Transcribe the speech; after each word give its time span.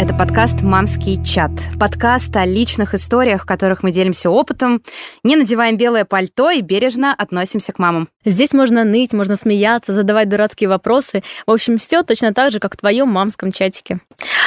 Это 0.00 0.14
подкаст 0.14 0.62
«Мамский 0.62 1.22
чат». 1.22 1.50
Подкаст 1.78 2.34
о 2.34 2.46
личных 2.46 2.94
историях, 2.94 3.42
в 3.42 3.46
которых 3.46 3.82
мы 3.82 3.92
делимся 3.92 4.30
опытом, 4.30 4.80
не 5.22 5.36
надеваем 5.36 5.76
белое 5.76 6.06
пальто 6.06 6.50
и 6.50 6.62
бережно 6.62 7.12
относимся 7.12 7.74
к 7.74 7.78
мамам. 7.78 8.08
Здесь 8.24 8.54
можно 8.54 8.84
ныть, 8.84 9.12
можно 9.12 9.36
смеяться, 9.36 9.92
задавать 9.92 10.30
дурацкие 10.30 10.70
вопросы. 10.70 11.22
В 11.46 11.50
общем, 11.50 11.76
все 11.76 12.02
точно 12.02 12.32
так 12.32 12.50
же, 12.50 12.60
как 12.60 12.72
в 12.74 12.78
твоем 12.78 13.08
мамском 13.08 13.52
чатике. 13.52 13.98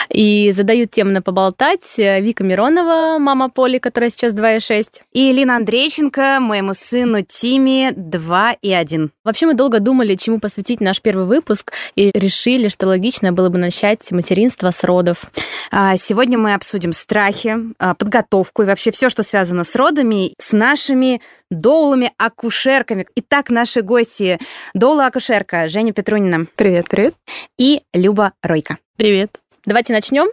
И 0.10 0.52
задают 0.54 0.90
тему 0.90 1.12
на 1.12 1.22
поболтать 1.22 1.98
Вика 1.98 2.44
Миронова, 2.44 3.20
мама 3.20 3.50
Поли, 3.50 3.78
которая 3.78 4.10
сейчас 4.10 4.34
2,6. 4.34 5.02
И 5.14 5.32
Лина 5.32 5.58
Андрейченко, 5.58 6.40
моему 6.40 6.74
сыну 6.74 7.22
Тиме 7.22 7.92
2,1. 7.92 9.10
Вообще 9.24 9.46
мы 9.46 9.54
долго 9.54 9.80
думали, 9.80 10.16
чему 10.16 10.40
посвятить 10.40 10.82
наш 10.82 11.00
первый 11.00 11.26
выпуск, 11.26 11.74
и 11.96 12.12
решили, 12.14 12.70
что 12.70 12.88
логично 12.88 13.34
было 13.34 13.50
бы 13.50 13.60
начать 13.60 14.12
материнство 14.12 14.72
с 14.72 14.84
родов. 14.84 15.26
А, 15.72 15.98
сегодня 15.98 16.38
мы 16.38 16.54
обсудим 16.54 16.94
страхи, 16.94 17.58
а, 17.80 17.96
подготовку 17.96 18.62
и 18.62 18.66
вообще 18.66 18.92
все, 18.92 19.10
что 19.10 19.24
связано 19.24 19.64
с 19.64 19.76
родами, 19.76 20.34
с 20.40 20.54
нашими 20.54 21.22
доулами, 21.50 22.12
акушерками. 22.18 23.06
Итак, 23.16 23.50
наши 23.50 23.82
гости 23.82 24.40
доула-акушерка 24.74 25.68
Женя 25.68 25.94
Петрунина. 25.94 26.46
Привет, 26.56 26.90
привет. 26.90 27.16
И 27.58 27.82
Люба 27.94 28.34
Ройка. 28.42 28.78
Привет. 28.98 29.40
Давайте 29.66 29.94
начнем. 29.94 30.28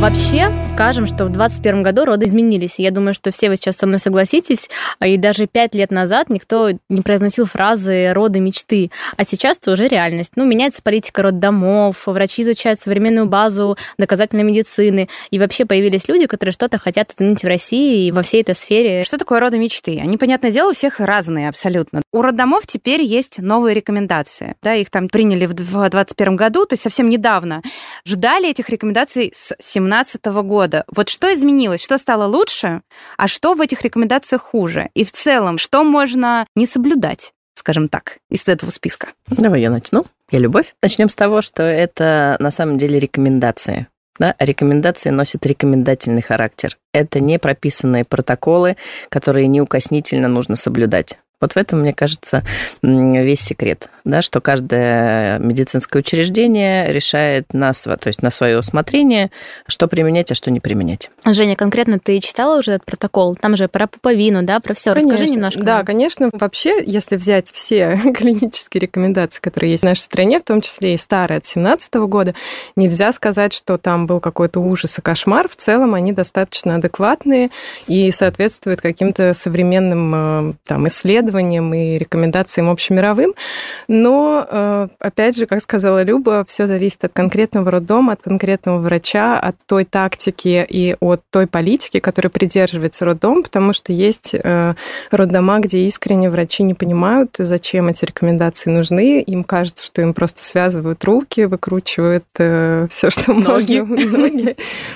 Вообще, 0.00 0.50
скажем, 0.72 1.06
что 1.06 1.26
в 1.26 1.28
2021 1.28 1.82
году 1.82 2.04
роды 2.04 2.26
изменились. 2.26 2.78
Я 2.78 2.90
думаю, 2.90 3.14
что 3.14 3.30
все 3.30 3.48
вы 3.48 3.56
сейчас 3.56 3.76
со 3.76 3.86
мной 3.86 3.98
согласитесь. 3.98 4.70
И 5.04 5.16
даже 5.16 5.46
пять 5.46 5.74
лет 5.74 5.90
назад 5.90 6.30
никто 6.30 6.70
не 6.88 7.02
произносил 7.02 7.44
фразы 7.46 8.12
«роды 8.12 8.40
мечты». 8.40 8.90
А 9.16 9.24
сейчас 9.24 9.58
это 9.58 9.72
уже 9.72 9.88
реальность. 9.88 10.32
Ну, 10.36 10.44
меняется 10.46 10.80
политика 10.82 11.22
роддомов, 11.22 12.06
врачи 12.06 12.42
изучают 12.42 12.80
современную 12.80 13.26
базу 13.26 13.76
доказательной 13.98 14.44
медицины. 14.44 15.08
И 15.30 15.38
вообще 15.38 15.66
появились 15.66 16.08
люди, 16.08 16.26
которые 16.26 16.52
что-то 16.52 16.78
хотят 16.78 17.12
изменить 17.12 17.42
в 17.42 17.46
России 17.46 18.06
и 18.06 18.12
во 18.12 18.22
всей 18.22 18.42
этой 18.42 18.54
сфере. 18.54 19.04
Что 19.04 19.18
такое 19.18 19.40
роды 19.40 19.58
мечты? 19.58 20.00
Они, 20.02 20.16
понятное 20.16 20.50
дело, 20.50 20.70
у 20.70 20.74
всех 20.74 21.00
разные 21.00 21.48
абсолютно. 21.48 22.02
У 22.12 22.22
роддомов 22.22 22.66
теперь 22.66 23.02
есть 23.02 23.38
новые 23.38 23.74
рекомендации. 23.74 24.56
Да, 24.62 24.74
их 24.74 24.90
там 24.90 25.08
приняли 25.08 25.46
в 25.46 25.52
2021 25.52 26.36
году, 26.36 26.64
то 26.64 26.72
есть 26.74 26.82
совсем 26.82 27.10
недавно. 27.10 27.62
Ждали 28.06 28.48
этих 28.48 28.70
рекомендаций 28.70 29.30
с 29.34 29.54
17 29.58 30.22
2017 30.22 30.24
года. 30.46 30.61
Вот 30.88 31.08
что 31.08 31.32
изменилось, 31.32 31.82
что 31.82 31.98
стало 31.98 32.26
лучше, 32.26 32.82
а 33.16 33.28
что 33.28 33.54
в 33.54 33.60
этих 33.60 33.82
рекомендациях 33.82 34.42
хуже? 34.42 34.90
И 34.94 35.04
в 35.04 35.12
целом, 35.12 35.58
что 35.58 35.84
можно 35.84 36.46
не 36.54 36.66
соблюдать? 36.66 37.32
скажем 37.54 37.88
так, 37.88 38.18
из 38.28 38.48
этого 38.48 38.70
списка? 38.70 39.08
Давай 39.28 39.60
я 39.60 39.70
начну. 39.70 40.04
Я 40.30 40.40
Любовь. 40.40 40.74
Начнем 40.82 41.08
с 41.08 41.14
того, 41.14 41.42
что 41.42 41.62
это 41.62 42.36
на 42.40 42.50
самом 42.50 42.76
деле 42.76 42.98
рекомендации. 42.98 43.86
Да? 44.18 44.34
Рекомендации 44.38 45.10
носят 45.10 45.46
рекомендательный 45.46 46.22
характер. 46.22 46.76
Это 46.92 47.20
не 47.20 47.38
прописанные 47.38 48.04
протоколы, 48.04 48.76
которые 49.08 49.46
неукоснительно 49.46 50.28
нужно 50.28 50.56
соблюдать. 50.56 51.18
Вот 51.40 51.52
в 51.52 51.56
этом, 51.56 51.80
мне 51.80 51.92
кажется, 51.92 52.44
весь 52.82 53.40
секрет, 53.40 53.90
да, 54.04 54.22
что 54.22 54.40
каждое 54.40 55.38
медицинское 55.38 55.98
учреждение 55.98 56.92
решает 56.92 57.52
на, 57.52 57.72
то 57.72 58.06
есть 58.06 58.22
на 58.22 58.30
свое 58.30 58.58
усмотрение, 58.58 59.30
что 59.66 59.88
применять, 59.88 60.30
а 60.32 60.34
что 60.34 60.50
не 60.50 60.60
применять. 60.60 61.10
Женя, 61.24 61.56
конкретно 61.56 61.98
ты 61.98 62.18
читала 62.20 62.58
уже 62.58 62.72
этот 62.72 62.86
протокол? 62.86 63.36
Там 63.36 63.56
же 63.56 63.68
про 63.68 63.86
пуповину, 63.86 64.42
да, 64.42 64.60
про 64.60 64.74
все. 64.74 64.92
Расскажи 64.92 65.26
немножко. 65.26 65.62
Да, 65.62 65.84
конечно. 65.84 66.30
Вообще, 66.32 66.82
если 66.84 67.16
взять 67.16 67.50
все 67.52 67.98
клинические 68.16 68.82
рекомендации, 68.82 69.40
которые 69.40 69.72
есть 69.72 69.82
в 69.82 69.86
нашей 69.86 70.00
стране, 70.00 70.38
в 70.38 70.42
том 70.42 70.60
числе 70.60 70.94
и 70.94 70.96
старые 70.96 71.38
от 71.38 71.44
2017 71.44 71.94
года, 71.94 72.34
нельзя 72.76 73.12
сказать, 73.12 73.52
что 73.52 73.78
там 73.78 74.06
был 74.06 74.20
какой-то 74.20 74.60
ужас 74.60 74.98
и 74.98 75.02
кошмар. 75.02 75.48
В 75.48 75.56
целом 75.56 75.94
они 75.94 76.12
достаточно 76.12 76.76
адекватные 76.76 77.50
и 77.86 78.10
соответствуют 78.10 78.80
каким-то 78.80 79.34
современным 79.34 80.50
э, 80.50 80.54
там, 80.64 80.86
исследованиям 80.86 81.12
исследованиям 81.22 81.74
и 81.74 81.98
рекомендациям 81.98 82.70
общемировым. 82.70 83.34
Но, 83.94 84.46
э, 84.48 84.88
опять 85.00 85.36
же, 85.36 85.44
как 85.44 85.60
сказала 85.60 86.02
Люба, 86.02 86.46
все 86.48 86.66
зависит 86.66 87.04
от 87.04 87.12
конкретного 87.12 87.70
роддома, 87.70 88.14
от 88.14 88.22
конкретного 88.22 88.78
врача, 88.78 89.38
от 89.38 89.54
той 89.66 89.84
тактики 89.84 90.66
и 90.66 90.96
от 90.98 91.20
той 91.28 91.46
политики, 91.46 92.00
которой 92.00 92.28
придерживается 92.28 93.04
роддом, 93.04 93.42
потому 93.42 93.74
что 93.74 93.92
есть 93.92 94.34
э, 94.34 94.74
роддома, 95.10 95.58
где 95.58 95.84
искренне 95.84 96.30
врачи 96.30 96.62
не 96.62 96.72
понимают, 96.72 97.34
зачем 97.38 97.88
эти 97.88 98.06
рекомендации 98.06 98.70
нужны. 98.70 99.20
Им 99.20 99.44
кажется, 99.44 99.84
что 99.84 100.00
им 100.00 100.14
просто 100.14 100.42
связывают 100.42 101.04
руки, 101.04 101.44
выкручивают 101.44 102.24
э, 102.38 102.86
все, 102.88 103.10
что 103.10 103.34
ноги. 103.34 103.80
можно. 103.80 104.54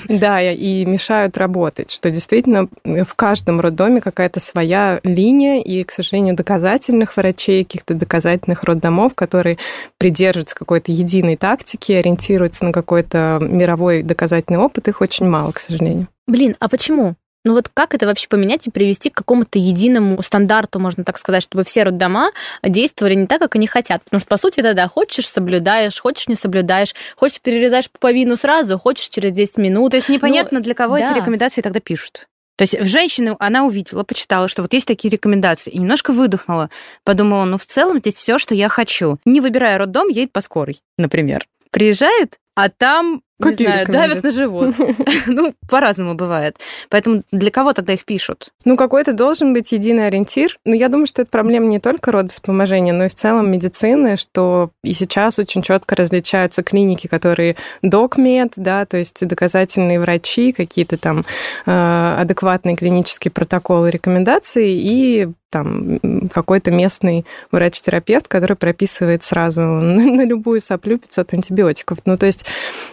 Да, 0.08 0.40
и 0.40 0.86
мешают 0.86 1.36
работать, 1.36 1.90
что 1.90 2.10
действительно 2.10 2.68
в 2.82 3.14
каждом 3.14 3.60
роддоме 3.60 4.00
какая-то 4.00 4.40
своя 4.40 5.00
линия, 5.02 5.60
и, 5.60 5.84
к 5.84 5.90
сожалению, 5.90 6.34
доказательных 6.34 7.14
врачей, 7.18 7.62
каких-то 7.62 7.92
доказательных 7.92 8.64
роддомов, 8.64 8.85
которые 9.14 9.58
придерживаются 9.98 10.54
какой-то 10.54 10.92
единой 10.92 11.36
тактики, 11.36 11.92
ориентируются 11.92 12.64
на 12.64 12.72
какой-то 12.72 13.38
мировой 13.40 14.02
доказательный 14.02 14.58
опыт, 14.58 14.88
их 14.88 15.00
очень 15.00 15.28
мало, 15.28 15.52
к 15.52 15.60
сожалению. 15.60 16.08
Блин, 16.26 16.56
а 16.58 16.68
почему? 16.68 17.14
Ну 17.46 17.52
вот 17.52 17.68
как 17.72 17.94
это 17.94 18.06
вообще 18.06 18.26
поменять 18.26 18.66
и 18.66 18.72
привести 18.72 19.08
к 19.08 19.14
какому-то 19.14 19.60
единому 19.60 20.20
стандарту, 20.20 20.80
можно 20.80 21.04
так 21.04 21.16
сказать, 21.16 21.44
чтобы 21.44 21.62
все 21.62 21.84
роддома 21.84 22.32
действовали 22.64 23.14
не 23.14 23.28
так, 23.28 23.40
как 23.40 23.54
они 23.54 23.68
хотят? 23.68 24.02
Потому 24.02 24.18
что, 24.20 24.28
по 24.28 24.36
сути, 24.36 24.62
тогда 24.62 24.88
хочешь, 24.88 25.28
соблюдаешь, 25.28 26.00
хочешь, 26.00 26.26
не 26.26 26.34
соблюдаешь, 26.34 26.92
хочешь, 27.14 27.40
перерезаешь 27.40 27.88
пуповину 27.88 28.34
сразу, 28.34 28.80
хочешь 28.80 29.08
через 29.08 29.30
10 29.30 29.58
минут. 29.58 29.92
То 29.92 29.98
есть 29.98 30.08
непонятно, 30.08 30.58
ну, 30.58 30.64
для 30.64 30.74
кого 30.74 30.98
да. 30.98 31.08
эти 31.08 31.16
рекомендации 31.16 31.62
тогда 31.62 31.78
пишут. 31.78 32.26
То 32.56 32.62
есть 32.62 32.78
в 32.78 32.84
женщину 32.84 33.36
она 33.38 33.64
увидела, 33.64 34.02
почитала, 34.02 34.48
что 34.48 34.62
вот 34.62 34.72
есть 34.72 34.88
такие 34.88 35.10
рекомендации, 35.10 35.70
и 35.70 35.78
немножко 35.78 36.12
выдохнула. 36.12 36.70
Подумала, 37.04 37.44
ну 37.44 37.58
в 37.58 37.66
целом 37.66 37.98
здесь 37.98 38.14
все, 38.14 38.38
что 38.38 38.54
я 38.54 38.68
хочу. 38.68 39.18
Не 39.24 39.40
выбирая 39.40 39.78
роддом, 39.78 40.08
едет 40.08 40.32
по 40.32 40.40
скорой, 40.40 40.80
например. 40.96 41.46
Приезжает, 41.70 42.38
а 42.54 42.70
там 42.70 43.22
Какие 43.40 43.66
не 43.66 43.72
знаю, 43.72 43.86
давят 43.88 44.24
на 44.24 44.30
живот. 44.30 44.74
ну, 45.26 45.54
по-разному 45.68 46.14
бывает. 46.14 46.56
Поэтому 46.88 47.22
для 47.30 47.50
кого 47.50 47.72
тогда 47.74 47.92
их 47.92 48.04
пишут? 48.04 48.50
Ну, 48.64 48.76
какой-то 48.76 49.12
должен 49.12 49.52
быть 49.52 49.72
единый 49.72 50.06
ориентир. 50.06 50.58
Но 50.64 50.74
я 50.74 50.88
думаю, 50.88 51.06
что 51.06 51.22
это 51.22 51.30
проблема 51.30 51.66
не 51.66 51.78
только 51.78 52.12
родоспоможения, 52.12 52.94
но 52.94 53.04
и 53.04 53.08
в 53.08 53.14
целом 53.14 53.50
медицины, 53.50 54.16
что 54.16 54.70
и 54.82 54.92
сейчас 54.94 55.38
очень 55.38 55.62
четко 55.62 55.96
различаются 55.96 56.62
клиники, 56.62 57.06
которые 57.06 57.56
докмед, 57.82 58.54
да, 58.56 58.86
то 58.86 58.96
есть 58.96 59.26
доказательные 59.26 60.00
врачи, 60.00 60.52
какие-то 60.52 60.96
там 60.96 61.22
э, 61.66 62.16
адекватные 62.18 62.76
клинические 62.76 63.32
протоколы, 63.32 63.90
рекомендации 63.90 64.72
и 64.72 65.28
там 65.50 65.98
какой-то 66.32 66.70
местный 66.70 67.24
врач-терапевт, 67.50 68.28
который 68.28 68.56
прописывает 68.56 69.22
сразу 69.22 69.60
на, 69.62 70.24
любую 70.24 70.60
соплю 70.60 70.98
500 70.98 71.34
антибиотиков. 71.34 71.98
Ну, 72.04 72.16
то 72.16 72.26
есть 72.26 72.46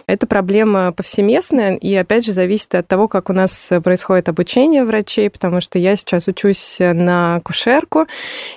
это 0.06 0.26
проблема 0.26 0.92
повсеместная, 0.92 1.76
и 1.76 1.94
опять 1.94 2.24
же 2.24 2.32
зависит 2.32 2.74
от 2.74 2.86
того, 2.86 3.08
как 3.08 3.30
у 3.30 3.32
нас 3.32 3.70
происходит 3.82 4.28
обучение 4.28 4.84
врачей, 4.84 5.30
потому 5.30 5.60
что 5.60 5.78
я 5.78 5.96
сейчас 5.96 6.28
учусь 6.28 6.78
на 6.78 7.40
кушерку, 7.44 8.06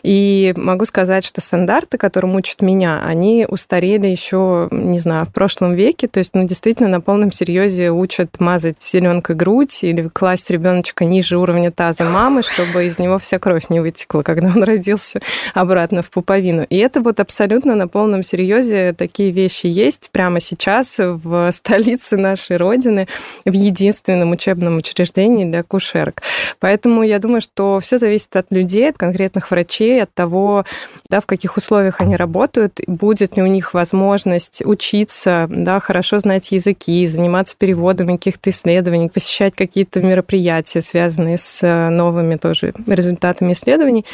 и 0.04 0.54
могу 0.56 0.86
сказать, 0.86 1.24
что 1.24 1.42
стандарты, 1.42 1.98
которым 1.98 2.36
учат 2.36 2.62
меня, 2.62 3.02
они 3.04 3.46
устарели 3.48 4.08
еще, 4.08 4.68
не 4.72 5.00
знаю, 5.00 5.26
в 5.26 5.34
прошлом 5.34 5.74
веке, 5.74 6.08
то 6.08 6.20
есть, 6.20 6.34
ну, 6.34 6.44
действительно, 6.44 6.90
на 6.90 7.02
полном 7.02 7.32
серьезе 7.32 7.92
учат 7.92 8.40
мазать 8.40 8.82
зеленкой 8.82 9.36
грудь 9.36 9.84
или 9.84 10.08
класть 10.08 10.50
ребеночка 10.50 11.06
ниже 11.06 11.38
уровня 11.38 11.72
таза 11.72 12.04
мамы, 12.04 12.44
чтобы 12.44 12.86
из 12.86 13.00
него 13.00 13.18
вся 13.20 13.40
кровь 13.40 13.70
не 13.70 13.80
вытекла, 13.88 14.22
когда 14.22 14.48
он 14.48 14.64
родился 14.72 15.20
обратно 15.54 16.02
в 16.02 16.10
пуповину. 16.10 16.66
И 16.70 16.78
это 16.78 17.02
вот 17.02 17.20
абсолютно 17.20 17.76
на 17.76 17.88
полном 17.88 18.24
серьезе 18.24 18.94
такие 18.94 19.32
вещи 19.32 19.68
есть 19.68 20.10
прямо 20.12 20.40
сейчас 20.40 20.96
в 20.98 21.52
столице 21.52 22.18
нашей 22.18 22.58
Родины, 22.58 23.08
в 23.46 23.54
единственном 23.54 24.32
учебном 24.32 24.78
учреждении 24.78 25.46
для 25.46 25.64
кушерок. 25.64 26.22
Поэтому 26.60 27.04
я 27.04 27.20
думаю, 27.20 27.42
что 27.42 27.80
все 27.80 27.98
зависит 27.98 28.36
от 28.36 28.52
людей, 28.52 28.90
от 28.90 28.98
конкретных 28.98 29.52
врачей, 29.52 30.04
от 30.04 30.14
того, 30.14 30.66
да, 31.10 31.20
в 31.22 31.26
каких 31.26 31.58
условиях 31.58 32.02
они 32.02 32.16
работают, 32.16 32.80
будет 32.88 33.38
ли 33.38 33.44
у 33.44 33.48
них 33.48 33.74
возможность 33.74 34.62
учиться, 34.66 35.46
да, 35.50 35.80
хорошо 35.80 36.20
знать 36.20 36.52
языки, 36.52 37.08
заниматься 37.08 37.56
переводами 37.58 38.18
каких-то 38.18 38.50
исследований, 38.50 39.10
посещать 39.10 39.56
какие-то 39.56 40.02
мероприятия, 40.02 40.82
связанные 40.82 41.38
с 41.38 41.62
новыми 41.90 42.36
тоже 42.36 42.74
результатами 42.88 43.54
исследований 43.54 43.77
исследований. 43.78 44.06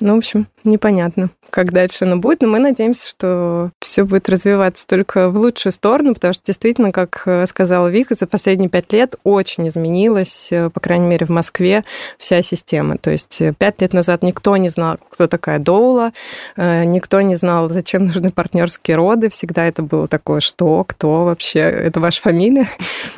Ну, 0.00 0.14
в 0.14 0.18
общем, 0.18 0.46
непонятно. 0.64 1.30
Как 1.50 1.72
дальше 1.72 2.04
оно 2.04 2.16
будет, 2.16 2.40
но 2.40 2.48
мы 2.48 2.58
надеемся, 2.58 3.08
что 3.08 3.70
все 3.80 4.04
будет 4.04 4.28
развиваться 4.28 4.86
только 4.86 5.28
в 5.28 5.36
лучшую 5.36 5.72
сторону, 5.72 6.14
потому 6.14 6.32
что 6.32 6.42
действительно, 6.46 6.92
как 6.92 7.22
э, 7.26 7.46
сказала 7.46 7.88
Вика, 7.88 8.14
за 8.14 8.26
последние 8.26 8.68
пять 8.68 8.92
лет 8.92 9.16
очень 9.24 9.68
изменилась, 9.68 10.48
э, 10.52 10.70
по 10.70 10.80
крайней 10.80 11.06
мере, 11.06 11.26
в 11.26 11.30
Москве 11.30 11.84
вся 12.18 12.42
система. 12.42 12.98
То 12.98 13.10
есть 13.10 13.40
э, 13.40 13.52
пять 13.56 13.80
лет 13.80 13.92
назад 13.92 14.22
никто 14.22 14.56
не 14.56 14.68
знал, 14.68 14.98
кто 15.10 15.26
такая 15.26 15.58
доула, 15.58 16.12
никто 16.56 17.20
не 17.20 17.36
знал, 17.36 17.68
зачем 17.68 18.06
нужны 18.06 18.30
партнерские 18.30 18.96
роды, 18.96 19.28
всегда 19.28 19.66
это 19.66 19.82
было 19.82 20.06
такое, 20.06 20.40
что, 20.40 20.84
кто 20.84 21.24
вообще, 21.24 21.60
это 21.60 22.00
ваша 22.00 22.22
фамилия? 22.22 22.68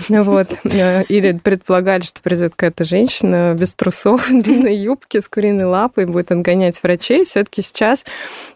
Вот. 0.23 0.49
Или 0.65 1.33
предполагали, 1.33 2.03
что 2.03 2.23
придет 2.23 2.53
какая-то 2.53 2.85
женщина 2.85 3.55
без 3.59 3.75
трусов, 3.75 4.29
длинной 4.31 4.77
юбки 4.77 5.21
с 5.21 5.29
куриной 5.29 5.65
лапой, 5.65 6.07
будет 6.07 6.31
отгонять 6.33 6.83
врачей. 6.83 7.25
Все-таки 7.25 7.63
сейчас 7.63 8.05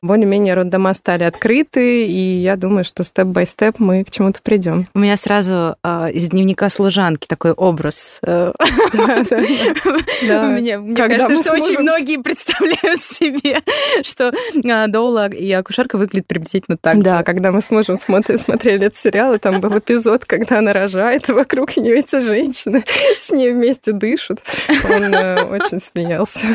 более-менее 0.03 0.55
роддома 0.55 0.95
стали 0.95 1.25
открыты, 1.25 2.07
и 2.07 2.39
я 2.39 2.57
думаю, 2.57 2.85
что 2.85 3.03
степ-бай-степ 3.03 3.79
мы 3.79 4.05
к 4.05 4.11
чему-то 4.11 4.41
придем. 4.43 4.89
У 4.95 4.99
меня 4.99 5.17
сразу 5.17 5.77
э, 5.83 6.13
из 6.13 6.29
дневника 6.29 6.69
служанки 6.71 7.27
такой 7.27 7.53
образ. 7.53 8.21
Э, 8.23 8.53
мне 8.93 10.95
кажется, 10.95 11.37
что 11.37 11.53
очень 11.53 11.81
многие 11.81 12.23
представляют 12.23 13.03
себе, 13.03 13.63
что 14.03 14.33
а, 14.65 14.87
Доула 14.87 15.29
и 15.29 15.51
акушерка 15.53 15.97
выглядит 15.97 16.27
приблизительно 16.27 16.77
так 16.77 17.03
Да, 17.03 17.23
когда 17.23 17.53
мы 17.53 17.61
с 17.61 17.71
мужем 17.71 17.97
смотрели 17.97 18.87
этот 18.87 18.97
сериал, 18.97 19.35
и 19.35 19.39
там 19.39 19.61
был 19.61 19.79
эпизод, 19.79 20.25
когда 20.25 20.59
она 20.59 20.73
рожает, 20.73 21.29
и 21.29 21.33
вокруг 21.33 21.77
нее 21.77 21.99
эти 21.99 22.21
женщины 22.21 22.85
с 23.19 23.31
ней 23.31 23.53
вместе 23.53 23.93
дышат. 23.93 24.41
Он 24.91 25.15
э, 25.15 25.45
очень 25.45 25.81
смеялся. 25.81 26.47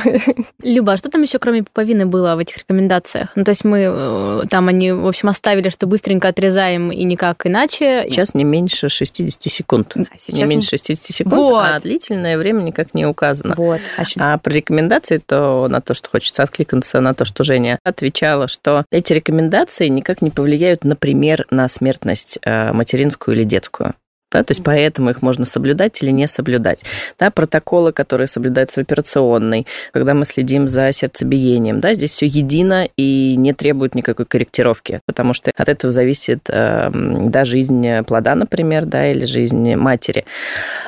Люба, 0.64 0.94
а 0.94 0.98
что 0.98 1.10
там 1.10 1.22
еще 1.22 1.40
кроме 1.40 1.64
пуповины 1.64 2.06
было 2.06 2.36
в 2.36 2.40
этих 2.40 2.58
рекомендациях? 2.58 3.01
Ну, 3.36 3.44
то 3.44 3.52
есть 3.52 3.64
мы 3.64 3.86
э, 3.88 4.42
там 4.50 4.68
они, 4.68 4.92
в 4.92 5.08
общем, 5.08 5.30
оставили, 5.30 5.70
что 5.70 5.88
быстренько 5.88 6.28
отрезаем 6.28 6.92
и 6.92 7.04
никак 7.04 7.46
иначе. 7.46 8.06
Сейчас 8.08 8.34
не 8.34 8.44
меньше 8.44 8.90
60 8.90 9.42
секунд. 9.44 9.92
Да, 9.96 10.04
сейчас 10.18 10.40
не 10.40 10.46
меньше 10.46 10.72
60 10.72 11.16
секунд, 11.16 11.36
вот. 11.36 11.66
а 11.66 11.80
длительное 11.80 12.38
время 12.38 12.62
никак 12.62 12.94
не 12.94 13.06
указано. 13.06 13.56
Вот. 13.58 13.80
А, 13.98 14.34
а 14.34 14.38
про 14.38 14.52
рекомендации, 14.52 15.18
то 15.18 15.68
на 15.70 15.82
то, 15.82 15.94
что 15.94 16.10
хочется 16.10 16.44
откликнуться 16.44 17.00
на 17.00 17.14
то, 17.14 17.26
что 17.26 17.44
Женя 17.44 17.80
отвечала, 17.84 18.48
что 18.48 18.86
эти 18.92 19.14
рекомендации 19.14 19.88
никак 19.88 20.22
не 20.22 20.30
повлияют, 20.30 20.84
например, 20.84 21.46
на 21.50 21.68
смертность 21.68 22.40
э, 22.44 22.74
материнскую 22.74 23.36
или 23.36 23.44
детскую. 23.44 23.94
Да, 24.32 24.44
то 24.44 24.52
есть 24.52 24.64
поэтому 24.64 25.10
их 25.10 25.22
можно 25.22 25.46
соблюдать 25.46 26.02
или 26.02 26.12
не 26.12 26.28
соблюдать. 26.28 26.86
Да, 27.20 27.32
протоколы, 27.32 27.92
которые 27.92 28.28
соблюдаются 28.28 28.80
в 28.80 28.84
операционной, 28.84 29.68
когда 29.92 30.14
мы 30.14 30.26
следим 30.26 30.68
за 30.68 30.92
сердцебиением, 30.92 31.82
да, 31.82 31.94
здесь 31.94 32.12
все 32.12 32.26
едино 32.26 32.88
и 32.98 33.36
не 33.38 33.54
требует 33.54 33.96
никакой 33.96 34.26
корректировки, 34.26 35.02
потому 35.06 35.34
что 35.34 35.52
от 35.56 35.70
этого 35.70 35.92
зависит 35.92 36.50
э, 36.50 36.90
да, 36.94 37.46
жизнь 37.46 38.04
плода, 38.04 38.36
например, 38.36 38.86
да, 38.86 39.12
или 39.12 39.26
жизнь 39.26 39.76
матери. 39.76 40.26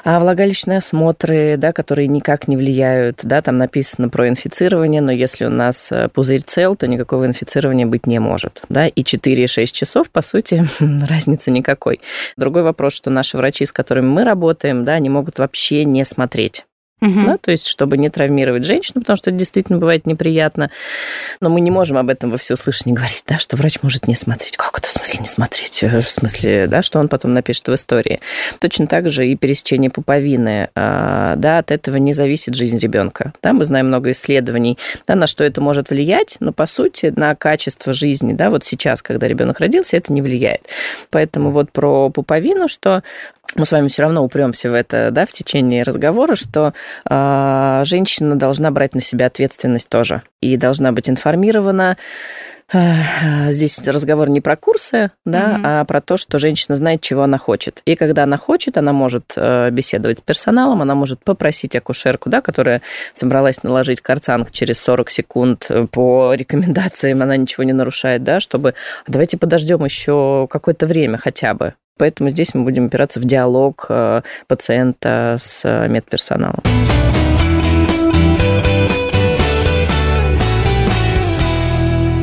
А 0.04 0.19
влагалищные 0.19 0.78
осмотры, 0.78 1.56
да, 1.57 1.74
которые 1.74 2.07
никак 2.07 2.48
не 2.48 2.57
влияют, 2.57 3.19
да, 3.24 3.42
там 3.42 3.57
написано 3.57 4.10
про 4.10 4.30
инфицирование, 4.30 5.01
но 5.01 5.12
если 5.12 5.46
у 5.46 5.50
нас 5.50 5.92
э, 5.92 6.07
пузырь 6.10 6.42
цел, 6.42 6.75
то 6.75 6.88
никакого 6.88 7.25
инфицирования 7.25 7.86
быть 7.86 8.07
не 8.07 8.19
может, 8.19 8.62
да, 8.69 8.88
и 8.88 9.01
4-6 9.01 9.66
часов, 9.66 10.10
по 10.10 10.22
сути, 10.22 10.66
разницы 10.80 11.51
никакой. 11.51 12.00
Другой 12.38 12.63
вопрос, 12.63 12.94
что 12.94 13.10
наши 13.10 13.32
наши 13.33 13.38
врачи, 13.38 13.65
с 13.65 13.71
которыми 13.71 14.07
мы 14.07 14.24
работаем, 14.24 14.85
да, 14.85 14.94
они 14.94 15.09
могут 15.09 15.39
вообще 15.39 15.85
не 15.85 16.06
смотреть 16.06 16.65
Угу. 17.03 17.25
Да, 17.25 17.38
то 17.38 17.51
есть, 17.51 17.67
чтобы 17.67 17.97
не 17.97 18.09
травмировать 18.09 18.63
женщину, 18.63 19.01
потому 19.01 19.17
что 19.17 19.29
это 19.29 19.38
действительно 19.38 19.77
бывает 19.77 20.05
неприятно. 20.05 20.71
Но 21.41 21.50
мы 21.50 21.59
не 21.59 21.69
можем 21.69 21.97
об 21.97 22.09
этом 22.09 22.31
во 22.31 22.38
всеуслышание 22.38 22.95
говорить, 22.95 23.25
да, 23.27 23.39
что 23.39 23.57
врач 23.57 23.79
может 23.81 24.07
не 24.07 24.15
смотреть. 24.15 24.55
Как 24.55 24.79
это 24.79 24.88
в 24.88 24.91
смысле 24.91 25.19
не 25.19 25.27
смотреть? 25.27 25.83
Э, 25.83 26.00
в 26.00 26.09
смысле, 26.09 26.67
да, 26.67 26.81
что 26.81 27.00
он 27.00 27.09
потом 27.09 27.33
напишет 27.33 27.67
в 27.67 27.73
истории. 27.73 28.21
Точно 28.59 28.88
так 28.88 29.09
же 29.09 29.27
и 29.27 29.35
пересечение 29.35 29.89
пуповины. 29.89 30.69
А, 30.75 31.35
да, 31.35 31.57
от 31.57 31.71
этого 31.71 31.97
не 31.97 32.13
зависит 32.13 32.55
жизнь 32.55 32.77
ребенка. 32.77 33.33
Да, 33.44 33.51
мы 33.51 33.65
знаем 33.65 33.88
много 33.88 34.11
исследований, 34.11 34.77
да, 35.05 35.15
на 35.15 35.27
что 35.27 35.44
это 35.44 35.59
может 35.59 35.89
влиять, 35.89 36.38
но 36.39 36.53
по 36.53 36.65
сути 36.65 37.11
на 37.13 37.35
качество 37.35 37.91
жизни, 37.91 38.31
да, 38.31 38.50
вот 38.50 38.63
сейчас, 38.63 39.01
когда 39.01 39.27
ребенок 39.27 39.59
родился, 39.59 39.97
это 39.97 40.13
не 40.13 40.21
влияет. 40.21 40.61
Поэтому 41.09 41.51
вот 41.51 41.69
про 41.69 42.09
пуповину, 42.09 42.69
что 42.69 43.03
мы 43.56 43.66
с 43.66 43.72
вами 43.72 43.88
все 43.88 44.04
равно 44.04 44.24
упремся 44.24 44.69
в 44.69 44.74
это, 44.74 45.12
да, 45.12 45.25
в 45.25 45.31
течение 45.31 45.84
разговора, 45.84 46.36
что 46.36 46.74
э, 47.10 47.81
женщина 47.86 48.36
должна 48.36 48.72
брать 48.72 48.95
на 48.95 49.01
себя 49.01 49.28
ответственность 49.28 49.90
тоже 49.90 50.24
и 50.42 50.57
должна 50.57 50.92
быть 50.92 51.10
информирована. 51.10 51.98
Здесь 53.50 53.86
разговор 53.88 54.30
не 54.30 54.42
про 54.42 54.56
курсы, 54.56 55.12
да, 55.25 55.54
угу. 55.56 55.62
а 55.63 55.86
про 55.86 56.01
то, 56.01 56.18
что 56.18 56.40
женщина 56.40 56.75
знает, 56.75 57.01
чего 57.01 57.24
она 57.24 57.38
хочет. 57.38 57.81
И 57.86 57.95
когда 57.95 58.24
она 58.24 58.38
хочет, 58.38 58.78
она 58.78 58.94
может 58.94 59.34
э, 59.36 59.69
беседовать 59.69 60.19
с 60.19 60.22
персоналом, 60.22 60.81
она 60.81 60.96
может 60.96 61.24
попросить 61.24 61.75
акушерку, 61.75 62.30
да, 62.30 62.42
которая 62.42 62.81
собралась 63.12 63.62
наложить 63.62 64.01
карцанг 64.01 64.51
через 64.51 64.80
40 64.80 65.10
секунд 65.12 65.66
э, 65.69 65.86
по 65.86 66.34
рекомендациям, 66.34 67.22
она 67.22 67.38
ничего 67.38 67.63
не 67.63 67.74
нарушает, 67.74 68.24
да, 68.24 68.39
чтобы 68.39 68.74
давайте 69.07 69.38
подождем 69.38 69.84
еще 69.86 70.48
какое-то 70.50 70.88
время 70.88 71.18
хотя 71.18 71.54
бы. 71.54 71.75
Поэтому 72.03 72.31
здесь 72.31 72.53
мы 72.53 72.63
будем 72.63 72.88
опираться 72.88 73.21
в 73.21 73.23
диалог 73.23 73.85
э, 73.88 74.23
пациента 74.47 75.38
с 75.39 75.61
э, 75.63 75.88
медперсоналом. 75.88 76.61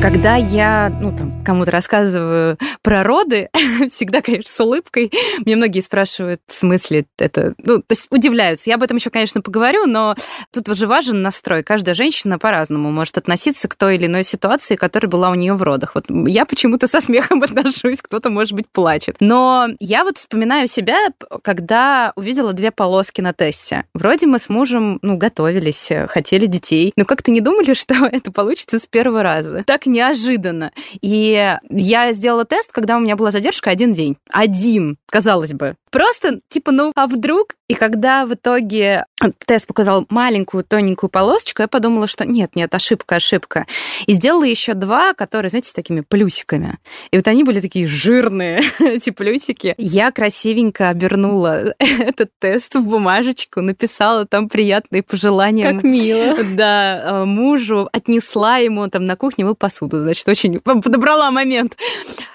Когда 0.01 0.35
я 0.35 0.91
ну, 0.99 1.15
там, 1.15 1.43
кому-то 1.43 1.69
рассказываю 1.69 2.57
про 2.81 3.03
роды, 3.03 3.49
всегда, 3.93 4.21
конечно, 4.21 4.51
с 4.51 4.59
улыбкой. 4.59 5.11
Мне 5.45 5.55
многие 5.55 5.81
спрашивают, 5.81 6.41
в 6.47 6.55
смысле 6.55 7.05
это... 7.19 7.53
Ну, 7.59 7.77
то 7.77 7.85
есть 7.91 8.07
удивляются. 8.09 8.71
Я 8.71 8.77
об 8.77 8.83
этом 8.83 8.97
еще, 8.97 9.11
конечно, 9.11 9.41
поговорю, 9.41 9.85
но 9.85 10.15
тут 10.51 10.69
уже 10.69 10.87
важен 10.87 11.21
настрой. 11.21 11.61
Каждая 11.61 11.93
женщина 11.93 12.39
по-разному 12.39 12.89
может 12.89 13.19
относиться 13.19 13.67
к 13.67 13.75
той 13.75 13.97
или 13.97 14.07
иной 14.07 14.23
ситуации, 14.23 14.75
которая 14.75 15.07
была 15.07 15.29
у 15.29 15.35
нее 15.35 15.53
в 15.53 15.61
родах. 15.61 15.93
Вот 15.93 16.05
я 16.09 16.45
почему-то 16.45 16.87
со 16.87 16.99
смехом 16.99 17.43
отношусь, 17.43 18.01
кто-то, 18.01 18.31
может 18.31 18.53
быть, 18.53 18.65
плачет. 18.71 19.17
Но 19.19 19.67
я 19.79 20.03
вот 20.03 20.17
вспоминаю 20.17 20.67
себя, 20.67 20.97
когда 21.43 22.11
увидела 22.15 22.53
две 22.53 22.71
полоски 22.71 23.21
на 23.21 23.33
тесте. 23.33 23.85
Вроде 23.93 24.25
мы 24.25 24.39
с 24.39 24.49
мужем, 24.49 24.97
ну, 25.03 25.17
готовились, 25.17 25.91
хотели 26.07 26.47
детей, 26.47 26.91
но 26.95 27.05
как-то 27.05 27.29
не 27.29 27.39
думали, 27.39 27.73
что 27.75 27.93
это 28.07 28.31
получится 28.31 28.79
с 28.79 28.87
первого 28.87 29.21
раза. 29.21 29.63
Так 29.67 29.85
неожиданно. 29.91 30.71
И 31.01 31.55
я 31.69 32.13
сделала 32.13 32.45
тест, 32.45 32.71
когда 32.71 32.97
у 32.97 32.99
меня 32.99 33.15
была 33.15 33.31
задержка 33.31 33.69
один 33.69 33.93
день. 33.93 34.17
Один, 34.31 34.97
казалось 35.07 35.53
бы. 35.53 35.75
Просто, 35.91 36.39
типа, 36.49 36.71
ну, 36.71 36.91
а 36.95 37.07
вдруг? 37.07 37.55
И 37.67 37.73
когда 37.73 38.25
в 38.25 38.33
итоге 38.33 39.05
тест 39.45 39.67
показал 39.67 40.05
маленькую 40.09 40.63
тоненькую 40.63 41.09
полосочку, 41.09 41.61
я 41.61 41.67
подумала, 41.67 42.07
что 42.07 42.25
нет, 42.25 42.55
нет, 42.55 42.73
ошибка, 42.73 43.15
ошибка. 43.15 43.67
И 44.07 44.13
сделала 44.13 44.43
еще 44.43 44.73
два, 44.73 45.13
которые, 45.13 45.49
знаете, 45.49 45.69
с 45.69 45.73
такими 45.73 46.01
плюсиками. 46.01 46.79
И 47.11 47.17
вот 47.17 47.27
они 47.27 47.43
были 47.43 47.59
такие 47.59 47.87
жирные, 47.87 48.61
эти 48.79 49.09
плюсики. 49.11 49.75
Я 49.77 50.11
красивенько 50.11 50.89
обернула 50.89 51.73
этот 51.79 52.31
тест 52.39 52.75
в 52.75 52.83
бумажечку, 52.83 53.61
написала 53.61 54.25
там 54.25 54.49
приятные 54.49 55.03
пожелания. 55.03 55.73
Как 55.73 55.83
мило. 55.83 56.37
Да, 56.51 57.21
э, 57.21 57.25
мужу, 57.25 57.87
отнесла 57.93 58.57
ему, 58.57 58.87
там 58.87 59.05
на 59.05 59.15
кухне 59.15 59.45
мыл 59.45 59.55
посуду, 59.55 59.99
значит, 59.99 60.27
очень 60.27 60.59
подобрала 60.59 61.31
момент. 61.31 61.77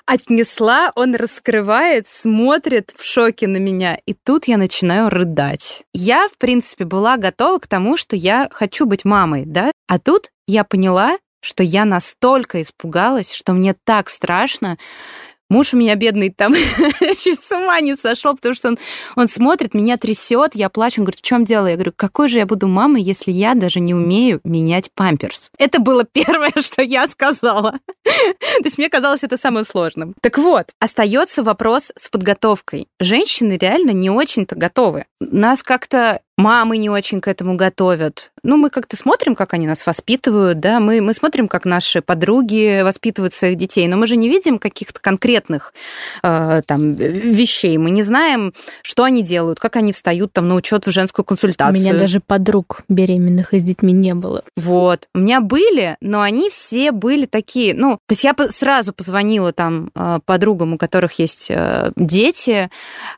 Отнесла, 0.06 0.92
он 0.94 1.14
раскрывает, 1.14 2.08
смотрит 2.08 2.92
в 2.96 3.04
шоке 3.04 3.46
на 3.46 3.56
меня, 3.56 3.98
и 4.06 4.14
тут 4.14 4.46
я 4.46 4.56
начинаю 4.56 5.10
рыдать. 5.10 5.84
Я, 5.92 6.28
в 6.28 6.38
принципе, 6.38 6.75
была 6.84 7.16
готова 7.16 7.58
к 7.58 7.66
тому, 7.66 7.96
что 7.96 8.16
я 8.16 8.48
хочу 8.52 8.86
быть 8.86 9.04
мамой, 9.04 9.44
да? 9.46 9.70
А 9.88 9.98
тут 9.98 10.30
я 10.46 10.64
поняла, 10.64 11.18
что 11.40 11.62
я 11.62 11.84
настолько 11.84 12.60
испугалась, 12.60 13.32
что 13.32 13.52
мне 13.52 13.74
так 13.84 14.08
страшно, 14.08 14.78
Муж 15.48 15.74
у 15.74 15.76
меня 15.76 15.94
бедный 15.94 16.30
там 16.30 16.54
чуть 17.18 17.40
с 17.40 17.52
ума 17.52 17.80
не 17.80 17.96
сошел, 17.96 18.34
потому 18.34 18.54
что 18.54 18.68
он, 18.68 18.78
он 19.14 19.28
смотрит, 19.28 19.74
меня 19.74 19.96
трясет, 19.96 20.54
я 20.54 20.68
плачу, 20.68 21.00
он 21.00 21.04
говорит, 21.04 21.20
в 21.20 21.24
чем 21.24 21.44
дело? 21.44 21.68
Я 21.68 21.74
говорю, 21.74 21.92
какой 21.94 22.28
же 22.28 22.38
я 22.38 22.46
буду 22.46 22.66
мамой, 22.66 23.02
если 23.02 23.30
я 23.30 23.54
даже 23.54 23.78
не 23.78 23.94
умею 23.94 24.40
менять 24.42 24.90
памперс? 24.92 25.50
Это 25.56 25.78
было 25.78 26.04
первое, 26.12 26.52
что 26.60 26.82
я 26.82 27.06
сказала. 27.06 27.78
То 28.04 28.64
есть 28.64 28.78
мне 28.78 28.88
казалось 28.88 29.22
это 29.22 29.36
самым 29.36 29.64
сложным. 29.64 30.14
Так 30.20 30.38
вот, 30.38 30.70
остается 30.80 31.44
вопрос 31.44 31.92
с 31.94 32.08
подготовкой. 32.08 32.88
Женщины 32.98 33.56
реально 33.60 33.92
не 33.92 34.10
очень-то 34.10 34.56
готовы. 34.56 35.06
Нас 35.20 35.62
как-то 35.62 36.22
мамы 36.36 36.76
не 36.76 36.90
очень 36.90 37.20
к 37.20 37.28
этому 37.28 37.56
готовят. 37.56 38.30
Ну, 38.42 38.56
мы 38.56 38.70
как-то 38.70 38.96
смотрим, 38.96 39.34
как 39.34 39.54
они 39.54 39.66
нас 39.66 39.86
воспитывают, 39.86 40.60
да, 40.60 40.78
мы, 40.78 41.00
мы 41.00 41.12
смотрим, 41.14 41.48
как 41.48 41.64
наши 41.64 42.02
подруги 42.02 42.82
воспитывают 42.82 43.32
своих 43.32 43.56
детей, 43.56 43.88
но 43.88 43.96
мы 43.96 44.06
же 44.06 44.16
не 44.16 44.28
видим 44.28 44.58
каких-то 44.58 45.00
конкретных 45.00 45.72
э, 46.22 46.62
там 46.66 46.94
вещей, 46.94 47.76
мы 47.78 47.90
не 47.90 48.02
знаем, 48.02 48.52
что 48.82 49.04
они 49.04 49.22
делают, 49.22 49.58
как 49.58 49.76
они 49.76 49.92
встают 49.92 50.32
там 50.32 50.48
на 50.48 50.54
учет 50.54 50.86
в 50.86 50.90
женскую 50.90 51.24
консультацию. 51.24 51.76
У 51.76 51.80
меня 51.80 51.98
даже 51.98 52.20
подруг 52.20 52.82
беременных 52.88 53.54
и 53.54 53.58
с 53.58 53.62
детьми 53.62 53.92
не 53.92 54.14
было. 54.14 54.44
Вот. 54.56 55.08
У 55.14 55.18
меня 55.18 55.40
были, 55.40 55.96
но 56.00 56.20
они 56.20 56.50
все 56.50 56.92
были 56.92 57.26
такие, 57.26 57.74
ну, 57.74 57.98
то 58.06 58.12
есть 58.12 58.24
я 58.24 58.34
сразу 58.50 58.92
позвонила 58.92 59.52
там 59.52 59.90
э, 59.94 60.20
подругам, 60.24 60.74
у 60.74 60.78
которых 60.78 61.18
есть 61.18 61.50
э, 61.50 61.92
дети, 61.96 62.70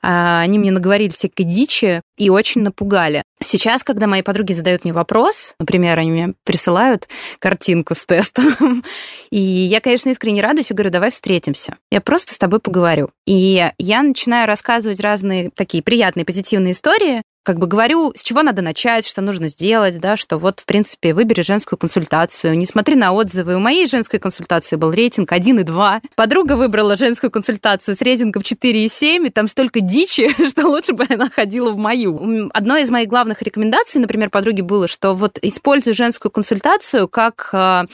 а, 0.03 0.41
они 0.41 0.59
мне 0.59 0.71
наговорили 0.71 1.11
всякой 1.11 1.45
дичи 1.45 2.03
и 2.19 2.29
очень 2.29 2.63
напугали. 2.63 3.23
Сейчас, 3.43 3.85
когда 3.85 4.07
мои 4.07 4.23
подруги 4.23 4.53
задают 4.53 4.85
мне 4.85 4.93
вопрос, 4.93 5.55
например, 5.61 5.99
они 5.99 6.11
мне 6.11 6.35
присылают 6.45 7.09
картинку 7.39 7.95
с 7.95 8.05
тестом, 8.05 8.83
и 9.31 9.39
я, 9.39 9.81
конечно, 9.81 10.11
искренне 10.11 10.43
радуюсь 10.43 10.71
и 10.71 10.75
говорю, 10.75 10.91
давай 10.91 11.11
встретимся. 11.11 11.77
Я 11.91 12.01
просто 12.01 12.35
с 12.35 12.39
тобой 12.39 12.61
поговорю. 12.61 13.11
И 13.27 13.65
я 13.79 14.03
начинаю 14.03 14.47
рассказывать 14.47 15.01
разные 15.01 15.51
такие 15.55 15.83
приятные, 15.83 16.25
позитивные 16.25 16.73
истории, 16.73 17.23
как 17.49 17.59
бы 17.59 17.67
говорю, 17.67 18.13
с 18.15 18.23
чего 18.23 18.43
надо 18.43 18.61
начать, 18.61 19.07
что 19.07 19.23
нужно 19.23 19.49
сделать, 19.49 19.99
да, 19.99 20.19
что 20.19 20.37
вот, 20.37 20.61
в 20.61 20.67
принципе, 20.67 21.15
выбери 21.15 21.41
женскую 21.41 21.79
консультацию, 21.79 22.59
не 22.59 22.67
смотри 22.67 22.95
на 22.95 23.15
отзывы. 23.15 23.57
У 23.57 23.59
моей 23.59 23.87
женской 23.87 24.19
консультации 24.19 24.77
был 24.77 24.91
рейтинг 24.91 25.33
1,2. 25.33 26.03
Подруга 26.15 26.57
выбрала 26.57 26.95
женскую 26.99 27.31
консультацию 27.31 27.95
с 27.95 28.03
рейтингом 28.03 28.43
4,7, 28.43 29.29
и 29.29 29.31
там 29.31 29.49
столько 29.49 29.81
дичи, 29.81 30.29
что 30.51 30.69
лучше 30.69 30.93
бы 30.93 31.07
она 31.09 31.31
ходила 31.31 31.71
в 31.71 31.79
мою. 31.79 32.51
Одной 32.53 32.83
из 32.83 32.91
моих 32.91 33.09
главных 33.09 33.41
рекомендаций, 33.41 33.99
например, 33.99 34.29
подруге 34.29 34.63
было, 34.63 34.87
что 34.87 35.15
вот 35.15 35.39
используй 35.41 35.95
женскую 35.95 36.31
консультацию 36.31 37.09
как 37.09 37.49
э, 37.55 37.85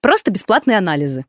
просто 0.00 0.30
бесплатные 0.30 0.78
анализы. 0.78 1.26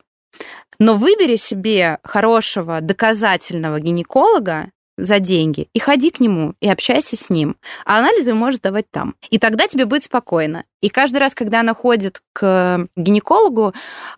Но 0.79 0.94
выбери 0.94 1.36
себе 1.36 2.00
хорошего 2.03 2.79
доказательного 2.79 3.82
гинеколога, 3.82 4.72
за 4.97 5.19
деньги 5.19 5.67
и 5.73 5.79
ходи 5.79 6.09
к 6.11 6.19
нему 6.19 6.53
и 6.59 6.69
общайся 6.69 7.15
с 7.15 7.29
ним. 7.29 7.57
А 7.85 7.99
анализы 7.99 8.33
можешь 8.33 8.59
давать 8.59 8.89
там. 8.89 9.15
И 9.29 9.39
тогда 9.39 9.67
тебе 9.67 9.85
будет 9.85 10.03
спокойно. 10.03 10.63
И 10.81 10.89
каждый 10.89 11.17
раз, 11.17 11.33
когда 11.33 11.61
она 11.61 11.73
ходит 11.73 12.21
к 12.33 12.87
гинекологу, 12.95 13.73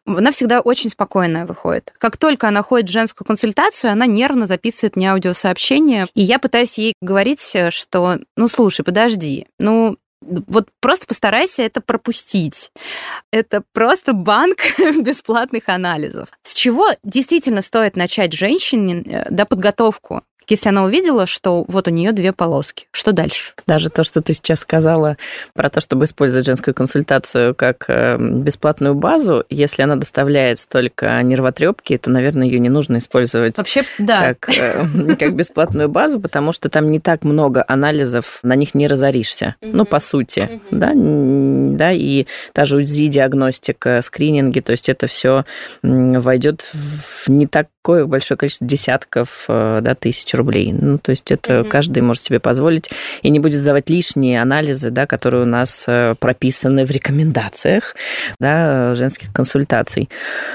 она 0.05 0.31
всегда 0.31 0.59
очень 0.59 0.89
спокойная 0.89 1.45
выходит. 1.45 1.93
Как 1.97 2.17
только 2.17 2.47
она 2.47 2.61
ходит 2.61 2.89
в 2.89 2.93
женскую 2.93 3.25
консультацию, 3.25 3.91
она 3.91 4.05
нервно 4.05 4.45
записывает 4.45 4.95
мне 4.95 5.11
аудиосообщение. 5.11 6.05
И 6.13 6.21
я 6.21 6.39
пытаюсь 6.39 6.77
ей 6.77 6.93
говорить, 7.01 7.55
что, 7.69 8.19
ну, 8.35 8.47
слушай, 8.47 8.83
подожди, 8.83 9.47
ну, 9.59 9.97
вот 10.21 10.69
просто 10.79 11.07
постарайся 11.07 11.63
это 11.63 11.79
пропустить. 11.81 12.71
Это 13.31 13.63
просто 13.71 14.13
банк 14.13 14.57
бесплатных 14.77 15.69
анализов. 15.69 16.29
С 16.43 16.53
чего 16.53 16.89
действительно 17.03 17.61
стоит 17.61 17.95
начать 17.95 18.33
женщине 18.33 19.03
э, 19.05 19.27
да, 19.29 19.45
подготовку 19.45 20.23
если 20.47 20.69
она 20.69 20.83
увидела, 20.83 21.25
что 21.25 21.65
вот 21.67 21.87
у 21.87 21.91
нее 21.91 22.11
две 22.11 22.33
полоски, 22.33 22.87
что 22.91 23.11
дальше? 23.11 23.53
Даже 23.65 23.89
то, 23.89 24.03
что 24.03 24.21
ты 24.21 24.33
сейчас 24.33 24.59
сказала 24.59 25.17
про 25.53 25.69
то, 25.69 25.79
чтобы 25.79 26.05
использовать 26.05 26.45
женскую 26.45 26.73
консультацию 26.73 27.55
как 27.55 27.85
э, 27.87 28.17
бесплатную 28.17 28.95
базу, 28.95 29.45
если 29.49 29.81
она 29.81 29.95
доставляет 29.95 30.59
столько 30.59 31.21
нервотрепки, 31.21 31.97
то, 31.97 32.09
наверное, 32.09 32.47
ее 32.47 32.59
не 32.59 32.69
нужно 32.69 32.97
использовать 32.97 33.57
Вообще, 33.57 33.83
да. 33.97 34.35
как, 34.35 34.49
э, 34.49 35.15
как 35.19 35.35
бесплатную 35.35 35.89
базу, 35.89 36.19
потому 36.19 36.51
что 36.51 36.69
там 36.69 36.91
не 36.91 36.99
так 36.99 37.23
много 37.23 37.63
анализов, 37.67 38.39
на 38.43 38.55
них 38.55 38.73
не 38.75 38.87
разоришься. 38.87 39.55
Ну, 39.61 39.85
по 39.85 39.99
сути, 39.99 40.61
да, 40.71 40.91
да, 40.95 41.91
и 41.91 42.25
та 42.53 42.65
же 42.65 42.77
УЗИ-диагностика, 42.77 44.01
скрининги, 44.01 44.59
то 44.59 44.71
есть 44.71 44.89
это 44.89 45.07
все 45.07 45.45
войдет 45.83 46.61
в 46.61 47.29
не 47.29 47.47
такое 47.47 48.05
большое 48.05 48.37
количество 48.37 48.67
десятков, 48.67 49.45
э, 49.47 49.79
да, 49.81 49.95
тысяч 49.95 50.33
рублей. 50.37 50.73
Ну, 50.73 50.97
то 50.97 51.11
есть 51.11 51.31
это 51.31 51.53
mm-hmm. 51.53 51.69
каждый 51.69 52.01
может 52.01 52.23
себе 52.23 52.39
позволить 52.39 52.89
и 53.21 53.29
не 53.29 53.39
будет 53.39 53.61
сдавать 53.61 53.89
лишние 53.89 54.41
анализы, 54.41 54.89
да, 54.89 55.05
которые 55.05 55.43
у 55.43 55.45
нас 55.45 55.85
э, 55.87 56.15
прописаны 56.19 56.85
в 56.85 56.91
рекомендациях 56.91 57.95
да, 58.39 58.95
женских 58.95 59.33
консультаций. 59.33 60.09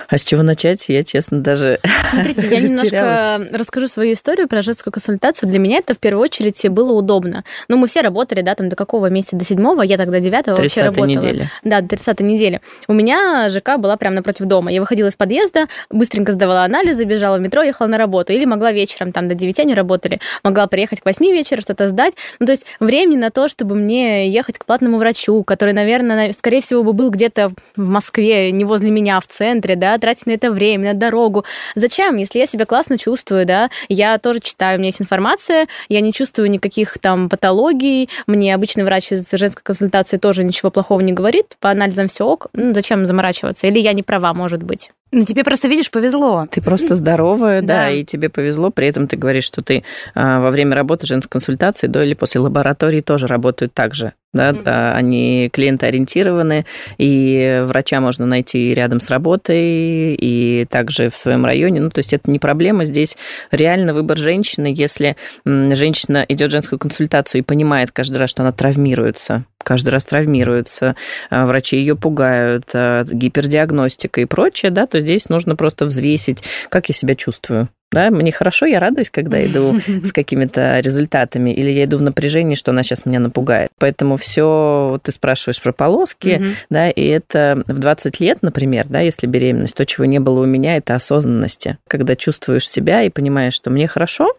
А 0.09 0.19
с 0.19 0.25
чего 0.25 0.43
начать, 0.43 0.89
я, 0.89 1.03
честно, 1.03 1.41
даже 1.41 1.81
Смотрите, 2.11 2.49
я 2.49 2.61
немножко 2.61 3.41
расскажу 3.53 3.87
свою 3.89 4.13
историю 4.15 4.49
про 4.49 4.63
женскую 4.63 4.93
консультацию. 4.93 5.49
Для 5.49 5.59
меня 5.59 5.79
это 5.79 5.95
в 5.95 5.99
первую 5.99 6.23
очередь 6.23 6.69
было 6.71 6.93
удобно. 6.93 7.45
Ну, 7.69 7.77
мы 7.77 7.87
все 7.87 8.01
работали, 8.01 8.43
да, 8.43 8.55
там 8.55 8.69
до 8.69 8.77
какого 8.77 9.11
месяца? 9.11 9.37
До 9.37 9.45
седьмого, 9.45 9.83
я 9.83 9.97
тогда 9.97 10.21
девятого 10.21 10.57
вообще 10.57 10.83
работала. 10.83 11.07
недели. 11.07 11.49
Да, 11.65 11.81
до 11.81 11.89
30 11.89 12.21
недели. 12.21 12.61
У 12.89 12.93
меня 12.93 13.49
ЖК 13.49 13.79
была 13.79 13.97
прямо 13.97 14.17
напротив 14.17 14.47
дома. 14.47 14.71
Я 14.73 14.81
выходила 14.81 15.09
из 15.09 15.15
подъезда, 15.15 15.67
быстренько 15.91 16.33
сдавала 16.33 16.65
анализы, 16.65 17.05
бежала 17.05 17.37
в 17.37 17.41
метро, 17.41 17.63
ехала 17.63 17.87
на 17.87 17.99
работу. 17.99 18.33
Или 18.33 18.45
могла 18.45 18.73
вечером 18.73 19.13
там 19.13 19.29
до 19.29 19.35
9 19.35 19.65
они 19.73 19.75
работали. 19.75 20.21
Могла 20.45 20.67
приехать 20.67 21.01
к 21.01 21.05
8 21.05 21.27
вечера, 21.27 21.61
что-то 21.61 21.89
сдать. 21.89 22.15
Ну, 22.39 22.47
то 22.47 22.53
есть 22.53 22.67
времени 22.81 23.17
на 23.17 23.31
то, 23.31 23.49
чтобы 23.49 23.75
мне 23.75 24.29
ехать 24.29 24.59
к 24.59 24.65
платному 24.65 24.99
врачу, 24.99 25.43
который, 25.45 25.73
наверное, 25.73 26.33
скорее 26.33 26.61
всего, 26.61 26.83
бы 26.83 26.93
был 26.93 27.11
где-то 27.11 27.53
в 27.77 27.89
Москве, 27.89 28.53
не 28.53 28.65
возле 28.65 28.91
меня, 28.91 29.21
в 29.21 29.27
центре, 29.27 29.77
да, 29.77 29.99
тратить 29.99 30.27
на 30.27 30.33
это 30.33 30.51
время, 30.51 30.93
на 30.93 30.99
дорогу. 30.99 31.45
Зачем, 31.75 32.17
если 32.17 32.39
я 32.39 32.47
себя 32.47 32.67
классно 32.67 32.99
чувствую, 32.99 33.47
да, 33.47 33.71
я 33.89 34.19
тоже 34.19 34.41
читаю, 34.41 34.77
у 34.77 34.79
меня 34.79 34.89
есть 34.89 35.01
информация, 35.01 35.67
я 35.89 36.01
не 36.01 36.13
чувствую 36.13 36.51
никаких 36.51 36.99
там 36.99 37.29
патологий, 37.29 38.09
мне 38.27 38.55
обычный 38.55 38.85
врач 38.85 39.13
из 39.13 39.31
женской 39.31 39.63
консультации 39.63 40.19
тоже 40.19 40.45
ничего 40.45 40.71
плохого 40.71 41.01
не 41.01 41.13
говорит, 41.13 41.57
по 41.61 41.71
анализам 41.71 42.09
все 42.09 42.27
ок, 42.27 42.49
ну, 42.53 42.75
зачем 42.75 43.07
заморачиваться? 43.07 43.67
Или 43.67 43.79
я 43.79 43.93
не 43.93 44.03
права, 44.03 44.35
может 44.35 44.63
быть. 44.63 44.91
Ну, 45.13 45.25
тебе 45.27 45.45
просто, 45.45 45.69
видишь, 45.69 45.91
повезло. 45.91 46.47
Ты 46.51 46.63
просто 46.63 46.95
здоровая, 46.95 47.61
да. 47.61 47.67
да, 47.67 47.91
и 47.91 48.03
тебе 48.03 48.31
повезло. 48.31 48.71
При 48.71 48.87
этом 48.87 49.07
ты 49.07 49.17
говоришь, 49.17 49.45
что 49.45 49.63
ты 49.63 49.85
а, 50.15 50.41
во 50.41 50.51
время 50.51 50.75
работы 50.75 51.07
женской 51.07 51.31
консультации 51.31 51.87
до 51.87 52.03
или 52.03 52.15
после 52.15 52.41
лаборатории 52.41 53.01
тоже 53.01 53.27
работают 53.27 53.75
так 53.75 53.95
же 53.95 54.15
да, 54.33 54.51
mm-hmm. 54.51 54.93
они 54.93 55.51
клиентоориентированы, 55.53 56.65
и 56.99 57.63
врача 57.65 58.01
можно 58.01 58.27
найти 58.27 58.75
рядом 58.75 59.01
с 59.01 59.11
работой, 59.11 60.15
и 60.15 60.67
также 60.71 61.11
в 61.11 61.19
своем 61.19 61.45
районе. 61.45 61.81
Ну, 61.81 61.91
то 61.91 61.99
есть 61.99 62.13
это 62.13 62.31
не 62.31 62.39
проблема, 62.39 62.85
здесь 62.85 63.17
реально 63.51 63.95
выбор 63.95 64.17
женщины, 64.19 64.73
если 64.75 65.17
женщина 65.45 66.25
идет 66.29 66.49
в 66.49 66.53
женскую 66.53 66.79
консультацию 66.79 67.41
и 67.41 67.45
понимает 67.45 67.91
каждый 67.91 68.19
раз, 68.19 68.31
что 68.31 68.43
она 68.43 68.53
травмируется, 68.53 69.45
каждый 69.63 69.91
раз 69.91 70.05
травмируется, 70.05 70.97
а 71.31 71.47
врачи 71.47 71.77
ее 71.77 71.97
пугают, 71.97 72.71
а, 72.75 73.05
гипердиагностика 73.05 74.21
и 74.21 74.25
прочее, 74.25 74.71
да, 74.71 74.87
то 74.87 75.01
здесь 75.01 75.29
нужно 75.29 75.57
просто 75.57 75.85
взвесить, 75.85 76.43
как 76.69 76.89
я 76.89 76.95
себя 76.95 77.15
чувствую. 77.15 77.69
Да, 77.93 78.11
мне 78.11 78.33
хорошо, 78.33 78.67
я 78.67 78.81
радуюсь, 78.81 79.11
когда 79.11 79.45
иду 79.45 79.79
с 80.03 80.13
какими-то 80.13 80.81
результатами, 80.81 81.51
или 81.51 81.71
я 81.71 81.85
иду 81.85 81.99
в 81.99 82.03
напряжении, 82.03 82.55
что 82.55 82.71
она 82.71 82.83
сейчас 82.83 83.05
меня 83.07 83.21
напугает. 83.21 83.71
Поэтому 83.79 84.17
все, 84.17 84.89
вот 84.93 85.03
ты 85.03 85.13
спрашиваешь 85.13 85.61
про 85.61 85.73
полоски, 85.73 86.43
да, 86.71 86.91
и 86.91 87.07
это 87.07 87.63
в 87.67 87.79
20 87.79 88.21
лет, 88.21 88.39
например, 88.43 88.87
да, 88.89 89.01
если 89.01 89.27
беременность, 89.27 89.77
то, 89.77 89.85
чего 89.87 90.07
не 90.07 90.19
было 90.19 90.43
у 90.43 90.47
меня, 90.47 90.77
это 90.77 90.95
осознанности. 90.95 91.79
Когда 91.87 92.17
чувствуешь 92.17 92.69
себя 92.69 93.03
и 93.03 93.11
понимаешь, 93.11 93.55
что 93.55 93.71
мне 93.71 93.87
хорошо, 93.87 94.35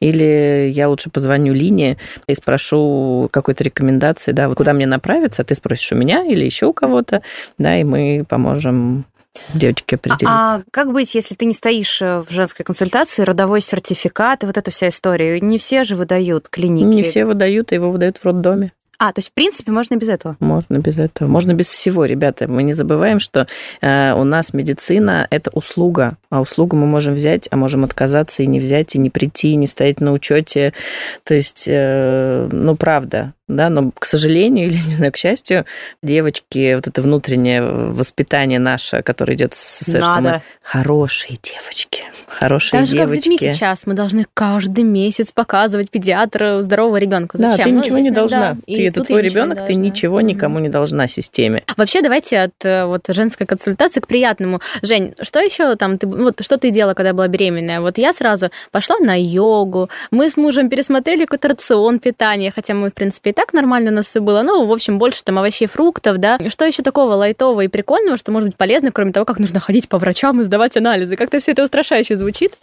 или 0.00 0.70
я 0.72 0.88
лучше 0.88 1.10
позвоню 1.10 1.52
Лине 1.52 1.98
и 2.26 2.34
спрошу 2.34 3.28
какой-то 3.30 3.64
рекомендации, 3.64 4.32
да, 4.32 4.48
вот 4.48 4.56
куда 4.56 4.72
мне 4.72 4.86
направиться, 4.86 5.42
а 5.42 5.44
ты 5.44 5.54
спросишь 5.54 5.92
у 5.92 5.96
меня 5.96 6.24
или 6.24 6.44
еще 6.44 6.66
у 6.66 6.72
кого-то, 6.72 7.22
да, 7.58 7.76
и 7.78 7.84
мы 7.84 8.24
поможем 8.26 9.04
девочки 9.54 9.94
определиться. 9.94 10.26
А, 10.28 10.56
а 10.56 10.62
как 10.70 10.92
быть, 10.92 11.14
если 11.14 11.34
ты 11.34 11.44
не 11.44 11.54
стоишь 11.54 12.00
э, 12.02 12.20
в 12.20 12.30
женской 12.30 12.64
консультации, 12.64 13.22
родовой 13.22 13.60
сертификат 13.60 14.42
и 14.42 14.46
вот 14.46 14.56
эта 14.56 14.70
вся 14.70 14.88
история? 14.88 15.40
Не 15.40 15.58
все 15.58 15.84
же 15.84 15.96
выдают 15.96 16.48
клиники. 16.48 16.84
Не 16.84 17.02
все 17.02 17.24
выдают, 17.24 17.72
а 17.72 17.74
его 17.74 17.90
выдают 17.90 18.18
в 18.18 18.24
роддоме. 18.24 18.72
А, 18.98 19.12
то 19.12 19.18
есть, 19.18 19.30
в 19.30 19.32
принципе, 19.32 19.72
можно 19.72 19.96
без 19.96 20.08
этого? 20.08 20.36
Можно 20.40 20.78
без 20.78 20.98
этого. 20.98 21.28
Можно 21.28 21.52
без 21.54 21.68
всего, 21.68 22.04
ребята. 22.04 22.48
Мы 22.48 22.62
не 22.62 22.72
забываем, 22.72 23.20
что 23.20 23.46
э, 23.80 24.14
у 24.14 24.24
нас 24.24 24.54
медицина– 24.54 25.26
это 25.30 25.50
услуга. 25.50 26.16
А 26.30 26.40
услугу 26.40 26.76
мы 26.76 26.86
можем 26.86 27.14
взять, 27.14 27.48
а 27.50 27.56
можем 27.56 27.84
отказаться 27.84 28.42
и 28.42 28.46
не 28.46 28.60
взять, 28.60 28.94
и 28.94 28.98
не 28.98 29.10
прийти, 29.10 29.50
и 29.50 29.56
не 29.56 29.66
стоять 29.66 30.00
на 30.00 30.12
учете. 30.12 30.72
То 31.24 31.34
есть, 31.34 31.66
э, 31.68 32.48
ну, 32.50 32.76
правда 32.76 33.34
да, 33.46 33.68
но, 33.68 33.90
к 33.98 34.06
сожалению 34.06 34.68
или, 34.68 34.74
не 34.86 34.94
знаю, 34.94 35.12
к 35.12 35.16
счастью, 35.16 35.66
девочки, 36.02 36.74
вот 36.74 36.86
это 36.86 37.02
внутреннее 37.02 37.62
воспитание 37.62 38.58
наше, 38.58 39.02
которое 39.02 39.34
идет 39.34 39.54
с 39.54 39.80
СССР, 39.80 40.02
что 40.02 40.20
мы 40.20 40.42
хорошие 40.62 41.38
девочки, 41.42 42.04
хорошие 42.26 42.80
Даже 42.80 42.92
девочки. 42.92 43.14
как 43.14 43.24
с 43.24 43.28
детьми 43.28 43.52
сейчас, 43.52 43.86
мы 43.86 43.94
должны 43.94 44.26
каждый 44.32 44.84
месяц 44.84 45.30
показывать 45.30 45.90
педиатру 45.90 46.62
здорового 46.62 46.96
ребенка. 46.96 47.36
Зачем? 47.36 47.56
Да, 47.56 47.64
ты 47.64 47.72
ну, 47.72 47.80
ничего 47.80 47.98
не 47.98 48.10
должна. 48.10 48.54
Да. 48.54 48.58
Ты, 48.66 48.88
это 48.88 49.02
твой 49.04 49.20
ребенок, 49.20 49.66
ты 49.66 49.74
ничего 49.74 50.20
никому 50.20 50.58
не 50.58 50.70
должна 50.70 51.06
системе. 51.06 51.64
Вообще, 51.76 52.00
давайте 52.00 52.40
от 52.40 52.64
э, 52.64 52.86
вот 52.86 53.04
женской 53.08 53.46
консультации 53.46 54.00
к 54.00 54.06
приятному. 54.06 54.60
Жень, 54.82 55.14
что 55.20 55.40
еще 55.40 55.76
там 55.76 55.98
ты, 55.98 56.06
вот 56.06 56.42
что 56.42 56.56
ты 56.56 56.70
делала, 56.70 56.94
когда 56.94 57.12
была 57.12 57.28
беременная? 57.28 57.80
Вот 57.80 57.98
я 57.98 58.12
сразу 58.12 58.50
пошла 58.70 58.96
на 58.98 59.20
йогу, 59.20 59.90
мы 60.10 60.30
с 60.30 60.36
мужем 60.36 60.70
пересмотрели 60.70 61.24
какой-то 61.24 61.48
рацион 61.48 61.98
питания, 61.98 62.50
хотя 62.54 62.72
мы, 62.72 62.90
в 62.90 62.94
принципе, 62.94 63.33
так 63.34 63.52
нормально 63.52 63.90
у 63.90 63.94
нас 63.94 64.06
все 64.06 64.20
было. 64.20 64.42
Ну, 64.42 64.66
в 64.66 64.72
общем, 64.72 64.98
больше 64.98 65.22
там 65.24 65.38
овощей, 65.38 65.66
фруктов, 65.68 66.18
да. 66.18 66.38
Что 66.48 66.64
еще 66.64 66.82
такого 66.82 67.14
лайтового 67.14 67.62
и 67.62 67.68
прикольного, 67.68 68.16
что 68.16 68.32
может 68.32 68.48
быть 68.48 68.56
полезно, 68.56 68.92
кроме 68.92 69.12
того, 69.12 69.26
как 69.26 69.38
нужно 69.38 69.60
ходить 69.60 69.88
по 69.88 69.98
врачам 69.98 70.40
и 70.40 70.44
сдавать 70.44 70.76
анализы? 70.76 71.16
Как-то 71.16 71.38
все 71.38 71.52
это 71.52 71.64
устрашающе 71.64 72.16
звучит. 72.16 72.54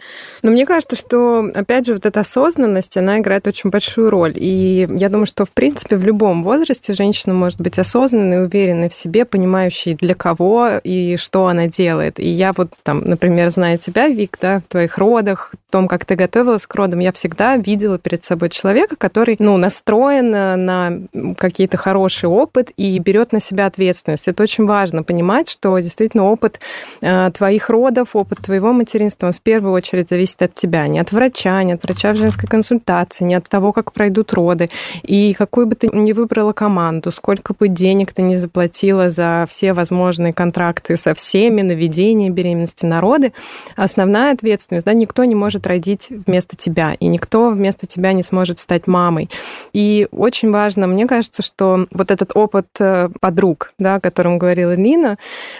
Но 0.42 0.50
мне 0.50 0.66
кажется, 0.66 0.96
что, 0.96 1.50
опять 1.54 1.86
же, 1.86 1.94
вот 1.94 2.06
эта 2.06 2.20
осознанность, 2.20 2.96
она 2.96 3.18
играет 3.18 3.46
очень 3.46 3.70
большую 3.70 4.10
роль. 4.10 4.34
И 4.36 4.86
я 4.90 5.08
думаю, 5.08 5.26
что, 5.26 5.44
в 5.44 5.52
принципе, 5.52 5.96
в 5.96 6.04
любом 6.04 6.42
возрасте 6.42 6.92
женщина 6.92 7.34
может 7.34 7.60
быть 7.60 7.78
осознанной, 7.78 8.44
уверенной 8.44 8.88
в 8.88 8.94
себе, 8.94 9.24
понимающей, 9.24 9.94
для 9.94 10.14
кого 10.14 10.80
и 10.82 11.16
что 11.16 11.46
она 11.46 11.66
делает. 11.66 12.18
И 12.18 12.28
я 12.28 12.52
вот 12.52 12.72
там, 12.82 13.04
например, 13.04 13.48
зная 13.50 13.78
тебя, 13.78 14.08
Вик, 14.08 14.38
да, 14.40 14.60
в 14.60 14.70
твоих 14.70 14.98
родах, 14.98 15.54
в 15.68 15.72
том, 15.72 15.88
как 15.88 16.04
ты 16.04 16.14
готовилась 16.14 16.66
к 16.66 16.74
родам, 16.74 17.00
я 17.00 17.12
всегда 17.12 17.56
видела 17.56 17.98
перед 17.98 18.24
собой 18.24 18.50
человека, 18.50 18.96
который, 18.96 19.36
ну, 19.38 19.56
настроен 19.56 20.61
на 20.62 20.92
какие-то 21.36 21.76
хороший 21.76 22.28
опыт 22.28 22.70
и 22.76 22.98
берет 22.98 23.32
на 23.32 23.40
себя 23.40 23.66
ответственность. 23.66 24.28
Это 24.28 24.42
очень 24.42 24.66
важно 24.66 25.02
понимать, 25.02 25.48
что 25.48 25.78
действительно 25.78 26.24
опыт 26.24 26.60
э, 27.00 27.30
твоих 27.34 27.68
родов, 27.68 28.14
опыт 28.14 28.38
твоего 28.38 28.72
материнства, 28.72 29.26
он 29.26 29.32
в 29.32 29.40
первую 29.40 29.72
очередь 29.72 30.08
зависит 30.08 30.42
от 30.42 30.54
тебя, 30.54 30.86
не 30.86 30.98
от 30.98 31.12
врача, 31.12 31.62
не 31.62 31.72
от 31.72 31.82
врача 31.82 32.12
в 32.12 32.16
женской 32.16 32.48
консультации, 32.48 33.24
не 33.24 33.34
от 33.34 33.48
того, 33.48 33.72
как 33.72 33.92
пройдут 33.92 34.32
роды. 34.32 34.70
И 35.02 35.34
какую 35.34 35.66
бы 35.66 35.74
ты 35.74 35.88
ни 35.92 36.12
выбрала 36.12 36.52
команду, 36.52 37.10
сколько 37.10 37.54
бы 37.54 37.68
денег 37.68 38.12
ты 38.12 38.22
не 38.22 38.36
заплатила 38.36 39.10
за 39.10 39.44
все 39.48 39.72
возможные 39.72 40.32
контракты 40.32 40.96
со 40.96 41.14
всеми, 41.14 41.62
на 41.62 41.72
ведение 41.72 42.30
беременности, 42.30 42.86
на 42.86 43.00
роды, 43.00 43.32
основная 43.76 44.32
ответственность, 44.32 44.86
да, 44.86 44.92
никто 44.92 45.24
не 45.24 45.34
может 45.34 45.66
родить 45.66 46.08
вместо 46.10 46.56
тебя, 46.56 46.94
и 46.98 47.06
никто 47.06 47.50
вместо 47.50 47.86
тебя 47.86 48.12
не 48.12 48.22
сможет 48.22 48.58
стать 48.58 48.86
мамой. 48.86 49.28
И 49.72 50.06
очень 50.12 50.50
важно, 50.52 50.86
мне 50.86 51.06
кажется, 51.06 51.42
что 51.42 51.86
вот 51.90 52.10
этот 52.10 52.36
опыт 52.36 52.66
э, 52.78 53.08
подруг, 53.20 53.72
да, 53.78 53.96
о 53.96 54.00
котором 54.00 54.38
говорила 54.38 54.74
Лина, 54.74 55.18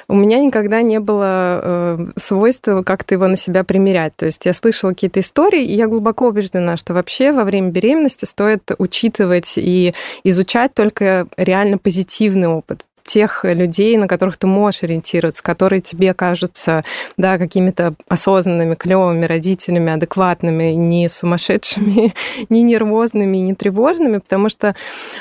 у 0.09 0.15
меня 0.15 0.39
никогда 0.39 0.83
не 0.83 1.01
было 1.01 1.61
э, 1.63 2.07
свойства 2.17 2.83
как-то 2.83 3.15
его 3.15 3.27
на 3.27 3.37
себя 3.37 3.65
примерять. 3.65 4.15
То 4.17 4.27
есть 4.27 4.47
я 4.47 4.53
слышала 4.53 4.91
какие-то 4.91 5.21
истории, 5.21 5.65
и 5.65 5.75
я 5.75 5.89
глубоко 5.89 6.29
убеждена, 6.29 6.77
что 6.77 6.95
вообще 6.95 7.33
во 7.33 7.45
время 7.45 7.71
беременности 7.71 8.25
стоит 8.25 8.71
учитывать 8.79 9.55
и 9.57 9.95
изучать 10.25 10.75
только 10.75 11.27
реально 11.37 11.79
позитивный 11.79 12.49
опыт 12.49 12.85
тех 13.05 13.45
людей, 13.45 13.97
на 13.97 14.09
которых 14.09 14.37
ты 14.37 14.47
можешь 14.47 14.83
ориентироваться, 14.83 15.43
которые 15.43 15.81
тебе 15.81 16.15
кажутся 16.15 16.85
да, 17.17 17.39
какими-то 17.39 17.95
осознанными, 18.09 18.75
клевыми 18.75 19.25
родителями, 19.25 19.93
адекватными, 19.93 20.73
не 20.73 21.09
сумасшедшими, 21.09 22.13
не 22.49 22.63
нервозными, 22.63 23.39
не 23.39 23.55
тревожными, 23.55 24.19
потому 24.19 24.49
что, 24.49 24.75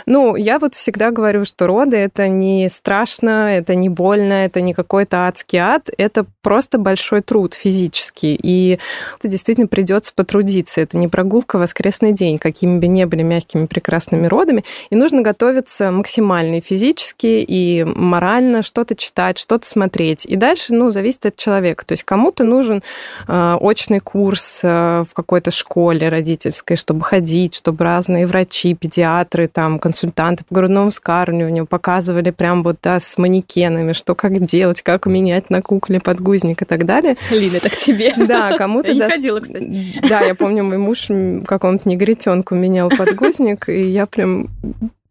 ну, 0.06 0.36
я 0.36 0.60
вот 0.60 0.76
всегда 0.76 1.12
говорю, 1.12 1.46
что 1.46 1.68
роды— 1.68 1.98
это 1.98 2.28
не 2.28 2.70
страшно, 2.70 3.56
это 3.56 3.76
не 3.76 3.90
больно, 3.90 4.34
это 4.34 4.62
не 4.62 4.74
какой-то 4.74 5.28
адский 5.28 5.60
ад, 5.60 5.90
это 5.98 6.26
просто 6.42 6.78
большой 6.78 7.22
труд 7.22 7.54
физический, 7.54 8.38
и 8.42 8.80
это 9.20 9.28
действительно 9.28 9.68
придется 9.68 10.14
потрудиться, 10.16 10.82
это 10.82 10.98
не 10.98 11.08
прогулка 11.08 11.58
в 11.58 11.62
воскресный 11.62 12.12
день, 12.12 12.38
какими 12.40 12.80
бы 12.80 12.88
ни 12.88 13.04
были 13.06 13.22
мягкими 13.24 13.66
прекрасными 13.66 14.28
родами, 14.28 14.64
и 14.90 14.96
нужно 14.96 15.22
готовиться 15.22 15.92
максимально 15.92 16.56
и 16.56 16.62
физически, 16.62 17.46
и 17.48 17.71
морально 17.84 18.62
что-то 18.62 18.96
читать, 18.96 19.38
что-то 19.38 19.68
смотреть. 19.68 20.26
И 20.26 20.36
дальше, 20.36 20.74
ну, 20.74 20.92
зависит 20.92 21.26
от 21.26 21.36
человека. 21.36 21.86
То 21.86 21.94
есть 21.94 22.04
кому-то 22.04 22.44
нужен 22.44 22.84
э, 23.28 23.58
очный 23.60 24.00
курс 24.00 24.62
э, 24.64 25.04
в 25.10 25.14
какой-то 25.14 25.52
школе 25.52 26.10
родительской, 26.10 26.78
чтобы 26.78 27.04
ходить, 27.04 27.56
чтобы 27.56 27.84
разные 27.84 28.26
врачи, 28.28 28.74
педиатры, 28.74 29.48
там, 29.48 29.80
консультанты 29.80 30.44
по 30.48 30.56
грудному 30.56 30.90
вскармливанию 30.90 31.66
показывали 31.66 32.32
прям 32.32 32.64
вот, 32.64 32.78
да, 32.84 33.00
с 33.00 33.18
манекенами, 33.18 33.94
что 33.94 34.16
как 34.16 34.46
делать, 34.46 34.82
как 34.82 35.06
менять 35.06 35.50
на 35.50 35.62
кукле 35.62 36.00
подгузник 36.00 36.62
и 36.62 36.66
так 36.66 36.86
далее. 36.86 37.16
Лина, 37.30 37.60
так 37.60 37.76
тебе. 37.76 38.14
Да, 38.18 38.58
кому-то... 38.58 38.92
Я 38.92 39.06
не 39.06 39.12
ходила, 39.12 39.40
кстати. 39.40 40.02
Да, 40.08 40.22
я 40.22 40.36
помню, 40.36 40.64
мой 40.64 40.78
муж 40.78 41.08
какому-то 41.46 41.88
негритенку 41.90 42.56
менял 42.56 42.90
подгузник, 42.90 43.70
и 43.70 43.82
я 43.82 44.06
прям 44.06 44.50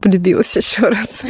полюбилась 0.01 0.57
еще 0.57 0.89
раз. 0.89 1.23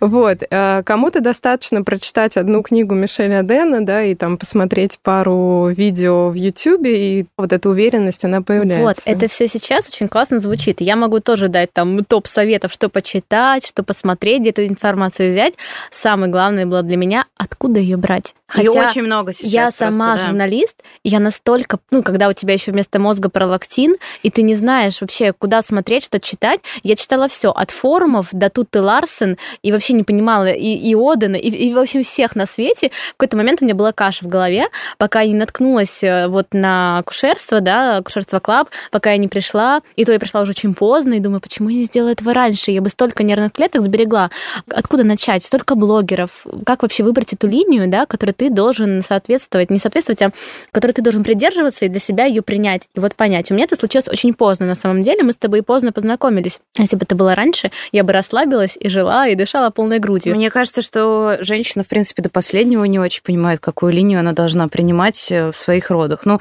Вот. 0.00 0.42
Э, 0.50 0.82
кому-то 0.84 1.20
достаточно 1.20 1.82
прочитать 1.82 2.36
одну 2.36 2.62
книгу 2.62 2.94
Мишеля 2.94 3.42
Дэна, 3.42 3.84
да, 3.84 4.02
и 4.02 4.14
там 4.14 4.38
посмотреть 4.38 4.98
пару 5.02 5.68
видео 5.68 6.28
в 6.28 6.34
Ютьюбе, 6.34 7.20
и 7.20 7.26
вот 7.36 7.52
эта 7.52 7.68
уверенность, 7.68 8.24
она 8.24 8.42
появляется. 8.42 8.82
Вот, 8.82 8.96
это 9.04 9.28
все 9.28 9.48
сейчас 9.48 9.88
очень 9.88 10.08
классно 10.08 10.38
звучит. 10.38 10.80
Я 10.80 10.96
могу 10.96 11.20
тоже 11.20 11.48
дать 11.48 11.72
там 11.72 12.04
топ 12.04 12.26
советов, 12.26 12.72
что 12.72 12.88
почитать, 12.88 13.66
что 13.66 13.82
посмотреть, 13.82 14.40
где 14.40 14.50
эту 14.50 14.64
информацию 14.64 15.30
взять. 15.30 15.54
Самое 15.90 16.30
главное 16.30 16.66
было 16.66 16.82
для 16.82 16.96
меня, 16.96 17.26
откуда 17.36 17.80
ее 17.80 17.96
брать. 17.96 18.34
Хотя 18.48 18.68
ее 18.68 18.70
очень 18.72 19.02
много 19.02 19.32
сейчас. 19.32 19.50
Я 19.50 19.68
сама 19.70 20.06
просто, 20.06 20.22
да. 20.22 20.28
журналист, 20.28 20.76
и 21.02 21.08
я 21.08 21.20
настолько, 21.20 21.78
ну, 21.90 22.02
когда 22.02 22.28
у 22.28 22.32
тебя 22.32 22.52
еще 22.52 22.72
вместо 22.72 22.98
мозга 22.98 23.30
пролактин, 23.30 23.96
и 24.22 24.30
ты 24.30 24.42
не 24.42 24.54
знаешь 24.54 25.00
вообще, 25.00 25.32
куда 25.32 25.62
смотреть, 25.62 26.04
что 26.04 26.20
читать, 26.20 26.60
я 26.82 26.94
читала 26.94 27.28
все 27.28 27.50
от 27.50 27.70
форума 27.70 28.18
Артемов 28.18 28.28
до 28.32 28.50
Тутты 28.50 28.80
Ларсен, 28.80 29.36
и 29.62 29.72
вообще 29.72 29.92
не 29.92 30.02
понимала 30.02 30.46
и, 30.46 30.74
и 30.74 30.94
Одена, 30.94 31.36
и, 31.36 31.48
и, 31.48 31.74
в 31.74 31.78
общем, 31.78 32.02
всех 32.02 32.36
на 32.36 32.46
свете. 32.46 32.90
В 33.10 33.16
какой-то 33.16 33.36
момент 33.36 33.62
у 33.62 33.64
меня 33.64 33.74
была 33.74 33.92
каша 33.92 34.24
в 34.24 34.28
голове, 34.28 34.66
пока 34.98 35.20
я 35.20 35.28
не 35.28 35.34
наткнулась 35.34 36.02
э, 36.02 36.28
вот 36.28 36.48
на 36.52 36.98
акушерство, 36.98 37.60
да, 37.60 37.98
акушерство 37.98 38.40
клаб, 38.40 38.70
пока 38.90 39.12
я 39.12 39.18
не 39.18 39.28
пришла, 39.28 39.82
и 39.96 40.04
то 40.04 40.12
я 40.12 40.18
пришла 40.18 40.42
уже 40.42 40.50
очень 40.50 40.74
поздно, 40.74 41.14
и 41.14 41.20
думаю, 41.20 41.40
почему 41.40 41.68
я 41.68 41.78
не 41.78 41.84
сделала 41.84 42.10
этого 42.10 42.34
раньше? 42.34 42.70
Я 42.70 42.80
бы 42.80 42.88
столько 42.88 43.22
нервных 43.22 43.52
клеток 43.52 43.82
сберегла. 43.82 44.30
Откуда 44.70 45.04
начать? 45.04 45.44
Столько 45.44 45.74
блогеров. 45.74 46.46
Как 46.64 46.82
вообще 46.82 47.02
выбрать 47.02 47.32
эту 47.32 47.46
линию, 47.46 47.88
да, 47.88 48.06
которой 48.06 48.32
ты 48.38 48.50
должен 48.50 49.02
соответствовать, 49.02 49.70
не 49.70 49.78
соответствовать, 49.78 50.22
а 50.22 50.32
которой 50.72 50.92
ты 50.92 51.02
должен 51.02 51.24
придерживаться 51.24 51.84
и 51.84 51.88
для 51.88 52.00
себя 52.00 52.24
ее 52.24 52.40
принять 52.40 52.88
и 52.94 53.00
вот 53.00 53.14
понять. 53.16 53.50
У 53.50 53.54
меня 53.54 53.64
это 53.64 53.76
случилось 53.76 54.08
очень 54.08 54.32
поздно, 54.32 54.66
на 54.66 54.76
самом 54.76 55.02
деле. 55.02 55.24
Мы 55.24 55.32
с 55.32 55.36
тобой 55.36 55.62
поздно 55.62 55.92
познакомились. 55.92 56.60
Если 56.78 56.96
бы 56.96 57.02
это 57.02 57.16
было 57.16 57.34
раньше, 57.34 57.70
я 57.92 58.04
бы 58.04 58.12
расслабилась 58.12 58.78
и 58.80 58.88
жила, 58.88 59.26
и 59.26 59.34
дышала 59.34 59.70
полной 59.70 59.98
грудью. 59.98 60.36
Мне 60.36 60.50
кажется, 60.50 60.80
что 60.80 61.38
женщина, 61.40 61.82
в 61.82 61.88
принципе, 61.88 62.22
до 62.22 62.30
последнего 62.30 62.84
не 62.84 63.00
очень 63.00 63.22
понимает, 63.22 63.58
какую 63.60 63.92
линию 63.92 64.20
она 64.20 64.32
должна 64.32 64.68
принимать 64.68 65.32
э, 65.32 65.50
в 65.50 65.56
своих 65.56 65.90
родах. 65.90 66.20
Ну, 66.24 66.38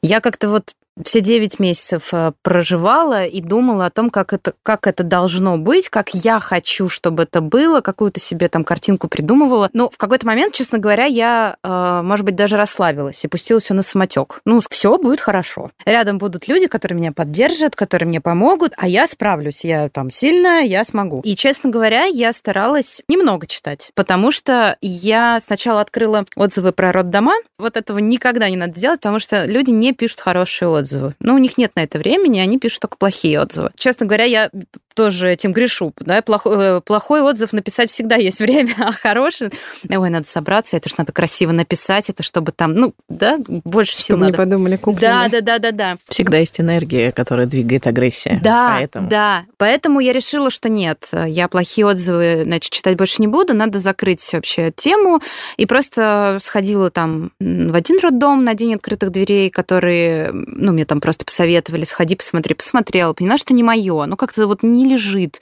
я 0.00 0.20
как-то 0.20 0.48
вот 0.48 0.72
все 1.02 1.20
девять 1.20 1.58
месяцев 1.58 2.10
э, 2.12 2.32
проживала 2.42 3.24
и 3.24 3.40
думала 3.40 3.86
о 3.86 3.90
том, 3.90 4.10
как 4.10 4.32
это, 4.32 4.54
как 4.62 4.86
это 4.86 5.02
должно 5.02 5.58
быть, 5.58 5.88
как 5.88 6.14
я 6.14 6.38
хочу, 6.38 6.88
чтобы 6.88 7.24
это 7.24 7.40
было, 7.40 7.80
какую-то 7.80 8.20
себе 8.20 8.48
там 8.48 8.64
картинку 8.64 9.08
придумывала. 9.08 9.70
Но 9.72 9.90
в 9.90 9.96
какой-то 9.96 10.26
момент, 10.26 10.54
честно 10.54 10.78
говоря, 10.78 11.04
я, 11.04 11.56
э, 11.62 12.00
может 12.02 12.24
быть, 12.24 12.36
даже 12.36 12.56
расслабилась 12.56 13.24
и 13.24 13.28
пустила 13.28 13.60
на 13.70 13.82
самотек. 13.82 14.40
Ну, 14.44 14.60
все 14.70 14.98
будет 14.98 15.20
хорошо. 15.20 15.70
Рядом 15.84 16.18
будут 16.18 16.48
люди, 16.48 16.66
которые 16.66 16.98
меня 16.98 17.12
поддержат, 17.12 17.74
которые 17.74 18.08
мне 18.08 18.20
помогут, 18.20 18.72
а 18.76 18.86
я 18.86 19.06
справлюсь. 19.06 19.64
Я 19.64 19.88
там 19.88 20.10
сильная, 20.10 20.62
я 20.62 20.84
смогу. 20.84 21.22
И, 21.24 21.34
честно 21.34 21.70
говоря, 21.70 22.04
я 22.04 22.32
старалась 22.32 23.02
немного 23.08 23.46
читать, 23.46 23.90
потому 23.94 24.30
что 24.30 24.76
я 24.80 25.40
сначала 25.40 25.80
открыла 25.80 26.24
отзывы 26.36 26.72
про 26.72 26.92
роддома. 26.92 27.34
Вот 27.58 27.76
этого 27.76 27.98
никогда 27.98 28.48
не 28.48 28.56
надо 28.56 28.78
делать, 28.78 29.00
потому 29.00 29.18
что 29.18 29.44
люди 29.44 29.70
не 29.70 29.92
пишут 29.92 30.20
хорошие 30.20 30.68
отзывы 30.68 30.83
отзывы. 30.84 31.14
Но 31.18 31.34
у 31.34 31.38
них 31.38 31.58
нет 31.58 31.72
на 31.74 31.82
это 31.82 31.98
времени, 31.98 32.38
они 32.38 32.58
пишут 32.58 32.80
только 32.80 32.96
плохие 32.96 33.40
отзывы. 33.40 33.70
Честно 33.74 34.06
говоря, 34.06 34.24
я 34.24 34.50
тоже 34.94 35.30
этим 35.30 35.52
грешу. 35.52 35.92
Да? 36.00 36.22
Плохой, 36.22 36.56
э, 36.58 36.80
плохой 36.80 37.22
отзыв 37.22 37.52
написать 37.52 37.90
всегда 37.90 38.16
есть 38.16 38.40
время, 38.40 38.74
а 38.78 38.92
хороший... 38.92 39.50
Ой, 39.88 40.10
надо 40.10 40.26
собраться, 40.26 40.76
это 40.76 40.88
же 40.88 40.94
надо 40.98 41.12
красиво 41.12 41.52
написать, 41.52 42.10
это 42.10 42.22
чтобы 42.22 42.52
там, 42.52 42.74
ну, 42.74 42.94
да, 43.08 43.38
больше 43.46 43.92
чтобы 43.92 44.04
сил 44.04 44.16
не 44.16 44.22
надо. 44.24 44.36
подумали 44.38 44.76
купленные. 44.76 45.28
Да, 45.30 45.40
да, 45.40 45.58
да, 45.58 45.58
да, 45.58 45.72
да. 45.72 45.96
Всегда 46.08 46.38
есть 46.38 46.60
энергия, 46.60 47.12
которая 47.12 47.46
двигает 47.46 47.86
агрессия. 47.86 48.40
Да, 48.42 48.76
поэтому. 48.78 49.08
да. 49.08 49.44
Поэтому 49.58 50.00
я 50.00 50.12
решила, 50.12 50.50
что 50.50 50.68
нет, 50.68 51.10
я 51.12 51.48
плохие 51.48 51.86
отзывы, 51.86 52.42
значит, 52.44 52.72
читать 52.72 52.96
больше 52.96 53.20
не 53.20 53.26
буду, 53.28 53.54
надо 53.54 53.78
закрыть 53.78 54.32
вообще 54.32 54.72
тему. 54.74 55.20
И 55.56 55.66
просто 55.66 56.38
сходила 56.40 56.90
там 56.90 57.32
в 57.40 57.74
один 57.74 57.98
роддом 58.00 58.44
на 58.44 58.54
день 58.54 58.74
открытых 58.74 59.10
дверей, 59.10 59.50
которые, 59.50 60.30
ну, 60.32 60.72
мне 60.72 60.84
там 60.84 61.00
просто 61.00 61.24
посоветовали, 61.24 61.84
сходи, 61.84 62.16
посмотри, 62.16 62.54
посмотрела, 62.54 63.12
поняла, 63.12 63.38
что 63.38 63.54
не 63.54 63.62
мое, 63.62 64.06
ну, 64.06 64.16
как-то 64.16 64.46
вот 64.46 64.62
не 64.62 64.83
лежит, 64.84 65.40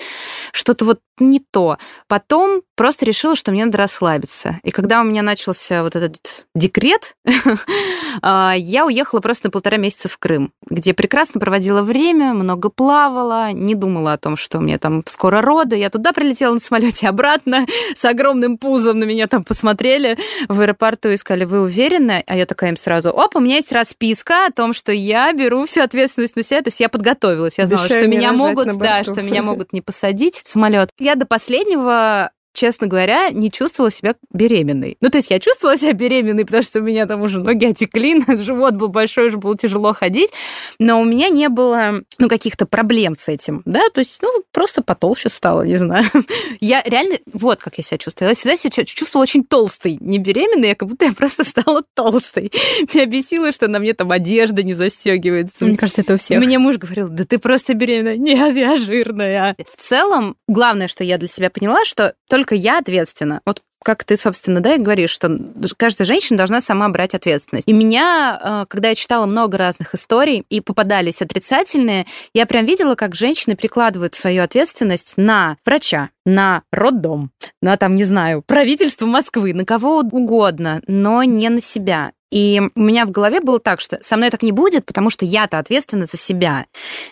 что-то 0.53 0.85
вот 0.85 1.01
не 1.19 1.41
то. 1.41 1.79
Потом 2.09 2.63
просто 2.75 3.05
решила, 3.05 3.37
что 3.37 3.53
мне 3.53 3.65
надо 3.65 3.79
расслабиться. 3.79 4.59
И 4.65 4.71
когда 4.71 5.01
у 5.01 5.05
меня 5.05 5.23
начался 5.23 5.83
вот 5.83 5.95
этот 5.95 6.45
декрет, 6.55 7.15
а, 8.23 8.55
я 8.57 8.85
уехала 8.85 9.21
просто 9.21 9.47
на 9.47 9.51
полтора 9.51 9.77
месяца 9.77 10.09
в 10.09 10.19
Крым, 10.19 10.53
где 10.69 10.95
прекрасно 10.95 11.41
проводила 11.41 11.83
время, 11.83 12.35
много 12.35 12.71
плавала, 12.71 13.53
не 13.53 13.75
думала 13.75 14.15
о 14.15 14.19
том, 14.19 14.37
что 14.37 14.59
у 14.59 14.61
меня 14.61 14.79
там 14.79 15.03
скоро 15.07 15.41
роды. 15.41 15.77
Я 15.77 15.91
туда 15.91 16.13
прилетела 16.13 16.55
на 16.55 16.61
самолете 16.61 17.09
обратно 17.09 17.67
с 17.95 18.05
огромным 18.05 18.59
пузом, 18.59 18.99
на 18.99 19.05
меня 19.05 19.27
там 19.29 19.45
посмотрели 19.45 20.19
в 20.49 20.61
аэропорту 20.61 21.11
и 21.11 21.17
сказали, 21.17 21.45
вы 21.45 21.61
уверены? 21.61 22.25
А 22.27 22.37
я 22.37 22.47
такая 22.47 22.71
им 22.71 22.77
сразу, 22.77 23.11
оп, 23.11 23.37
у 23.37 23.41
меня 23.41 23.57
есть 23.57 23.73
расписка 23.73 24.47
о 24.47 24.51
том, 24.51 24.73
что 24.73 24.93
я 24.93 25.33
беру 25.33 25.67
всю 25.67 25.83
ответственность 25.83 26.37
на 26.37 26.43
себя, 26.43 26.63
то 26.63 26.69
есть 26.69 26.81
я 26.81 26.89
подготовилась, 26.89 27.59
я 27.59 27.67
знала, 27.67 27.85
что 27.85 28.07
меня 28.07 28.33
могут, 28.33 28.77
да, 28.77 29.05
что 29.05 29.23
меня 29.23 29.32
меня 29.33 29.43
могут 29.43 29.73
не 29.73 29.81
посадить 29.81 30.37
в 30.37 30.49
самолет. 30.49 30.91
Я 30.99 31.15
до 31.15 31.27
последнего 31.27 32.31
честно 32.53 32.87
говоря, 32.87 33.31
не 33.31 33.51
чувствовала 33.51 33.91
себя 33.91 34.15
беременной. 34.33 34.97
Ну, 35.01 35.11
то 35.11 35.19
есть 35.19 35.31
я 35.31 35.39
чувствовала 35.39 35.77
себя 35.77 35.93
беременной, 35.93 36.45
потому 36.45 36.63
что 36.63 36.81
у 36.81 36.83
меня 36.83 37.07
там 37.07 37.23
уже 37.23 37.41
ноги 37.41 37.67
отекли, 37.67 38.23
живот 38.37 38.75
был 38.75 38.89
большой, 38.89 39.27
уже 39.27 39.39
было 39.39 39.57
тяжело 39.57 39.95
ходить, 39.95 40.31
но 40.79 41.01
у 41.01 41.05
меня 41.05 41.29
не 41.29 41.49
было, 41.49 42.03
ну, 42.19 42.29
каких-то 42.29 42.67
проблем 42.67 43.15
с 43.17 43.29
этим, 43.29 43.63
да, 43.65 43.83
то 43.93 44.01
есть, 44.01 44.21
ну, 44.23 44.31
просто 44.53 44.83
потолще 44.83 45.29
стало, 45.29 45.63
не 45.63 45.77
знаю. 45.77 46.05
Я 46.61 46.83
реально, 46.85 47.19
вот 47.33 47.61
как 47.61 47.79
я 47.79 47.85
себя 47.85 47.99
чувствовала. 47.99 48.31
Я 48.31 48.35
всегда 48.35 48.57
себя 48.57 48.85
чувствовала 48.85 49.23
очень 49.23 49.45
толстой, 49.45 49.99
не 50.01 50.19
беременной, 50.19 50.73
а 50.73 50.75
как 50.75 50.89
будто 50.89 51.05
я 51.05 51.13
просто 51.13 51.45
стала 51.53 51.83
толстой. 51.95 52.53
Меня 52.93 53.07
бесило, 53.07 53.53
что 53.53 53.69
на 53.69 53.79
мне 53.79 53.95
там 53.95 54.11
одежда 54.13 54.63
не 54.63 54.75
застегивается. 54.75 55.65
Мне 55.65 55.77
кажется, 55.77 56.03
это 56.03 56.15
у 56.15 56.17
всех. 56.17 56.43
Мне 56.43 56.59
муж 56.59 56.79
говорил, 56.79 57.09
да 57.09 57.25
ты 57.25 57.39
просто 57.39 57.75
беременная. 57.75 58.17
Нет, 58.17 58.57
я 58.57 58.77
жирная. 58.77 59.57
В 59.59 59.77
целом, 59.81 60.37
главное, 60.49 60.89
что 60.89 61.05
я 61.05 61.19
для 61.19 61.29
себя 61.29 61.51
поняла, 61.51 61.85
что 61.85 62.15
только 62.29 62.42
только 62.43 62.57
я 62.57 62.79
ответственна. 62.79 63.41
Вот 63.47 63.63
как 63.85 64.05
ты, 64.05 64.17
собственно, 64.17 64.61
да, 64.61 64.75
и 64.75 64.79
говоришь, 64.79 65.11
что 65.11 65.39
каждая 65.77 66.07
женщина 66.07 66.37
должна 66.37 66.61
сама 66.61 66.89
брать 66.89 67.15
ответственность. 67.15 67.69
И 67.69 67.73
меня, 67.73 68.41
э, 68.41 68.67
когда 68.69 68.91
я 68.91 68.95
читала 68.95 69.27
много 69.27 69.59
разных 69.59 69.95
историй 69.95 70.45
и 70.51 70.61
попадались 70.61 71.21
отрицательные, 71.21 72.07
я 72.33 72.47
прям 72.47 72.65
видела, 72.65 72.95
как 72.95 73.15
женщины 73.15 73.57
прикладывают 73.57 74.15
свою 74.15 74.43
ответственность 74.45 75.15
на 75.17 75.57
врача, 75.65 76.11
на 76.25 76.63
роддом, 76.71 77.31
на, 77.61 77.77
там, 77.77 77.97
не 77.97 78.05
знаю, 78.05 78.43
правительство 78.47 79.07
Москвы, 79.07 79.53
на 79.53 79.65
кого 79.65 79.99
угодно, 79.99 80.81
но 80.87 81.25
не 81.25 81.49
на 81.49 81.61
себя. 81.61 82.13
И 82.33 82.63
у 82.75 82.81
меня 82.81 83.05
в 83.05 83.11
голове 83.11 83.41
было 83.41 83.61
так, 83.61 83.79
что 83.79 83.99
со 84.03 84.17
мной 84.17 84.31
так 84.31 84.43
не 84.43 84.53
будет, 84.53 84.87
потому 84.87 85.11
что 85.11 85.27
я-то 85.27 85.59
ответственна 85.59 86.07
за 86.07 86.17
себя, 86.17 86.65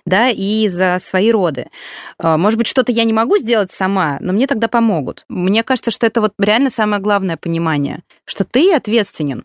да, 0.06 0.30
и 0.30 0.68
за 0.68 0.96
свои 0.98 1.30
роды. 1.30 1.66
А, 2.18 2.38
может 2.38 2.56
быть, 2.56 2.66
что-то 2.66 2.90
я 2.90 3.04
не 3.04 3.12
могу 3.12 3.36
сделать 3.36 3.70
сама, 3.70 4.16
но 4.20 4.32
мне 4.32 4.46
тогда 4.46 4.66
помогут. 4.66 5.26
Мне 5.28 5.62
кажется, 5.62 5.90
что 5.90 6.06
это 6.06 6.22
вот 6.22 6.32
реально 6.38 6.70
самое 6.70 7.02
главное 7.02 7.36
понимание, 7.36 8.00
что 8.24 8.44
ты 8.44 8.72
ответственен. 8.72 9.44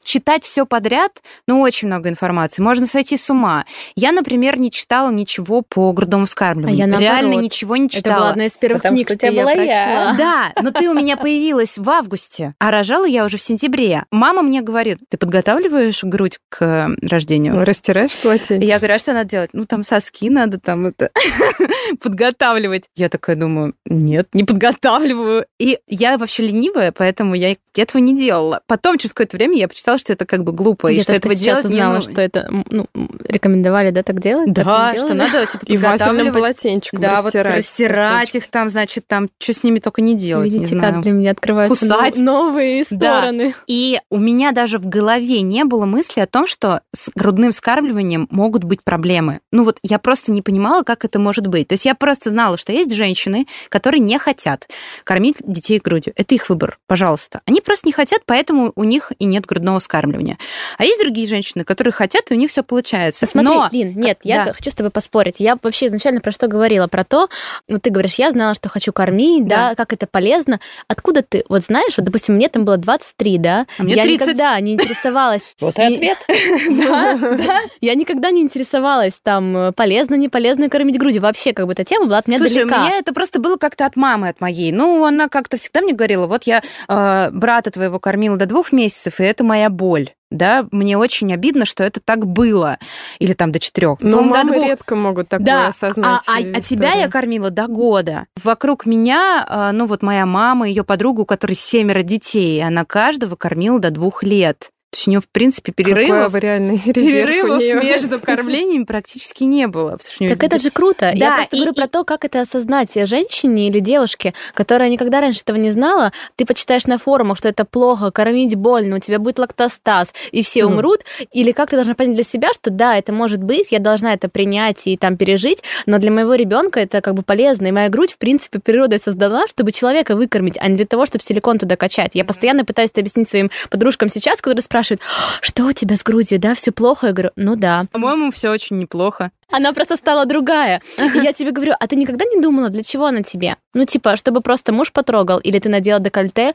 Читать 0.00 0.44
все 0.44 0.64
подряд, 0.64 1.20
ну, 1.48 1.60
очень 1.62 1.88
много 1.88 2.08
информации, 2.08 2.62
можно 2.62 2.86
сойти 2.86 3.16
с 3.16 3.28
ума. 3.28 3.64
Я, 3.96 4.12
например, 4.12 4.60
не 4.60 4.70
читала 4.70 5.10
ничего 5.10 5.62
по 5.62 5.92
грудному 5.92 6.26
вскармливанию. 6.26 6.86
А 6.86 6.88
я, 6.90 6.98
Реально 6.98 7.34
ничего 7.34 7.76
не 7.76 7.90
читала. 7.90 8.12
Это 8.12 8.20
была 8.20 8.30
одна 8.30 8.46
из 8.46 8.56
первых 8.56 8.82
Потому 8.82 8.94
книг, 8.94 9.08
что, 9.08 9.16
что 9.16 9.26
я 9.26 9.42
была 9.42 9.52
прочла. 9.52 9.72
Я. 9.72 10.14
Да, 10.16 10.52
но 10.62 10.70
ты 10.70 10.88
у 10.88 10.94
меня 10.94 11.16
появилась 11.16 11.76
в 11.76 11.90
августе, 11.90 12.54
а 12.60 12.70
рожала 12.70 13.04
я 13.04 13.24
уже 13.24 13.36
в 13.36 13.42
сентябре. 13.42 14.04
Мама 14.12 14.42
мне 14.42 14.60
говорит, 14.60 15.00
ты 15.10 15.16
подготавливаешь 15.16 16.04
грудь 16.04 16.38
к 16.48 16.62
э, 16.62 16.88
рождению? 17.02 17.64
Растираешь 17.64 18.14
платье? 18.16 18.58
Я 18.60 18.78
говорю, 18.78 18.94
а 18.94 18.98
что 18.98 19.14
надо 19.14 19.30
делать? 19.30 19.50
Ну, 19.54 19.64
там 19.64 19.82
соски 19.82 20.28
надо 20.28 20.60
там 20.60 20.86
это 20.86 21.10
подготавливать. 22.02 22.90
Я 22.94 23.08
такая 23.08 23.36
думаю, 23.36 23.74
нет, 23.86 24.28
не 24.34 24.44
подготавливаю. 24.44 25.46
И 25.58 25.78
я 25.86 26.18
вообще 26.18 26.46
ленивая, 26.46 26.92
поэтому 26.92 27.34
я 27.34 27.56
этого 27.74 28.02
не 28.02 28.16
делала. 28.16 28.60
Потом, 28.66 28.98
через 28.98 29.14
какое-то 29.14 29.36
время, 29.36 29.56
я 29.56 29.68
почитала, 29.68 29.98
что 29.98 30.12
это 30.12 30.26
как 30.26 30.44
бы 30.44 30.52
глупо, 30.52 30.88
и 30.88 31.00
что 31.00 31.14
этого 31.14 31.34
делать 31.34 31.64
узнала, 31.64 31.96
не... 31.96 32.02
что 32.02 32.20
это 32.20 32.48
ну, 32.50 32.86
рекомендовали, 33.24 33.90
да, 33.90 34.02
так 34.02 34.20
делать? 34.20 34.52
Да, 34.52 34.92
что 34.96 35.14
надо, 35.14 35.46
типа, 35.46 35.64
и 35.66 35.76
вафельным 35.78 36.34
полотенчиком 36.34 37.00
Да, 37.00 37.22
вот 37.22 37.34
растирать 37.34 38.34
их 38.34 38.48
там, 38.48 38.68
значит, 38.68 39.06
там, 39.06 39.30
что 39.38 39.54
с 39.54 39.64
ними 39.64 39.78
только 39.78 40.02
не 40.02 40.14
делать, 40.14 40.52
Видите, 40.52 40.74
не 40.74 40.80
знаю. 40.80 40.94
как 40.94 41.02
для 41.02 41.12
меня 41.12 41.30
открываются 41.30 41.86
Кусать. 41.86 42.18
новые 42.18 42.84
стороны. 42.84 43.50
Да. 43.50 43.54
И 43.66 43.98
у 44.10 44.18
меня 44.18 44.52
даже 44.52 44.78
в 44.78 44.86
голове 44.86 44.97
не 44.98 45.64
было 45.64 45.86
мысли 45.86 46.20
о 46.20 46.26
том, 46.26 46.46
что 46.46 46.82
с 46.94 47.10
грудным 47.14 47.52
вскармливанием 47.52 48.28
могут 48.30 48.64
быть 48.64 48.82
проблемы. 48.82 49.40
Ну 49.52 49.64
вот 49.64 49.78
я 49.82 49.98
просто 49.98 50.32
не 50.32 50.42
понимала, 50.42 50.82
как 50.82 51.04
это 51.04 51.18
может 51.18 51.46
быть. 51.46 51.68
То 51.68 51.74
есть 51.74 51.84
я 51.84 51.94
просто 51.94 52.30
знала, 52.30 52.56
что 52.56 52.72
есть 52.72 52.92
женщины, 52.92 53.46
которые 53.68 54.00
не 54.00 54.18
хотят 54.18 54.68
кормить 55.04 55.36
детей 55.44 55.80
грудью. 55.82 56.12
Это 56.16 56.34
их 56.34 56.48
выбор, 56.48 56.78
пожалуйста. 56.86 57.40
Они 57.46 57.60
просто 57.60 57.88
не 57.88 57.92
хотят, 57.92 58.22
поэтому 58.26 58.72
у 58.74 58.84
них 58.84 59.12
и 59.18 59.24
нет 59.24 59.46
грудного 59.46 59.80
вскармливания. 59.80 60.38
А 60.76 60.84
есть 60.84 61.00
другие 61.00 61.26
женщины, 61.26 61.64
которые 61.64 61.92
хотят, 61.92 62.30
и 62.30 62.34
у 62.34 62.36
них 62.36 62.50
все 62.50 62.62
получается. 62.62 63.26
Смотри, 63.26 63.50
Но... 63.50 63.68
Лин, 63.72 63.98
нет, 63.98 64.18
я 64.22 64.44
да. 64.44 64.52
хочу 64.52 64.70
с 64.70 64.74
тобой 64.74 64.90
поспорить. 64.90 65.36
Я 65.38 65.58
вообще 65.62 65.86
изначально 65.86 66.20
про 66.20 66.32
что 66.32 66.48
говорила? 66.48 66.86
Про 66.86 67.04
то, 67.04 67.28
ну 67.68 67.78
ты 67.78 67.90
говоришь, 67.90 68.14
я 68.14 68.30
знала, 68.30 68.54
что 68.54 68.68
хочу 68.68 68.92
кормить, 68.92 69.46
да, 69.46 69.70
да 69.70 69.74
как 69.74 69.92
это 69.92 70.06
полезно. 70.06 70.60
Откуда 70.88 71.22
ты, 71.22 71.44
вот 71.48 71.64
знаешь, 71.64 71.96
вот, 71.96 72.04
допустим, 72.04 72.34
мне 72.34 72.48
там 72.48 72.64
было 72.64 72.76
23, 72.76 73.38
да? 73.38 73.66
А 73.78 73.82
мне 73.82 73.94
я 73.94 74.02
30. 74.02 74.20
никогда 74.20 74.60
не 74.60 74.76
интересовалась. 74.88 75.42
Вот 75.60 75.78
и 75.78 75.82
ответ. 75.82 76.18
Да, 76.88 77.16
да. 77.16 77.60
Я 77.80 77.94
никогда 77.94 78.30
не 78.30 78.42
интересовалась 78.42 79.14
там, 79.22 79.72
полезно, 79.74 80.14
не 80.14 80.28
полезно 80.28 80.68
кормить 80.68 80.98
грудью. 80.98 81.22
Вообще, 81.22 81.52
как 81.52 81.66
бы 81.66 81.72
эта 81.72 81.84
тема 81.84 82.06
была 82.06 82.18
от 82.18 82.28
меня 82.28 82.38
Слушай, 82.38 82.64
у 82.64 82.66
меня 82.66 82.98
это 82.98 83.12
просто 83.12 83.40
было 83.40 83.56
как-то 83.56 83.86
от 83.86 83.96
мамы, 83.96 84.28
от 84.28 84.40
моей. 84.40 84.72
Ну, 84.72 85.04
она 85.04 85.28
как-то 85.28 85.56
всегда 85.56 85.80
мне 85.80 85.92
говорила, 85.92 86.26
вот 86.26 86.44
я 86.44 86.62
э, 86.88 87.30
брата 87.32 87.70
твоего 87.70 87.98
кормила 87.98 88.36
до 88.36 88.46
двух 88.46 88.72
месяцев, 88.72 89.20
и 89.20 89.24
это 89.24 89.44
моя 89.44 89.70
боль 89.70 90.10
да, 90.30 90.66
мне 90.72 90.98
очень 90.98 91.32
обидно, 91.32 91.64
что 91.64 91.82
это 91.82 92.00
так 92.00 92.26
было, 92.26 92.78
или 93.18 93.32
там 93.32 93.52
до 93.52 93.58
четырех. 93.58 93.98
Ну, 94.00 94.22
мамы 94.22 94.42
до 94.42 94.52
двух. 94.52 94.66
редко 94.66 94.96
могут 94.96 95.28
такое 95.28 95.46
да. 95.46 95.68
осознать. 95.68 96.20
А, 96.26 96.32
а, 96.36 96.38
а 96.54 96.60
тебя 96.60 96.92
я 96.92 97.08
кормила 97.08 97.50
до 97.50 97.66
года. 97.66 98.26
Вокруг 98.42 98.84
меня, 98.84 99.46
э, 99.48 99.70
ну 99.72 99.86
вот 99.86 100.02
моя 100.02 100.26
мама, 100.26 100.68
ее 100.68 100.84
подруга, 100.84 101.22
у 101.22 101.24
которой 101.24 101.54
семеро 101.54 102.02
детей, 102.02 102.62
она 102.62 102.84
каждого 102.84 103.36
кормила 103.36 103.78
до 103.78 103.90
двух 103.90 104.22
лет. 104.22 104.70
То 104.90 104.96
есть 104.96 105.06
у 105.08 105.10
нее, 105.10 105.20
в 105.20 105.28
принципе, 105.28 105.70
перерывов, 105.70 106.32
перерывов 106.32 107.60
между 107.84 108.18
кормлениями 108.18 108.84
практически 108.84 109.44
не 109.44 109.66
было. 109.66 109.98
Нее... 110.18 110.30
Так 110.30 110.42
это 110.42 110.58
же 110.58 110.70
круто. 110.70 111.12
Да, 111.14 111.26
Я 111.26 111.34
просто 111.36 111.56
и, 111.56 111.58
говорю 111.58 111.72
и... 111.72 111.76
про 111.76 111.88
то, 111.88 112.04
как 112.04 112.24
это 112.24 112.40
осознать 112.40 112.94
женщине 113.06 113.68
или 113.68 113.80
девушке, 113.80 114.32
которая 114.54 114.88
никогда 114.88 115.20
раньше 115.20 115.42
этого 115.42 115.56
не 115.56 115.72
знала. 115.72 116.12
Ты 116.36 116.46
почитаешь 116.46 116.86
на 116.86 116.96
форумах, 116.96 117.36
что 117.36 117.50
это 117.50 117.66
плохо, 117.66 118.10
кормить 118.10 118.56
больно, 118.56 118.96
у 118.96 118.98
тебя 118.98 119.18
будет 119.18 119.38
лактостаз, 119.38 120.14
и 120.32 120.42
все 120.42 120.60
mm. 120.60 120.64
умрут. 120.64 121.00
Или 121.32 121.52
как 121.52 121.68
ты 121.68 121.76
должна 121.76 121.94
понять 121.94 122.14
для 122.14 122.24
себя, 122.24 122.54
что 122.54 122.70
да, 122.70 122.96
это 122.96 123.12
может 123.12 123.42
быть, 123.42 123.70
я 123.70 123.80
должна 123.80 124.14
это 124.14 124.30
принять 124.30 124.86
и 124.86 124.96
там 124.96 125.18
пережить, 125.18 125.62
но 125.84 125.98
для 125.98 126.10
моего 126.10 126.34
ребенка 126.34 126.80
это 126.80 127.02
как 127.02 127.12
бы 127.12 127.20
полезно. 127.20 127.66
И 127.66 127.72
моя 127.72 127.90
грудь, 127.90 128.12
в 128.12 128.18
принципе, 128.18 128.58
природой 128.58 129.00
создана, 129.00 129.48
чтобы 129.48 129.72
человека 129.72 130.16
выкормить, 130.16 130.56
а 130.58 130.66
не 130.68 130.76
для 130.76 130.86
того, 130.86 131.04
чтобы 131.04 131.22
силикон 131.22 131.58
туда 131.58 131.76
качать. 131.76 132.12
Я 132.14 132.24
постоянно 132.24 132.64
пытаюсь 132.64 132.90
это 132.90 133.00
объяснить 133.00 133.28
своим 133.28 133.50
подружкам 133.68 134.08
сейчас, 134.08 134.40
которые 134.40 134.62
спрашивают, 134.62 134.77
спрашивают, 134.78 135.02
что 135.40 135.64
у 135.66 135.72
тебя 135.72 135.96
с 135.96 136.02
грудью, 136.02 136.38
да, 136.38 136.54
все 136.54 136.70
плохо? 136.72 137.08
Я 137.08 137.12
говорю, 137.12 137.30
ну 137.36 137.56
да. 137.56 137.86
По-моему, 137.90 138.30
все 138.30 138.50
очень 138.50 138.78
неплохо. 138.78 139.30
Она 139.50 139.72
просто 139.72 139.96
стала 139.96 140.26
другая. 140.26 140.82
И 140.98 141.18
я 141.18 141.32
тебе 141.32 141.52
говорю, 141.52 141.72
а 141.78 141.86
ты 141.86 141.96
никогда 141.96 142.24
не 142.26 142.40
думала, 142.40 142.68
для 142.68 142.82
чего 142.82 143.06
она 143.06 143.22
тебе? 143.22 143.56
Ну, 143.72 143.84
типа, 143.84 144.16
чтобы 144.16 144.42
просто 144.42 144.72
муж 144.72 144.92
потрогал, 144.92 145.38
или 145.38 145.58
ты 145.58 145.68
надела 145.68 146.00
декольте, 146.00 146.54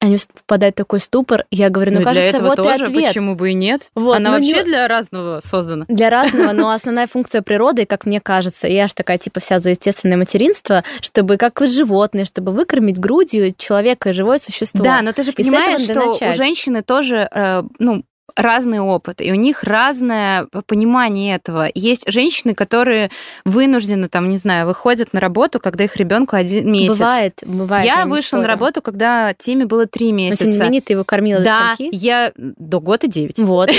они 0.00 0.16
впадают 0.16 0.74
в 0.74 0.78
такой 0.78 0.98
ступор. 0.98 1.44
Я 1.52 1.68
говорю, 1.68 1.92
ну, 1.92 1.98
ну 1.98 2.04
кажется, 2.04 2.20
для 2.20 2.38
этого 2.38 2.48
вот 2.48 2.56
тоже, 2.56 2.84
и 2.84 2.88
ответ. 2.88 3.08
почему 3.08 3.36
бы 3.36 3.50
и 3.50 3.54
нет? 3.54 3.90
Вот, 3.94 4.16
она 4.16 4.32
вообще 4.32 4.58
не... 4.58 4.64
для 4.64 4.88
разного 4.88 5.40
создана. 5.40 5.84
Для 5.88 6.10
разного, 6.10 6.52
но 6.52 6.70
основная 6.70 7.06
функция 7.06 7.42
природы, 7.42 7.86
как 7.86 8.06
мне 8.06 8.20
кажется, 8.20 8.66
я 8.66 8.88
же 8.88 8.94
такая, 8.94 9.18
типа, 9.18 9.38
вся 9.38 9.60
за 9.60 9.70
естественное 9.70 10.16
материнство, 10.16 10.82
чтобы, 11.00 11.36
как 11.36 11.62
и 11.62 11.66
животные, 11.68 12.24
чтобы 12.24 12.50
выкормить 12.50 12.98
грудью 12.98 13.54
человека 13.56 14.10
и 14.10 14.12
живое 14.12 14.38
существо. 14.38 14.84
Да, 14.84 15.00
но 15.02 15.12
ты 15.12 15.22
же 15.22 15.32
понимаешь, 15.32 15.80
что 15.80 16.28
у 16.28 16.32
женщины 16.32 16.82
тоже, 16.82 17.28
э, 17.30 17.62
ну, 17.78 18.02
разный 18.36 18.80
опыт, 18.80 19.20
и 19.20 19.30
у 19.30 19.34
них 19.34 19.62
разное 19.62 20.46
понимание 20.66 21.36
этого. 21.36 21.68
Есть 21.74 22.04
женщины, 22.10 22.54
которые 22.54 23.10
вынуждены, 23.44 24.08
там, 24.08 24.28
не 24.28 24.38
знаю, 24.38 24.66
выходят 24.66 25.12
на 25.12 25.20
работу, 25.20 25.60
когда 25.60 25.84
их 25.84 25.96
ребенку 25.96 26.36
один 26.36 26.70
месяц. 26.70 26.98
Бывает, 26.98 27.42
бывает. 27.46 27.84
Я 27.84 28.06
вышла 28.06 28.38
на 28.38 28.46
работу, 28.46 28.80
когда 28.80 29.34
Тиме 29.34 29.66
было 29.66 29.86
три 29.86 30.12
месяца. 30.12 30.44
Но, 30.44 30.50
тем 30.50 30.58
не 30.58 30.64
менее, 30.64 30.80
ты 30.80 30.92
его 30.94 31.04
кормила 31.04 31.40
Да, 31.40 31.74
до 31.78 31.84
я 31.92 32.32
до 32.36 32.80
года 32.80 33.06
девять. 33.06 33.38
Вот. 33.38 33.70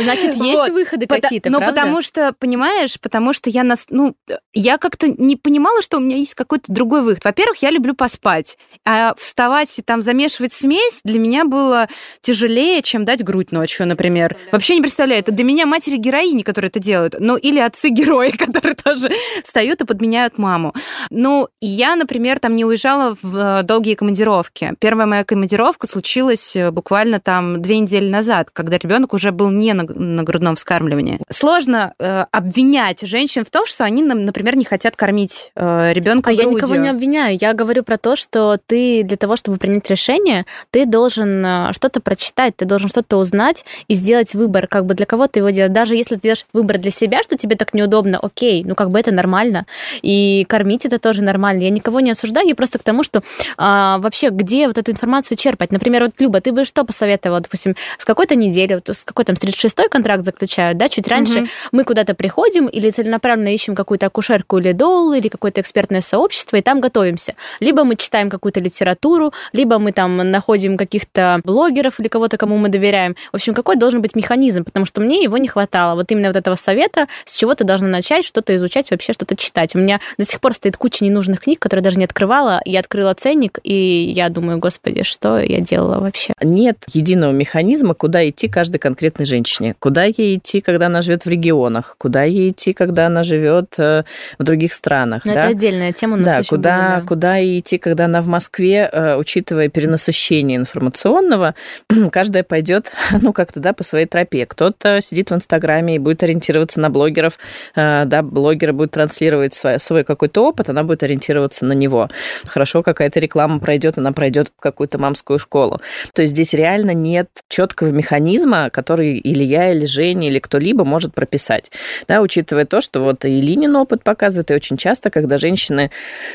Значит, 0.00 0.34
есть 0.36 0.70
выходы 0.70 1.06
какие-то, 1.06 1.50
Ну, 1.50 1.60
потому 1.60 2.02
что, 2.02 2.34
понимаешь, 2.38 2.98
потому 3.00 3.32
что 3.32 3.50
я 3.50 3.62
нас, 3.62 3.86
ну, 3.90 4.14
я 4.52 4.78
как-то 4.78 5.08
не 5.08 5.36
понимала, 5.36 5.82
что 5.82 5.98
у 5.98 6.00
меня 6.00 6.16
есть 6.16 6.34
какой-то 6.34 6.72
другой 6.72 7.02
выход. 7.02 7.24
Во-первых, 7.24 7.58
я 7.58 7.70
люблю 7.70 7.94
поспать, 7.94 8.58
а 8.84 9.14
вставать 9.16 9.78
и 9.78 9.82
там 9.82 10.02
замешивать 10.02 10.52
смесь 10.52 11.00
для 11.04 11.18
меня 11.18 11.44
было 11.44 11.88
тяжелее, 12.22 12.82
чем 12.82 13.04
дать 13.04 13.22
грудь 13.22 13.52
ночью, 13.52 13.86
например. 13.90 14.36
Вообще 14.52 14.76
не 14.76 14.80
представляю. 14.80 15.20
Это 15.20 15.32
для 15.32 15.44
меня 15.44 15.66
матери-героини, 15.66 16.42
которые 16.42 16.68
это 16.70 16.80
делают. 16.80 17.16
Ну, 17.18 17.36
или 17.36 17.60
отцы-герои, 17.60 18.30
которые 18.38 18.74
тоже 18.74 19.10
встают 19.44 19.82
и 19.82 19.84
подменяют 19.84 20.38
маму. 20.38 20.74
Ну, 21.10 21.48
я, 21.60 21.96
например, 21.96 22.38
там 22.38 22.54
не 22.54 22.64
уезжала 22.64 23.16
в 23.20 23.36
э, 23.36 23.62
долгие 23.64 23.94
командировки. 23.94 24.74
Первая 24.78 25.06
моя 25.06 25.24
командировка 25.24 25.86
случилась 25.86 26.56
э, 26.56 26.70
буквально 26.70 27.20
там 27.20 27.60
две 27.60 27.78
недели 27.78 28.08
назад, 28.08 28.50
когда 28.52 28.78
ребенок 28.78 29.12
уже 29.12 29.32
был 29.32 29.50
не 29.50 29.74
на, 29.74 29.82
на 29.84 30.22
грудном 30.22 30.56
вскармливании. 30.56 31.20
Сложно 31.28 31.94
э, 31.98 32.24
обвинять 32.30 33.06
женщин 33.06 33.44
в 33.44 33.50
том, 33.50 33.66
что 33.66 33.84
они, 33.84 34.02
например, 34.02 34.56
не 34.56 34.64
хотят 34.64 34.96
кормить 34.96 35.50
э, 35.56 35.92
ребенка 35.92 36.30
А 36.30 36.34
грудью. 36.34 36.50
я 36.50 36.56
никого 36.56 36.76
не 36.76 36.88
обвиняю. 36.88 37.36
Я 37.40 37.52
говорю 37.52 37.82
про 37.82 37.98
то, 37.98 38.16
что 38.16 38.56
ты 38.66 39.02
для 39.02 39.16
того, 39.16 39.36
чтобы 39.36 39.58
принять 39.58 39.90
решение, 39.90 40.46
ты 40.70 40.86
должен 40.86 41.44
э, 41.44 41.72
что-то 41.72 42.00
прочитать, 42.00 42.56
ты 42.56 42.64
должен 42.64 42.88
что-то 42.88 43.16
узнать, 43.16 43.64
и 43.88 43.94
сделать 43.94 44.34
выбор, 44.34 44.66
как 44.66 44.86
бы 44.86 44.94
для 44.94 45.06
кого 45.06 45.26
ты 45.26 45.40
его 45.40 45.50
делаешь. 45.50 45.72
Даже 45.72 45.94
если 45.94 46.16
ты 46.16 46.22
делаешь 46.22 46.46
выбор 46.52 46.78
для 46.78 46.90
себя, 46.90 47.22
что 47.22 47.36
тебе 47.36 47.56
так 47.56 47.74
неудобно, 47.74 48.18
окей, 48.18 48.64
ну 48.64 48.74
как 48.74 48.90
бы 48.90 48.98
это 48.98 49.12
нормально. 49.12 49.66
И 50.02 50.44
кормить 50.48 50.84
это 50.84 50.98
тоже 50.98 51.22
нормально. 51.22 51.62
Я 51.62 51.70
никого 51.70 52.00
не 52.00 52.10
осуждаю, 52.10 52.48
я 52.48 52.54
просто 52.54 52.78
к 52.78 52.82
тому, 52.82 53.02
что 53.02 53.22
а, 53.56 53.98
вообще 53.98 54.30
где 54.30 54.66
вот 54.66 54.78
эту 54.78 54.92
информацию 54.92 55.36
черпать. 55.36 55.72
Например, 55.72 56.04
вот, 56.04 56.12
Люба, 56.18 56.40
ты 56.40 56.52
бы 56.52 56.64
что 56.64 56.84
посоветовала, 56.84 57.40
допустим, 57.40 57.76
с 57.98 58.04
какой-то 58.04 58.34
недели, 58.34 58.74
вот, 58.74 58.88
с 58.88 59.04
какой 59.04 59.24
там, 59.24 59.36
с 59.36 59.40
36-й 59.40 59.88
контракт 59.88 60.24
заключают, 60.24 60.78
да, 60.78 60.88
чуть 60.88 61.08
раньше 61.08 61.40
угу. 61.40 61.48
мы 61.72 61.84
куда-то 61.84 62.14
приходим 62.14 62.66
или 62.66 62.90
целенаправленно 62.90 63.52
ищем 63.52 63.74
какую-то 63.74 64.06
акушерку 64.06 64.58
или 64.58 64.72
дол, 64.72 65.12
или 65.12 65.28
какое-то 65.28 65.60
экспертное 65.60 66.00
сообщество, 66.00 66.56
и 66.56 66.62
там 66.62 66.80
готовимся. 66.80 67.34
Либо 67.60 67.84
мы 67.84 67.96
читаем 67.96 68.30
какую-то 68.30 68.60
литературу, 68.60 69.32
либо 69.52 69.78
мы 69.78 69.92
там 69.92 70.16
находим 70.16 70.76
каких-то 70.76 71.40
блогеров 71.44 72.00
или 72.00 72.08
кого-то, 72.08 72.36
кому 72.36 72.56
мы 72.56 72.68
доверяем. 72.68 73.16
В 73.32 73.36
общем, 73.36 73.54
какой 73.54 73.69
должен 73.76 74.02
быть 74.02 74.14
механизм, 74.16 74.64
потому 74.64 74.86
что 74.86 75.00
мне 75.00 75.22
его 75.22 75.38
не 75.38 75.48
хватало. 75.48 75.94
Вот 75.94 76.10
именно 76.10 76.28
вот 76.28 76.36
этого 76.36 76.54
совета, 76.54 77.06
с 77.24 77.36
чего 77.36 77.54
ты 77.54 77.64
должна 77.64 77.88
начать, 77.88 78.24
что-то 78.24 78.54
изучать, 78.56 78.90
вообще 78.90 79.12
что-то 79.12 79.36
читать. 79.36 79.74
У 79.74 79.78
меня 79.78 80.00
до 80.18 80.24
сих 80.24 80.40
пор 80.40 80.54
стоит 80.54 80.76
куча 80.76 81.04
ненужных 81.04 81.40
книг, 81.40 81.58
которые 81.58 81.82
даже 81.82 81.98
не 81.98 82.04
открывала. 82.04 82.60
Я 82.64 82.80
открыла 82.80 83.14
ценник, 83.14 83.58
и 83.62 83.74
я 84.14 84.28
думаю, 84.28 84.58
господи, 84.58 85.02
что 85.02 85.38
я 85.38 85.60
делала 85.60 86.00
вообще? 86.00 86.32
Нет 86.42 86.78
единого 86.92 87.32
механизма, 87.32 87.94
куда 87.94 88.28
идти 88.28 88.48
каждой 88.48 88.78
конкретной 88.78 89.26
женщине. 89.26 89.74
Куда 89.78 90.04
ей 90.04 90.36
идти, 90.36 90.60
когда 90.60 90.86
она 90.86 91.02
живет 91.02 91.24
в 91.24 91.28
регионах, 91.28 91.94
куда 91.98 92.24
ей 92.24 92.50
идти, 92.50 92.72
когда 92.72 93.06
она 93.06 93.22
живет 93.22 93.74
э, 93.78 94.04
в 94.38 94.42
других 94.42 94.72
странах. 94.72 95.24
Но 95.24 95.34
да? 95.34 95.40
Это 95.40 95.50
отдельная 95.50 95.92
тема. 95.92 96.14
У 96.14 96.20
нас 96.20 96.36
да, 96.36 96.42
куда, 96.48 96.76
была, 96.76 97.00
да. 97.00 97.06
куда 97.06 97.58
идти, 97.58 97.78
когда 97.78 98.04
она 98.06 98.22
в 98.22 98.26
Москве, 98.26 98.88
э, 98.92 99.16
учитывая 99.16 99.68
перенасыщение 99.68 100.56
информационного, 100.56 101.54
каждая 102.12 102.42
пойдет, 102.42 102.92
ну, 103.22 103.32
как-то, 103.32 103.59
да, 103.60 103.72
по 103.72 103.84
своей 103.84 104.06
тропе. 104.06 104.46
Кто-то 104.46 105.00
сидит 105.00 105.30
в 105.30 105.34
Инстаграме 105.34 105.96
и 105.96 105.98
будет 105.98 106.22
ориентироваться 106.22 106.80
на 106.80 106.90
блогеров, 106.90 107.38
э, 107.74 108.04
да, 108.04 108.22
блогеры 108.22 108.72
будут 108.72 108.92
транслировать 108.92 109.54
свой, 109.54 109.78
свой 109.78 110.04
какой-то 110.04 110.46
опыт, 110.46 110.68
она 110.68 110.82
будет 110.82 111.02
ориентироваться 111.02 111.64
на 111.64 111.72
него. 111.72 112.08
Хорошо, 112.46 112.82
какая-то 112.82 113.20
реклама 113.20 113.58
пройдет, 113.58 113.98
она 113.98 114.12
пройдет 114.12 114.48
в 114.56 114.60
какую-то 114.60 114.98
мамскую 114.98 115.38
школу. 115.38 115.80
То 116.14 116.22
есть 116.22 116.34
здесь 116.34 116.54
реально 116.54 116.92
нет 116.92 117.28
четкого 117.48 117.88
механизма, 117.88 118.70
который 118.70 119.18
или 119.18 119.44
я, 119.44 119.72
или 119.72 119.86
Женя, 119.86 120.28
или 120.28 120.38
кто-либо 120.38 120.84
может 120.84 121.14
прописать. 121.14 121.70
Да, 122.08 122.20
учитывая 122.20 122.64
то, 122.64 122.80
что 122.80 123.00
вот 123.00 123.24
и 123.24 123.40
Линин 123.40 123.76
опыт 123.76 124.02
показывает, 124.02 124.50
и 124.50 124.54
очень 124.54 124.76
часто, 124.76 125.10
когда 125.10 125.38
женщины 125.38 125.90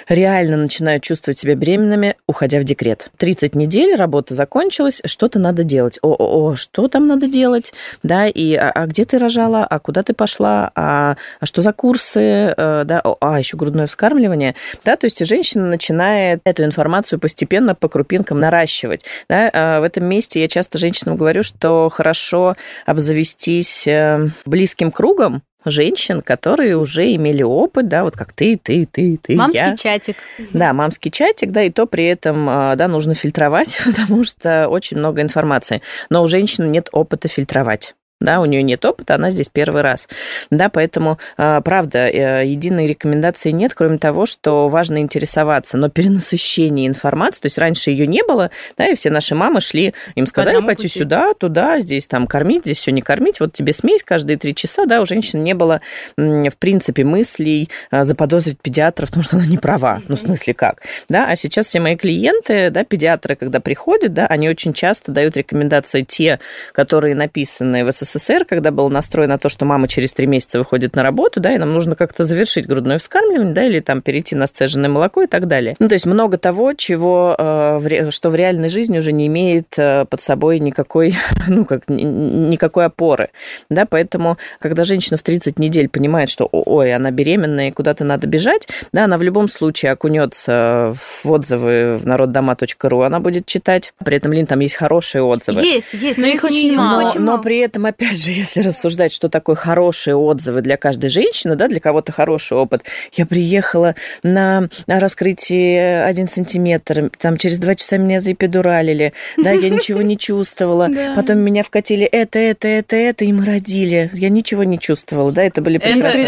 реально 0.07 0.57
начинают 0.57 1.03
чувствовать 1.03 1.39
себя 1.39 1.55
беременными, 1.55 2.15
уходя 2.27 2.59
в 2.59 2.63
декрет. 2.63 3.09
30 3.17 3.55
недель, 3.55 3.95
работа 3.95 4.33
закончилась, 4.33 5.01
что-то 5.05 5.39
надо 5.39 5.63
делать. 5.63 5.99
О, 6.01 6.13
о, 6.13 6.51
о 6.51 6.55
что 6.55 6.87
там 6.87 7.07
надо 7.07 7.14
делать? 7.21 7.73
Да, 8.03 8.27
и 8.27 8.55
а, 8.55 8.71
а 8.71 8.85
где 8.87 9.05
ты 9.05 9.17
рожала? 9.17 9.65
А 9.65 9.79
куда 9.79 10.03
ты 10.03 10.13
пошла? 10.13 10.71
А, 10.75 11.15
а 11.39 11.45
что 11.45 11.61
за 11.61 11.73
курсы? 11.73 12.53
Э, 12.55 12.83
да, 12.85 13.01
а, 13.21 13.39
еще 13.39 13.57
грудное 13.57 13.87
вскармливание. 13.87 14.55
Да, 14.83 14.95
то 14.95 15.05
есть 15.05 15.25
женщина 15.25 15.67
начинает 15.67 16.41
эту 16.43 16.63
информацию 16.63 17.19
постепенно 17.19 17.75
по 17.75 17.89
крупинкам 17.89 18.39
наращивать. 18.39 19.03
Да, 19.29 19.49
а 19.53 19.79
в 19.79 19.83
этом 19.83 20.05
месте 20.05 20.41
я 20.41 20.47
часто 20.47 20.77
женщинам 20.77 21.17
говорю, 21.17 21.43
что 21.43 21.89
хорошо 21.89 22.55
обзавестись 22.85 23.87
э, 23.87 24.27
близким 24.45 24.91
кругом, 24.91 25.41
женщин, 25.65 26.21
которые 26.21 26.77
уже 26.77 27.13
имели 27.15 27.43
опыт, 27.43 27.87
да, 27.87 28.03
вот 28.03 28.15
как 28.15 28.33
ты, 28.33 28.57
ты, 28.61 28.85
ты, 28.85 29.17
ты, 29.21 29.35
Мамский 29.35 29.59
я. 29.59 29.75
чатик. 29.75 30.15
Да, 30.53 30.73
мамский 30.73 31.11
чатик, 31.11 31.51
да, 31.51 31.63
и 31.63 31.69
то 31.69 31.85
при 31.85 32.05
этом, 32.05 32.47
а, 32.49 32.75
да, 32.75 32.87
нужно 32.87 33.15
фильтровать, 33.15 33.77
потому 33.85 34.23
что 34.23 34.67
очень 34.67 34.97
много 34.97 35.21
информации. 35.21 35.81
Но 36.09 36.23
у 36.23 36.27
женщин 36.27 36.71
нет 36.71 36.89
опыта 36.91 37.27
фильтровать 37.27 37.95
да, 38.21 38.39
у 38.39 38.45
нее 38.45 38.63
нет 38.63 38.83
опыта, 38.85 39.15
она 39.15 39.29
здесь 39.29 39.49
первый 39.49 39.81
раз, 39.81 40.07
да, 40.49 40.69
поэтому, 40.69 41.19
а, 41.37 41.59
правда, 41.61 42.07
э, 42.07 42.47
единой 42.47 42.87
рекомендации 42.87 43.51
нет, 43.51 43.73
кроме 43.73 43.97
того, 43.97 44.25
что 44.25 44.69
важно 44.69 44.99
интересоваться, 44.99 45.77
но 45.77 45.89
перенасыщение 45.89 46.87
информации, 46.87 47.41
то 47.41 47.45
есть 47.47 47.57
раньше 47.57 47.91
ее 47.91 48.07
не 48.07 48.23
было, 48.23 48.51
да, 48.77 48.87
и 48.87 48.95
все 48.95 49.09
наши 49.09 49.35
мамы 49.35 49.59
шли, 49.59 49.93
им 50.15 50.27
сказали, 50.27 50.59
пойти 50.61 50.83
пути. 50.83 50.99
сюда, 50.99 51.33
туда, 51.33 51.79
здесь 51.79 52.07
там 52.07 52.25
кормить, 52.25 52.63
здесь 52.63 52.77
все 52.77 52.91
не 52.91 53.01
кормить, 53.01 53.39
вот 53.41 53.51
тебе 53.51 53.73
смесь 53.73 54.01
каждые 54.01 54.37
три 54.37 54.55
часа, 54.55 54.85
да, 54.85 55.01
у 55.01 55.05
женщин 55.05 55.43
не 55.43 55.53
было, 55.53 55.81
в 56.15 56.55
принципе, 56.57 57.03
мыслей 57.03 57.69
а, 57.91 58.05
заподозрить 58.05 58.61
педиатра 58.61 59.05
в 59.07 59.11
том, 59.11 59.23
что 59.23 59.35
она 59.35 59.45
не 59.45 59.57
права, 59.57 60.01
ну, 60.07 60.15
в 60.15 60.19
смысле 60.19 60.53
как, 60.53 60.81
да, 61.09 61.27
а 61.29 61.35
сейчас 61.35 61.67
все 61.67 61.81
мои 61.81 61.97
клиенты, 61.97 62.69
да, 62.69 62.85
педиатры, 62.85 63.35
когда 63.35 63.59
приходят, 63.59 64.13
да, 64.13 64.25
они 64.27 64.49
очень 64.49 64.73
часто 64.73 65.11
дают 65.11 65.35
рекомендации 65.35 66.03
те, 66.03 66.39
которые 66.71 67.13
написаны 67.13 67.83
в 67.83 67.91
СССР, 67.91 68.04
СССР, 68.05 68.45
когда 68.45 68.71
был 68.71 68.89
настроен 68.89 69.29
на 69.29 69.37
то, 69.37 69.49
что 69.49 69.65
мама 69.65 69.87
через 69.87 70.13
три 70.13 70.27
месяца 70.27 70.59
выходит 70.59 70.95
на 70.95 71.03
работу, 71.03 71.39
да, 71.39 71.53
и 71.53 71.57
нам 71.57 71.73
нужно 71.73 71.95
как-то 71.95 72.23
завершить 72.23 72.67
грудное 72.67 72.97
вскармливание, 72.97 73.53
да, 73.53 73.65
или 73.65 73.79
там 73.79 74.01
перейти 74.01 74.35
на 74.35 74.47
сцеженное 74.47 74.89
молоко 74.89 75.23
и 75.23 75.27
так 75.27 75.47
далее. 75.47 75.75
Ну, 75.79 75.87
то 75.87 75.93
есть 75.95 76.05
много 76.05 76.37
того, 76.37 76.73
чего, 76.73 77.35
э, 77.37 78.11
что 78.11 78.29
в 78.29 78.35
реальной 78.35 78.69
жизни 78.69 78.97
уже 78.99 79.11
не 79.11 79.27
имеет 79.27 79.77
э, 79.77 80.05
под 80.05 80.21
собой 80.21 80.59
никакой, 80.59 81.15
ну, 81.47 81.65
как, 81.65 81.87
никакой 81.89 82.85
опоры, 82.85 83.29
да, 83.69 83.85
поэтому, 83.85 84.37
когда 84.59 84.85
женщина 84.85 85.17
в 85.17 85.23
30 85.23 85.59
недель 85.59 85.89
понимает, 85.89 86.29
что, 86.29 86.47
ой, 86.51 86.93
она 86.93 87.11
беременная 87.11 87.69
и 87.69 87.71
куда-то 87.71 88.03
надо 88.03 88.27
бежать, 88.27 88.67
да, 88.91 89.05
она 89.05 89.17
в 89.17 89.23
любом 89.23 89.49
случае 89.49 89.91
окунется 89.91 90.93
в 90.95 91.31
отзывы 91.31 91.97
в 91.97 92.05
народдома.ру, 92.05 93.01
она 93.01 93.19
будет 93.19 93.45
читать. 93.45 93.93
При 94.03 94.17
этом, 94.17 94.33
Лин, 94.33 94.45
там 94.45 94.59
есть 94.59 94.75
хорошие 94.75 95.23
отзывы. 95.23 95.61
Есть, 95.61 95.93
есть, 95.93 96.17
но 96.17 96.27
их 96.27 96.43
очень 96.43 96.75
мало. 96.75 97.11
Но, 97.15 97.19
но 97.19 97.37
при 97.41 97.57
этом, 97.57 97.85
опять 97.95 98.23
же, 98.23 98.31
если 98.31 98.61
рассуждать, 98.61 99.13
что 99.13 99.29
такое 99.29 99.55
хорошие 99.55 100.15
отзывы 100.15 100.61
для 100.61 100.77
каждой 100.77 101.09
женщины, 101.09 101.55
да, 101.55 101.67
для 101.67 101.79
кого-то 101.79 102.11
хороший 102.11 102.57
опыт. 102.57 102.83
Я 103.13 103.25
приехала 103.25 103.95
на 104.23 104.67
раскрытие 104.87 106.03
один 106.03 106.27
сантиметр, 106.27 107.09
там 107.17 107.37
через 107.37 107.57
два 107.57 107.75
часа 107.75 107.97
меня 107.97 108.19
заэпидуралили, 108.19 109.13
да, 109.37 109.51
я 109.51 109.69
ничего 109.69 110.01
не 110.01 110.17
чувствовала, 110.17 110.89
потом 111.15 111.39
меня 111.39 111.63
вкатили 111.63 112.05
это, 112.05 112.39
это, 112.39 112.67
это, 112.67 112.95
это, 112.95 113.25
и 113.25 113.31
мы 113.31 113.45
родили. 113.45 114.09
Я 114.13 114.29
ничего 114.29 114.63
не 114.63 114.79
чувствовала, 114.79 115.31
да, 115.31 115.43
это 115.43 115.61
были 115.61 115.77
прекрасные... 115.77 116.25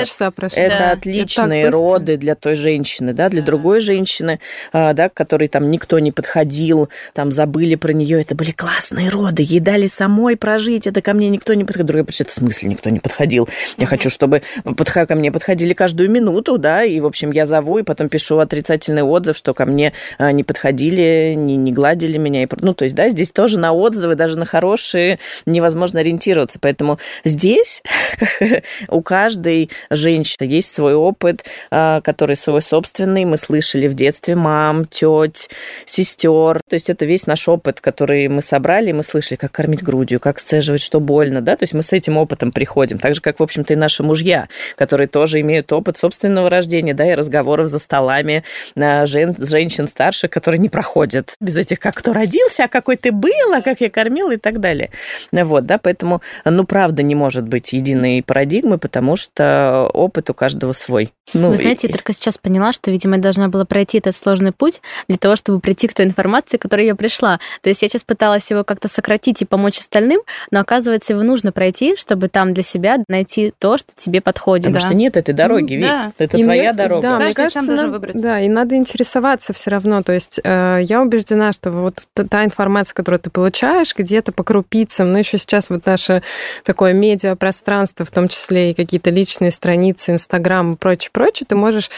Это, 0.63 0.91
отличные 0.91 1.69
роды 1.69 2.17
для 2.17 2.35
той 2.35 2.55
женщины, 2.55 3.13
да, 3.13 3.29
для 3.29 3.41
другой 3.41 3.81
женщины, 3.81 4.39
а, 4.71 4.93
да, 4.93 5.09
которой 5.09 5.47
там 5.47 5.69
никто 5.69 5.99
не 5.99 6.11
подходил, 6.11 6.89
там 7.13 7.31
забыли 7.31 7.75
про 7.75 7.91
нее, 7.91 8.21
это 8.21 8.35
были 8.35 8.51
классные 8.51 9.09
роды, 9.09 9.43
ей 9.43 9.59
дали 9.59 9.87
самой 9.87 10.37
прожить, 10.37 10.87
это 10.87 11.01
ко 11.01 11.13
мне 11.13 11.29
никто 11.29 11.56
не 11.57 11.65
подходил. 11.65 11.87
Другая 11.87 12.03
говорит, 12.03 12.21
это 12.21 12.31
в 12.31 12.33
смысле 12.33 12.69
никто 12.69 12.89
не 12.89 12.99
подходил? 12.99 13.49
Я 13.77 13.85
хочу, 13.85 14.09
чтобы 14.09 14.41
подх... 14.63 14.93
ко 14.93 15.15
мне 15.15 15.31
подходили 15.31 15.73
каждую 15.73 16.09
минуту, 16.09 16.57
да, 16.57 16.83
и, 16.83 16.99
в 16.99 17.05
общем, 17.05 17.31
я 17.31 17.45
зову 17.45 17.79
и 17.79 17.83
потом 17.83 18.09
пишу 18.09 18.39
отрицательный 18.39 19.03
отзыв, 19.03 19.37
что 19.37 19.53
ко 19.53 19.65
мне 19.65 19.93
а, 20.17 20.31
не 20.31 20.43
подходили, 20.43 21.33
не, 21.35 21.55
не 21.55 21.71
гладили 21.71 22.17
меня. 22.17 22.43
И... 22.43 22.47
Ну, 22.61 22.73
то 22.73 22.85
есть, 22.85 22.95
да, 22.95 23.09
здесь 23.09 23.31
тоже 23.31 23.59
на 23.59 23.73
отзывы, 23.73 24.15
даже 24.15 24.37
на 24.37 24.45
хорошие 24.45 25.19
невозможно 25.45 25.99
ориентироваться. 25.99 26.59
Поэтому 26.59 26.99
здесь 27.23 27.83
у 28.87 29.01
каждой 29.01 29.69
женщины 29.89 30.45
есть 30.45 30.73
свой 30.73 30.95
опыт, 30.95 31.45
а, 31.71 32.01
который 32.01 32.35
свой 32.35 32.61
собственный. 32.61 33.25
Мы 33.25 33.37
слышали 33.37 33.87
в 33.87 33.93
детстве 33.93 34.35
мам, 34.35 34.85
теть, 34.85 35.49
сестер. 35.85 36.61
То 36.69 36.73
есть 36.73 36.89
это 36.89 37.05
весь 37.05 37.27
наш 37.27 37.47
опыт, 37.47 37.81
который 37.81 38.27
мы 38.27 38.41
собрали, 38.41 38.89
и 38.89 38.93
мы 38.93 39.03
слышали, 39.03 39.37
как 39.37 39.51
кормить 39.51 39.83
грудью, 39.83 40.19
как 40.19 40.39
сцеживать, 40.39 40.81
что 40.81 40.99
больно, 40.99 41.41
да, 41.47 41.55
то 41.55 41.63
есть 41.63 41.73
мы 41.73 41.81
с 41.81 41.93
этим 41.93 42.17
опытом 42.17 42.51
приходим. 42.51 42.99
Так 42.99 43.15
же, 43.15 43.21
как, 43.21 43.39
в 43.39 43.43
общем-то, 43.43 43.71
и 43.71 43.77
наши 43.77 44.03
мужья, 44.03 44.49
которые 44.75 45.07
тоже 45.07 45.39
имеют 45.39 45.71
опыт 45.71 45.97
собственного 45.97 46.49
рождения, 46.49 46.93
да, 46.93 47.09
и 47.09 47.15
разговоров 47.15 47.69
за 47.69 47.79
столами 47.79 48.43
э, 48.75 49.05
жен, 49.05 49.33
женщин 49.39 49.87
старших, 49.87 50.29
которые 50.29 50.59
не 50.59 50.67
проходят 50.67 51.35
без 51.39 51.55
этих, 51.55 51.79
как 51.79 51.95
кто 51.95 52.11
родился, 52.11 52.65
а 52.65 52.67
какой 52.67 52.97
ты 52.97 53.13
был, 53.13 53.53
а 53.53 53.61
как 53.61 53.79
я 53.79 53.89
кормила 53.89 54.33
и 54.33 54.37
так 54.37 54.59
далее. 54.59 54.91
Вот, 55.31 55.65
да, 55.65 55.77
поэтому, 55.77 56.21
ну, 56.43 56.65
правда, 56.65 57.01
не 57.01 57.15
может 57.15 57.47
быть 57.47 57.71
единой 57.71 58.21
парадигмы, 58.23 58.77
потому 58.77 59.15
что 59.15 59.89
опыт 59.93 60.29
у 60.29 60.33
каждого 60.33 60.73
свой. 60.73 61.13
Ну, 61.33 61.49
Вы 61.49 61.55
знаете, 61.55 61.87
и... 61.87 61.89
я 61.89 61.95
только 61.95 62.11
сейчас 62.11 62.37
поняла, 62.37 62.73
что, 62.73 62.91
видимо, 62.91 63.15
я 63.15 63.21
должна 63.21 63.47
была 63.47 63.63
пройти 63.63 63.99
этот 63.99 64.17
сложный 64.17 64.51
путь 64.51 64.81
для 65.07 65.17
того, 65.17 65.37
чтобы 65.37 65.61
прийти 65.61 65.87
к 65.87 65.93
той 65.93 66.05
информации, 66.05 66.57
к 66.57 66.61
которой 66.61 66.85
я 66.85 66.95
пришла. 66.95 67.39
То 67.61 67.69
есть 67.69 67.81
я 67.81 67.87
сейчас 67.87 68.03
пыталась 68.03 68.51
его 68.51 68.65
как-то 68.65 68.89
сократить 68.89 69.41
и 69.41 69.45
помочь 69.45 69.79
остальным, 69.79 70.19
но 70.51 70.59
оказывается, 70.59 71.13
его 71.13 71.23
нужно 71.23 71.36
нужно 71.37 71.51
пройти, 71.51 71.95
чтобы 71.97 72.29
там 72.29 72.55
для 72.55 72.63
себя 72.63 72.97
найти 73.07 73.53
то, 73.59 73.77
что 73.77 73.93
тебе 73.95 74.21
подходит. 74.21 74.65
Потому 74.65 74.81
да. 74.81 74.87
что 74.87 74.95
нет 74.95 75.17
этой 75.17 75.35
дороги, 75.35 75.75
ну, 75.75 75.81
да. 75.81 76.11
это 76.17 76.37
и 76.37 76.43
твоя 76.43 76.71
мне, 76.71 76.73
дорога. 76.73 77.01
Да, 77.03 77.19
мне 77.19 77.33
кажется, 77.33 77.61
сам 77.61 77.91
выбрать. 77.91 78.19
Да, 78.19 78.39
и 78.39 78.49
надо 78.49 78.75
интересоваться 78.75 79.53
все 79.53 79.69
равно. 79.69 80.01
То 80.01 80.13
есть 80.13 80.39
э, 80.43 80.79
я 80.81 80.99
убеждена, 81.01 81.51
что 81.53 81.69
вот 81.69 82.01
та 82.15 82.43
информация, 82.43 82.95
которую 82.95 83.19
ты 83.19 83.29
получаешь, 83.29 83.95
где-то 83.95 84.31
по 84.31 84.43
крупицам, 84.43 85.11
ну 85.11 85.19
еще 85.19 85.37
сейчас 85.37 85.69
вот 85.69 85.85
наше 85.85 86.23
такое 86.63 86.93
медиапространство, 86.93 88.03
в 88.03 88.09
том 88.09 88.29
числе 88.29 88.71
и 88.71 88.73
какие-то 88.73 89.11
личные 89.11 89.51
страницы, 89.51 90.13
Инстаграм 90.13 90.73
и 90.73 90.75
прочее, 90.75 91.11
прочее, 91.13 91.45
ты 91.47 91.55
можешь 91.55 91.91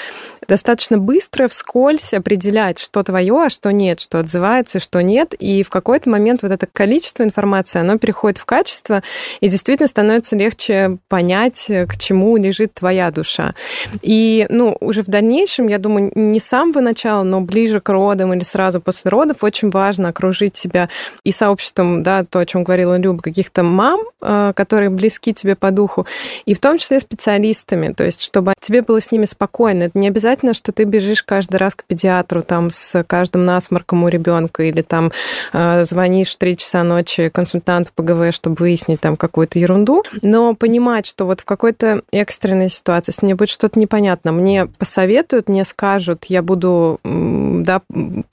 достаточно 0.50 0.98
быстро 0.98 1.48
вскользь 1.48 2.14
определять, 2.14 2.80
что 2.80 3.04
твое, 3.04 3.46
а 3.46 3.50
что 3.50 3.72
нет, 3.72 4.02
что 4.02 4.20
отзывается, 4.20 4.80
что 4.80 5.02
нет. 5.02 5.34
И 5.36 5.64
в 5.64 5.70
какой-то 5.70 6.10
момент 6.10 6.42
вот 6.42 6.52
это 6.52 6.68
количество 6.68 7.24
информации, 7.24 7.80
оно 7.80 7.98
переходит 7.98 8.40
в 8.40 8.46
качество, 8.46 9.02
и 9.40 9.50
действительно 9.50 9.88
становится 9.88 10.36
легче 10.36 10.98
понять, 11.08 11.66
к 11.68 11.98
чему 11.98 12.38
лежит 12.38 12.74
твоя 12.74 13.12
душа. 13.12 13.56
И, 14.02 14.46
ну, 14.50 14.78
уже 14.80 15.04
в 15.04 15.08
дальнейшем, 15.08 15.68
я 15.68 15.78
думаю, 15.78 16.12
не 16.16 16.40
с 16.40 16.46
самого 16.46 16.82
начала, 16.82 17.24
но 17.24 17.42
ближе 17.42 17.80
к 17.80 17.90
родам 17.90 18.34
или 18.34 18.44
сразу 18.44 18.82
после 18.82 19.10
родов 19.10 19.44
очень 19.44 19.70
важно 19.70 20.10
окружить 20.10 20.58
себя 20.58 20.90
и 21.24 21.32
сообществом, 21.32 22.04
да, 22.04 22.24
то, 22.24 22.40
о 22.40 22.46
чем 22.46 22.64
говорила 22.64 22.98
Люба, 22.98 23.22
каких-то 23.22 23.64
мам, 23.64 24.02
э, 24.22 24.54
которые 24.56 24.90
близки 24.90 25.34
тебе 25.34 25.56
по 25.56 25.72
духу, 25.72 26.06
и 26.46 26.54
в 26.54 26.60
том 26.60 26.78
числе 26.78 27.00
специалистами, 27.00 27.94
то 27.94 28.04
есть 28.04 28.22
чтобы 28.22 28.54
тебе 28.60 28.82
было 28.82 29.02
с 29.02 29.12
ними 29.12 29.26
спокойно. 29.26 29.84
Это 29.84 29.98
не 29.98 30.08
обязательно 30.08 30.54
что 30.54 30.72
ты 30.72 30.84
бежишь 30.84 31.24
каждый 31.24 31.56
раз 31.56 31.76
к 31.76 31.84
педиатру 31.84 32.44
там 32.44 32.70
с 32.70 33.04
каждым 33.04 33.46
насморком 33.46 34.04
у 34.04 34.08
ребенка 34.08 34.64
или 34.64 34.82
там 34.82 35.12
э, 35.54 35.86
звонишь 35.86 36.34
в 36.34 36.38
3 36.38 36.58
часа 36.58 36.84
ночи 36.84 37.30
консультанту 37.30 37.92
по 37.96 38.04
ГВ, 38.04 38.34
чтобы 38.34 38.58
выяснить 38.60 39.02
там 39.02 39.16
какую-то 39.20 39.60
ерунду, 39.60 40.04
но 40.22 40.56
понимать, 40.56 41.06
что 41.06 41.26
вот 41.26 41.42
в 41.42 41.46
какой-то 41.46 42.02
экстренной 42.12 42.70
ситуации, 42.70 43.12
если 43.12 43.26
мне 43.26 43.36
будет 43.36 43.50
что-то 43.50 43.78
непонятно, 43.78 44.32
мне 44.32 44.66
посоветуют, 44.66 45.50
мне 45.50 45.66
скажут, 45.66 46.26
я 46.26 46.42
буду 46.42 47.00
да, 47.04 47.82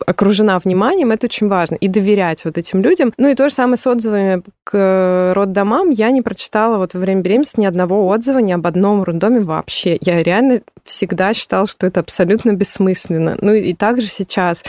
окружена 0.06 0.58
вниманием, 0.58 1.10
это 1.10 1.26
очень 1.26 1.48
важно, 1.48 1.74
и 1.74 1.88
доверять 1.88 2.44
вот 2.44 2.56
этим 2.56 2.80
людям. 2.80 3.12
Ну 3.18 3.28
и 3.28 3.34
то 3.34 3.48
же 3.48 3.54
самое 3.54 3.76
с 3.76 3.86
отзывами 3.86 4.42
к 4.64 5.32
роддомам. 5.34 5.90
Я 5.90 6.10
не 6.10 6.22
прочитала 6.22 6.78
вот 6.78 6.94
во 6.94 7.00
время 7.00 7.20
беременности 7.20 7.60
ни 7.60 7.66
одного 7.66 8.06
отзыва 8.08 8.38
ни 8.38 8.52
об 8.52 8.66
одном 8.66 9.02
роддоме 9.02 9.40
вообще. 9.40 9.98
Я 10.00 10.22
реально 10.22 10.62
всегда 10.84 11.34
считала, 11.34 11.66
что 11.66 11.86
это 11.86 12.00
абсолютно 12.00 12.52
бессмысленно. 12.52 13.36
Ну 13.40 13.52
и 13.52 13.74
также 13.74 14.06
сейчас 14.06 14.64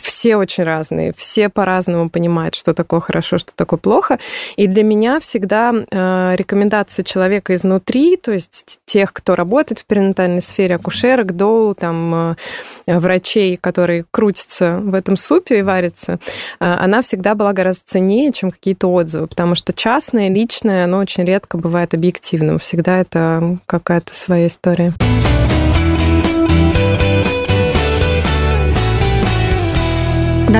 все 0.00 0.36
очень 0.36 0.64
разные, 0.64 1.12
все 1.16 1.48
по-разному 1.48 2.10
понимают, 2.10 2.54
что 2.54 2.74
такое 2.74 3.00
хорошо, 3.00 3.38
что 3.38 3.52
такое 3.54 3.78
плохо. 3.78 4.18
И 4.56 4.66
для 4.66 4.82
меня 4.82 5.20
всегда 5.20 5.72
э, 5.72 6.34
рекомендации 6.36 7.02
человека 7.02 7.54
изнутри, 7.54 8.16
то 8.16 8.32
есть 8.32 8.80
тех, 8.84 9.12
кто 9.12 9.34
работает 9.36 9.80
в 9.80 9.84
перинатальной 9.84 10.40
сфере, 10.40 10.76
акушерок, 10.76 11.36
доул, 11.36 11.74
там, 11.74 12.36
э, 12.86 12.98
врачей, 12.98 13.56
которые 13.56 14.04
крутятся 14.10 14.78
в 14.78 14.94
этом 14.94 15.16
супе 15.16 15.60
и 15.60 15.62
варятся, 15.62 16.12
э, 16.12 16.16
она 16.60 17.02
всегда 17.02 17.34
была 17.34 17.52
гораздо 17.52 17.82
ценнее, 17.86 18.32
чем 18.32 18.50
какие-то 18.50 18.88
отзывы, 18.88 19.26
потому 19.26 19.54
что 19.54 19.72
частное, 19.72 20.28
личное, 20.28 20.84
оно 20.84 20.98
очень 20.98 21.24
редко 21.24 21.58
бывает 21.58 21.94
объективным. 21.94 22.58
Всегда 22.58 22.98
это 22.98 23.58
какая-то 23.66 24.14
своя 24.14 24.46
история. 24.46 24.94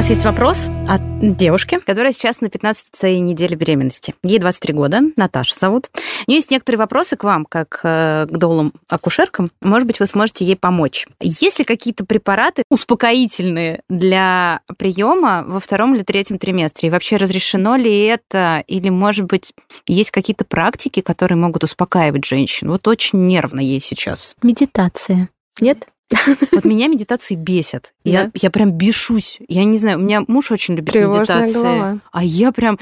Нас 0.01 0.09
есть 0.09 0.25
вопрос 0.25 0.69
от 0.89 1.37
девушки, 1.37 1.79
которая 1.85 2.13
сейчас 2.13 2.41
на 2.41 2.47
15-й 2.47 3.19
неделе 3.19 3.55
беременности. 3.55 4.15
Ей 4.23 4.39
23 4.39 4.73
года, 4.73 5.01
Наташа 5.17 5.55
зовут. 5.55 5.91
У 6.27 6.31
нее 6.31 6.39
есть 6.39 6.51
некоторые 6.51 6.79
вопросы 6.79 7.19
к 7.19 7.25
вам, 7.25 7.45
как 7.45 7.81
э, 7.83 8.27
к 8.27 8.35
доулам 8.35 8.73
акушеркам. 8.89 9.51
Может 9.61 9.87
быть, 9.87 10.01
вы 10.01 10.07
сможете 10.07 10.47
ей 10.47 10.57
помочь. 10.57 11.07
Есть 11.21 11.59
ли 11.59 11.67
какие-то 11.67 12.07
препараты 12.07 12.63
успокоительные 12.71 13.83
для 13.91 14.63
приема 14.79 15.45
во 15.47 15.61
втором 15.61 15.95
или 15.95 16.03
третьем 16.03 16.39
триместре? 16.39 16.89
И 16.89 16.91
вообще 16.91 17.17
разрешено 17.17 17.77
ли 17.77 18.05
это? 18.05 18.65
Или, 18.69 18.89
может 18.89 19.27
быть, 19.27 19.53
есть 19.87 20.13
какие-то 20.13 20.47
практики, 20.47 21.01
которые 21.01 21.37
могут 21.37 21.63
успокаивать 21.63 22.25
женщин? 22.25 22.71
Вот 22.71 22.89
очень 22.89 23.27
нервно 23.27 23.61
ей 23.61 23.83
сейчас. 23.83 24.35
Медитация. 24.43 25.29
Нет? 25.61 25.89
Вот 26.53 26.65
меня 26.65 26.89
медитации 26.89 27.35
бесят. 27.35 27.93
Да? 28.05 28.11
Я, 28.11 28.31
я 28.35 28.51
прям 28.51 28.73
бешусь. 28.73 29.39
Я 29.49 29.65
не 29.65 29.79
знаю, 29.79 29.99
у 29.99 30.03
меня 30.03 30.23
муж 30.27 30.51
очень 30.53 30.75
любит 30.75 30.93
Тревожная 30.93 31.41
медитации. 31.41 31.63
Голова. 31.63 31.99
А 32.13 32.25
я 32.25 32.53
прям 32.53 32.79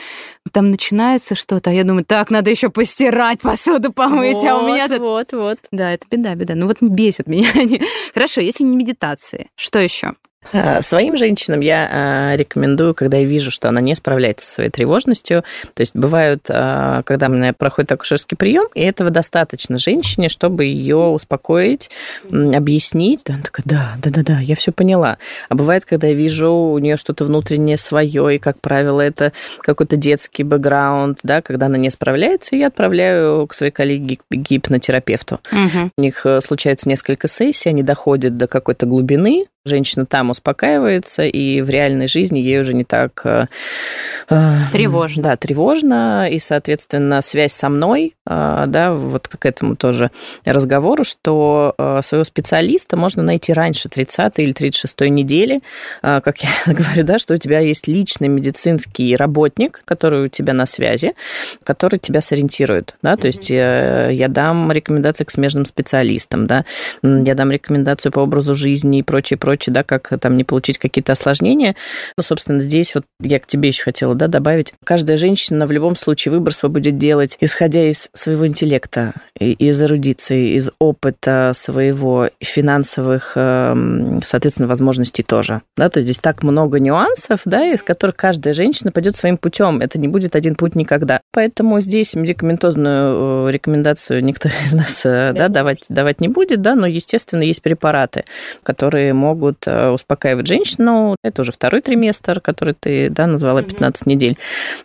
там 0.53 0.71
начинается 0.71 1.35
что-то, 1.35 1.71
а 1.71 1.73
я 1.73 1.85
думаю, 1.85 2.05
так, 2.05 2.31
надо 2.31 2.51
еще 2.51 2.71
постирать, 2.71 3.41
посуду 3.41 3.93
помыть, 3.93 4.37
вот, 4.37 4.47
а 4.47 4.59
у 4.59 4.67
меня 4.67 4.89
тут... 4.89 5.01
Вот, 5.01 5.33
вот. 5.33 5.59
Да, 5.71 5.93
это 5.93 6.07
беда, 6.11 6.35
беда. 6.35 6.55
Ну 6.55 6.67
вот 6.67 6.79
бесит 6.81 7.27
меня. 7.27 7.49
Хорошо, 8.15 8.41
если 8.41 8.65
не 8.65 8.77
медитации, 8.77 9.51
что 9.57 9.79
еще? 9.79 10.15
Э, 10.53 10.81
своим 10.83 11.17
женщинам 11.17 11.61
я 11.61 12.33
э, 12.33 12.37
рекомендую, 12.37 12.95
когда 12.95 13.17
я 13.19 13.25
вижу, 13.25 13.51
что 13.51 13.69
она 13.69 13.81
не 13.81 13.95
справляется 13.95 14.47
со 14.47 14.55
своей 14.55 14.71
тревожностью, 14.71 15.45
то 15.75 15.81
есть 15.81 15.95
бывают, 15.95 16.45
э, 16.49 17.03
когда 17.05 17.27
у 17.27 17.31
меня 17.31 17.53
проходит 17.53 17.93
акушерский 17.93 18.37
прием, 18.37 18.67
и 18.75 18.81
этого 18.81 19.11
достаточно 19.11 19.79
женщине, 19.79 20.29
чтобы 20.29 20.65
ее 20.65 20.97
успокоить, 20.97 21.91
объяснить. 22.31 23.23
Да, 23.27 23.35
она 23.35 23.43
такая, 23.43 23.65
да, 23.67 23.95
да, 24.03 24.11
да, 24.11 24.23
да, 24.23 24.39
я 24.41 24.55
все 24.55 24.73
поняла. 24.73 25.19
А 25.49 25.55
бывает, 25.55 25.85
когда 25.85 26.07
я 26.07 26.15
вижу 26.15 26.51
у 26.51 26.79
нее 26.79 26.97
что-то 26.97 27.25
внутреннее 27.25 27.77
свое, 27.77 28.37
и, 28.37 28.39
как 28.39 28.61
правило, 28.61 29.01
это 29.01 29.33
какой-то 29.61 29.97
детский 29.97 30.45
бэкграунд, 30.45 31.19
да, 31.23 31.43
когда 31.43 31.67
она 31.67 31.79
не 31.79 31.91
справляется, 31.91 32.57
я 32.57 32.69
отправляю 32.69 33.47
к 33.47 33.55
своей 33.55 33.73
коллеге 33.73 34.19
гипнотерапевту. 34.31 35.41
Угу. 35.53 35.91
У 35.97 36.01
них 36.01 36.27
случается 36.43 36.89
несколько 36.89 37.29
сессий, 37.29 37.69
они 37.69 37.83
доходят 37.83 38.37
до 38.37 38.47
какой-то 38.47 38.87
глубины, 38.87 39.47
женщина 39.69 40.07
там 40.07 40.31
успокаивается, 40.31 41.25
и 41.25 41.61
в 41.61 41.71
реальной 41.71 42.09
жизни 42.09 42.39
ей 42.39 42.61
уже 42.61 42.75
не 42.75 42.85
так... 42.85 43.21
Э, 43.25 43.47
э, 44.29 44.55
тревожно. 44.73 45.23
Да, 45.23 45.37
тревожно, 45.37 46.29
и, 46.31 46.39
соответственно, 46.39 47.23
связь 47.23 47.53
со 47.53 47.69
мной, 47.69 48.15
э, 48.27 48.65
да, 48.67 48.93
вот 48.93 49.29
к 49.29 49.47
этому 49.47 49.77
тоже 49.77 50.11
разговору, 50.45 51.05
что 51.05 51.75
своего 52.03 52.25
специалиста 52.25 52.97
можно 52.97 53.23
найти 53.23 53.53
раньше 53.53 53.89
30 53.89 54.39
или 54.39 54.53
36 54.53 55.01
недели, 55.03 55.61
как 56.03 56.39
я 56.39 56.51
говорю, 56.67 57.05
да, 57.05 57.19
что 57.19 57.35
у 57.35 57.37
тебя 57.37 57.61
есть 57.61 57.89
личный 57.89 58.29
медицинский 58.29 59.17
работник, 59.17 59.83
который 59.85 60.27
у 60.27 60.29
тебя 60.29 60.55
на 60.55 60.67
связи, 60.67 61.15
который 61.65 61.99
тебя 61.99 62.21
сориентирует, 62.21 62.95
да, 63.03 63.17
то 63.17 63.27
есть 63.27 63.51
я 63.51 64.27
дам 64.29 64.73
рекомендации 64.73 65.25
к 65.25 65.31
смежным 65.31 65.65
специалистам, 65.65 66.47
да, 66.47 66.65
я 67.03 67.35
дам 67.35 67.51
рекомендацию 67.51 68.13
по 68.13 68.21
образу 68.21 68.55
жизни 68.55 68.99
и 68.99 69.03
прочее, 69.03 69.39
прочее, 69.39 69.58
прочее, 69.59 69.75
да, 69.75 69.83
как 69.83 70.13
там 70.21 70.37
не 70.37 70.45
получить 70.45 70.79
какие-то 70.79 71.13
осложнения. 71.13 71.75
Ну, 72.17 72.23
собственно, 72.23 72.61
здесь 72.61 72.95
вот 72.95 73.05
я 73.21 73.41
к 73.41 73.47
тебе 73.47 73.69
еще 73.69 73.83
хотела, 73.83 74.15
да, 74.15 74.29
добавить. 74.29 74.75
Каждая 74.85 75.17
женщина 75.17 75.67
в 75.67 75.73
любом 75.73 75.97
случае 75.97 76.33
выбор 76.33 76.55
свой 76.55 76.71
будет 76.71 76.97
делать, 76.97 77.37
исходя 77.41 77.83
из 77.89 78.09
своего 78.13 78.47
интеллекта, 78.47 79.15
из 79.39 79.81
эрудиции, 79.83 80.57
из 80.57 80.71
опыта 80.79 81.53
своего, 81.55 82.31
финансовых, 82.41 83.33
эм, 83.35 84.21
соответственно, 84.25 84.69
возможностей 84.69 85.23
тоже. 85.25 85.63
Да, 85.77 85.89
то 85.89 85.99
есть 85.99 86.07
здесь 86.07 86.19
так 86.19 86.43
много 86.43 86.79
нюансов, 86.79 87.41
да, 87.45 87.67
из 87.67 87.83
которых 87.83 88.17
каждая 88.17 88.55
женщина 88.55 88.93
пойдет 88.93 89.17
своим 89.17 89.39
путем. 89.39 89.81
Это 89.81 89.99
не 89.99 90.09
будет 90.09 90.37
один 90.37 90.55
путь 90.55 90.77
никогда. 90.77 91.21
Поэтому 91.33 91.81
здесь 91.81 92.15
медикаментозную 92.15 93.49
э, 93.49 93.53
рекомендацию 93.53 94.23
никто 94.23 94.49
из 94.65 94.75
нас 94.75 95.03
э, 95.05 95.33
да, 95.35 95.49
давать, 95.49 95.87
давать 95.89 96.21
не 96.21 96.29
будет, 96.29 96.63
да, 96.63 96.75
но, 96.75 96.87
естественно, 96.87 97.43
есть 97.43 97.63
препараты, 97.63 98.25
которые 98.63 99.13
могут 99.13 99.38
могут 99.39 99.67
э, 99.67 99.91
успокаивать 99.91 100.47
женщину. 100.47 101.17
Это 101.23 101.43
уже 101.43 101.53
второй 101.53 101.81
триместр, 101.81 102.41
который 102.41 102.75
ты 102.75 103.09
да, 103.09 103.27
назвала 103.27 103.63
15 103.63 104.03
mm-hmm. 104.03 104.09
недель. 104.09 104.39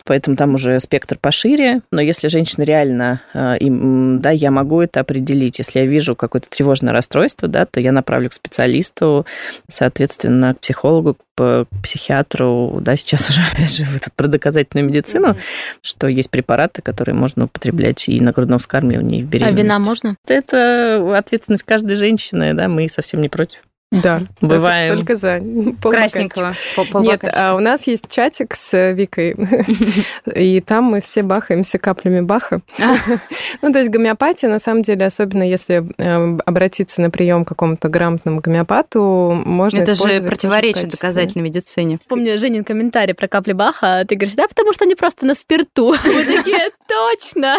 Поэтому 0.04 0.36
там 0.36 0.54
уже 0.54 0.78
спектр 0.80 1.18
пошире. 1.20 1.80
Но 1.90 2.00
если 2.00 2.28
женщина 2.28 2.62
реально, 2.62 3.20
э, 3.34 3.56
да, 3.60 4.30
я 4.30 4.50
могу 4.50 4.80
это 4.80 5.00
определить. 5.00 5.58
Если 5.58 5.80
я 5.80 5.86
вижу 5.86 6.14
какое-то 6.14 6.48
тревожное 6.48 6.92
расстройство, 6.92 7.48
да, 7.48 7.66
то 7.66 7.80
я 7.80 7.92
направлю 7.92 8.30
к 8.30 8.32
специалисту, 8.32 9.26
соответственно, 9.68 10.54
к 10.54 10.60
психологу, 10.60 11.16
к 11.36 11.66
психиатру, 11.82 12.78
да, 12.80 12.96
сейчас 12.96 13.28
уже, 13.30 13.40
опять 13.52 13.76
же, 13.76 13.86
про 14.14 14.28
доказательную 14.28 14.88
медицину, 14.88 15.30
mm-hmm. 15.30 15.78
что 15.82 16.06
есть 16.06 16.30
препараты, 16.30 16.80
которые 16.80 17.16
можно 17.16 17.46
употреблять 17.46 18.08
и 18.08 18.20
на 18.20 18.32
грудном 18.32 18.60
вскармливании, 18.60 19.20
и 19.20 19.22
в 19.24 19.26
беременности. 19.26 19.60
А 19.60 19.62
вина 19.62 19.78
можно? 19.80 20.16
Это 20.28 21.16
ответственность 21.16 21.64
каждой 21.64 21.96
женщины, 21.96 22.54
да, 22.54 22.68
мы 22.68 22.88
совсем 22.88 23.20
не 23.20 23.28
против. 23.28 23.60
Да, 23.90 24.20
бываем. 24.40 24.96
Только, 24.96 25.16
только 25.16 25.20
за. 25.20 25.72
Красненького. 25.90 26.54
Нет, 27.00 27.24
а 27.24 27.54
у 27.54 27.60
нас 27.60 27.86
есть 27.86 28.08
чатик 28.08 28.54
с 28.54 28.92
Викой, 28.92 29.36
и 30.34 30.60
там 30.60 30.84
мы 30.84 31.00
все 31.00 31.22
бахаемся 31.22 31.78
каплями 31.78 32.20
баха. 32.20 32.60
А. 32.80 32.96
Ну, 33.62 33.72
то 33.72 33.78
есть 33.78 33.90
гомеопатия, 33.90 34.48
на 34.48 34.58
самом 34.58 34.82
деле, 34.82 35.06
особенно 35.06 35.42
если 35.42 35.84
э, 35.98 36.38
обратиться 36.44 37.00
на 37.00 37.10
прием 37.10 37.44
к 37.44 37.48
какому-то 37.48 37.88
грамотному 37.88 38.40
гомеопату, 38.40 39.42
можно 39.44 39.78
Это 39.78 39.94
же 39.94 40.22
противоречит 40.22 40.88
доказательной 40.88 41.44
медицине. 41.44 41.98
Помню 42.08 42.38
Женин 42.38 42.64
комментарий 42.64 43.14
про 43.14 43.28
капли 43.28 43.52
баха, 43.52 44.04
ты 44.08 44.16
говоришь, 44.16 44.34
да, 44.34 44.48
потому 44.48 44.72
что 44.72 44.84
они 44.84 44.94
просто 44.94 45.26
на 45.26 45.34
спирту. 45.34 45.94
Мы 46.04 46.24
такие, 46.24 46.70
Точно! 46.86 47.58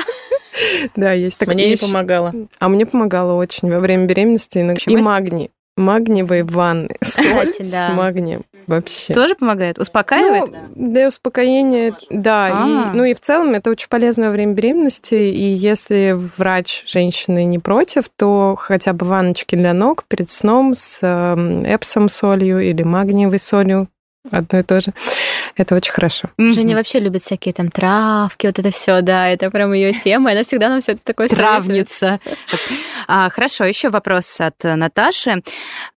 Да, 0.96 1.12
есть 1.12 1.38
такое. 1.38 1.56
Мне 1.56 1.70
не 1.70 1.76
помогало. 1.76 2.34
А 2.60 2.70
мне 2.70 2.86
помогало 2.86 3.34
очень 3.34 3.70
во 3.70 3.80
время 3.80 4.06
беременности. 4.06 4.60
И 4.88 4.98
магний. 4.98 5.52
Магниевые 5.78 6.44
ванны. 6.44 6.96
Кстати, 7.02 7.64
да. 7.70 7.90
С 7.90 7.94
магнием. 7.96 8.44
Вообще. 8.68 9.14
Тоже 9.14 9.36
помогает? 9.36 9.78
Успокаивает? 9.78 10.50
Ну, 10.76 10.92
для 10.92 11.08
успокоения, 11.08 11.96
да. 12.10 12.48
А-а-а. 12.48 12.94
И, 12.94 12.98
ну 12.98 13.04
и 13.04 13.14
в 13.14 13.20
целом 13.20 13.54
это 13.54 13.70
очень 13.70 13.90
полезно 13.90 14.28
во 14.28 14.32
время 14.32 14.54
беременности. 14.54 15.16
И 15.16 15.44
если 15.44 16.18
врач 16.38 16.84
женщины 16.88 17.44
не 17.46 17.60
против, 17.60 18.06
то 18.10 18.56
хотя 18.58 18.94
бы 18.94 19.06
ванночки 19.06 19.56
для 19.56 19.74
ног 19.74 20.06
перед 20.08 20.32
сном 20.32 20.74
с 20.74 21.00
эм, 21.02 21.64
эпсом 21.64 22.10
солью 22.10 22.60
или 22.60 22.84
магниевой 22.84 23.40
солью 23.40 23.88
одно 24.32 24.60
и 24.60 24.64
то 24.64 24.82
же. 24.82 24.94
Это 25.58 25.76
очень 25.76 25.94
хорошо. 25.94 26.30
Женя 26.38 26.76
вообще 26.76 27.00
любит 27.00 27.22
всякие 27.22 27.54
там 27.54 27.72
травки, 27.72 28.46
вот 28.46 28.60
это 28.60 28.72
все, 28.72 29.02
да, 29.02 29.30
это 29.30 29.50
прям 29.50 29.72
ее 29.74 29.94
тема, 29.94 30.32
она 30.32 30.44
всегда 30.44 30.70
нам 30.70 30.82
все 30.82 30.94
это 30.94 31.02
такое 31.04 31.30
Травница. 31.30 32.20
А, 33.08 33.30
хорошо, 33.30 33.64
еще 33.64 33.90
вопрос 33.90 34.42
от 34.42 34.64
Наташи. 34.64 35.44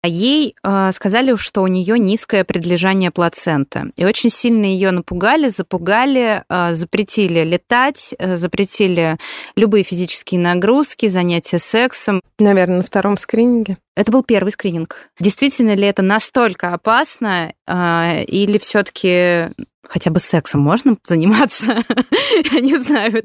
Ей 0.03 0.55
э, 0.63 0.91
сказали, 0.91 1.35
что 1.37 1.61
у 1.61 1.67
нее 1.67 1.97
низкое 1.97 2.43
предлежание 2.43 3.11
плаценты. 3.11 3.91
И 3.95 4.05
очень 4.05 4.29
сильно 4.29 4.65
ее 4.65 4.91
напугали, 4.91 5.47
запугали, 5.47 6.43
э, 6.49 6.73
запретили 6.73 7.43
летать, 7.43 8.13
э, 8.19 8.37
запретили 8.37 9.17
любые 9.55 9.83
физические 9.83 10.41
нагрузки, 10.41 11.07
занятия 11.07 11.59
сексом. 11.59 12.21
Наверное, 12.39 12.77
на 12.77 12.83
втором 12.83 13.17
скрининге. 13.17 13.77
Это 13.97 14.11
был 14.11 14.21
первый 14.21 14.51
скрининг. 14.51 15.09
Действительно 15.19 15.75
ли 15.75 15.87
это 15.87 16.03
настолько 16.03 16.71
опасно, 16.71 17.51
э, 17.65 18.23
или 18.25 18.59
все-таки 18.59 19.49
хотя 19.87 20.11
бы 20.11 20.19
сексом 20.19 20.61
можно 20.61 20.97
заниматься? 21.05 21.83
Я 22.51 22.59
не 22.59 22.77
знаю. 22.77 23.23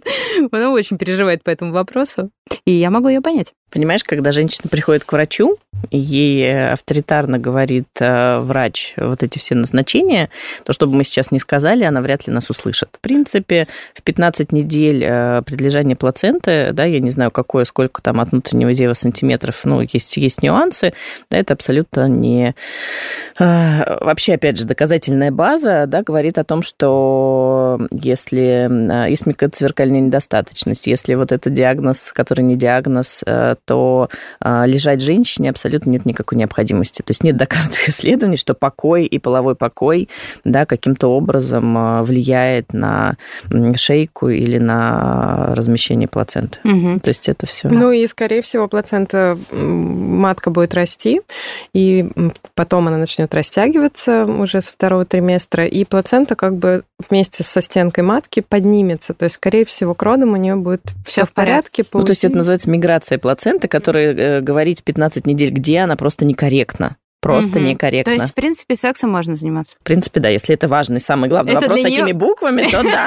Она 0.50 0.70
очень 0.70 0.98
переживает 0.98 1.42
по 1.42 1.50
этому 1.50 1.72
вопросу, 1.72 2.30
и 2.64 2.72
я 2.72 2.90
могу 2.90 3.08
ее 3.08 3.20
понять. 3.20 3.54
Понимаешь, 3.72 4.04
когда 4.04 4.32
женщина 4.32 4.68
приходит 4.68 5.04
к 5.04 5.12
врачу, 5.12 5.56
ей 5.90 6.44
э, 6.44 6.72
авторитарно 6.72 7.38
говорит 7.38 7.88
э, 8.00 8.38
врач 8.40 8.92
вот 8.98 9.22
эти 9.22 9.38
все 9.38 9.54
назначения, 9.54 10.28
то, 10.64 10.74
что 10.74 10.86
бы 10.86 10.94
мы 10.94 11.04
сейчас 11.04 11.30
не 11.30 11.38
сказали, 11.38 11.84
она 11.84 12.02
вряд 12.02 12.26
ли 12.26 12.34
нас 12.34 12.50
услышит. 12.50 12.90
В 12.92 13.00
принципе, 13.00 13.68
в 13.94 14.02
15 14.02 14.52
недель 14.52 15.02
э, 15.02 15.40
предлежания 15.46 15.96
плаценты, 15.96 16.72
да, 16.74 16.84
я 16.84 17.00
не 17.00 17.10
знаю, 17.10 17.30
какое, 17.30 17.64
сколько 17.64 18.02
там 18.02 18.20
от 18.20 18.32
внутреннего 18.32 18.74
дева 18.74 18.92
сантиметров, 18.92 19.62
ну, 19.64 19.80
есть, 19.80 20.18
есть 20.18 20.42
нюансы, 20.42 20.92
да, 21.30 21.38
это 21.38 21.54
абсолютно 21.54 22.08
не... 22.08 22.54
Вообще, 23.38 24.34
опять 24.34 24.58
же, 24.58 24.66
доказательная 24.66 25.30
база, 25.30 25.86
да, 25.88 26.02
говорит 26.02 26.36
о 26.36 26.44
том, 26.44 26.51
что 26.60 27.80
если 27.90 29.08
есть 29.08 29.24
микроцверкальная 29.24 30.00
недостаточность, 30.00 30.86
если 30.86 31.14
вот 31.14 31.32
это 31.32 31.48
диагноз, 31.48 32.12
который 32.12 32.42
не 32.42 32.56
диагноз, 32.56 33.24
то 33.64 34.08
а, 34.40 34.66
лежать 34.66 35.00
женщине 35.00 35.48
абсолютно 35.50 35.90
нет 35.90 36.04
никакой 36.04 36.36
необходимости. 36.36 37.00
То 37.00 37.12
есть 37.12 37.24
нет 37.24 37.38
доказанных 37.38 37.88
исследований, 37.88 38.36
что 38.36 38.52
покой 38.52 39.06
и 39.06 39.18
половой 39.18 39.54
покой 39.54 40.10
да, 40.44 40.66
каким-то 40.66 41.08
образом 41.08 42.02
влияет 42.02 42.74
на 42.74 43.16
шейку 43.76 44.28
или 44.28 44.58
на 44.58 45.54
размещение 45.54 46.08
плаценты. 46.08 46.58
Угу. 46.64 47.00
То 47.00 47.08
есть 47.08 47.28
это 47.28 47.46
все. 47.46 47.68
Ну 47.68 47.90
и, 47.92 48.06
скорее 48.06 48.42
всего, 48.42 48.68
плацента 48.68 49.38
матка 49.50 50.50
будет 50.50 50.74
расти, 50.74 51.22
и 51.72 52.08
потом 52.54 52.88
она 52.88 52.98
начнет 52.98 53.32
растягиваться 53.34 54.24
уже 54.24 54.60
со 54.60 54.72
второго 54.72 55.04
триместра, 55.04 55.66
и 55.66 55.84
плацента 55.84 56.34
как 56.42 56.56
бы 56.56 56.82
вместе 57.08 57.44
со 57.44 57.60
стенкой 57.60 58.02
матки 58.02 58.40
поднимется. 58.40 59.14
То 59.14 59.26
есть, 59.26 59.36
скорее 59.36 59.64
всего, 59.64 59.94
к 59.94 60.02
родам 60.02 60.32
у 60.32 60.36
нее 60.36 60.56
будет 60.56 60.82
все 61.06 61.24
в 61.24 61.32
порядке. 61.32 61.84
Ну, 61.92 62.02
то 62.02 62.10
есть 62.10 62.24
это 62.24 62.36
называется 62.36 62.68
миграция 62.68 63.18
плаценты 63.18 63.68
которые 63.68 64.12
э, 64.12 64.40
говорить 64.40 64.82
15 64.82 65.24
недель 65.24 65.52
где, 65.52 65.78
она 65.78 65.94
просто 65.94 66.24
некорректна. 66.24 66.96
Просто 67.20 67.60
угу. 67.60 67.66
некорректно. 67.66 68.16
То 68.16 68.20
есть, 68.20 68.32
в 68.32 68.34
принципе, 68.34 68.74
сексом 68.74 69.10
можно 69.10 69.36
заниматься? 69.36 69.76
В 69.80 69.84
принципе, 69.84 70.18
да. 70.18 70.30
Если 70.30 70.52
это 70.52 70.66
важный, 70.66 70.98
самый 70.98 71.30
главный 71.30 71.52
это 71.52 71.60
вопрос 71.60 71.80
такими 71.80 72.06
нее... 72.06 72.14
буквами, 72.14 72.68
то 72.68 72.82
да. 72.82 73.06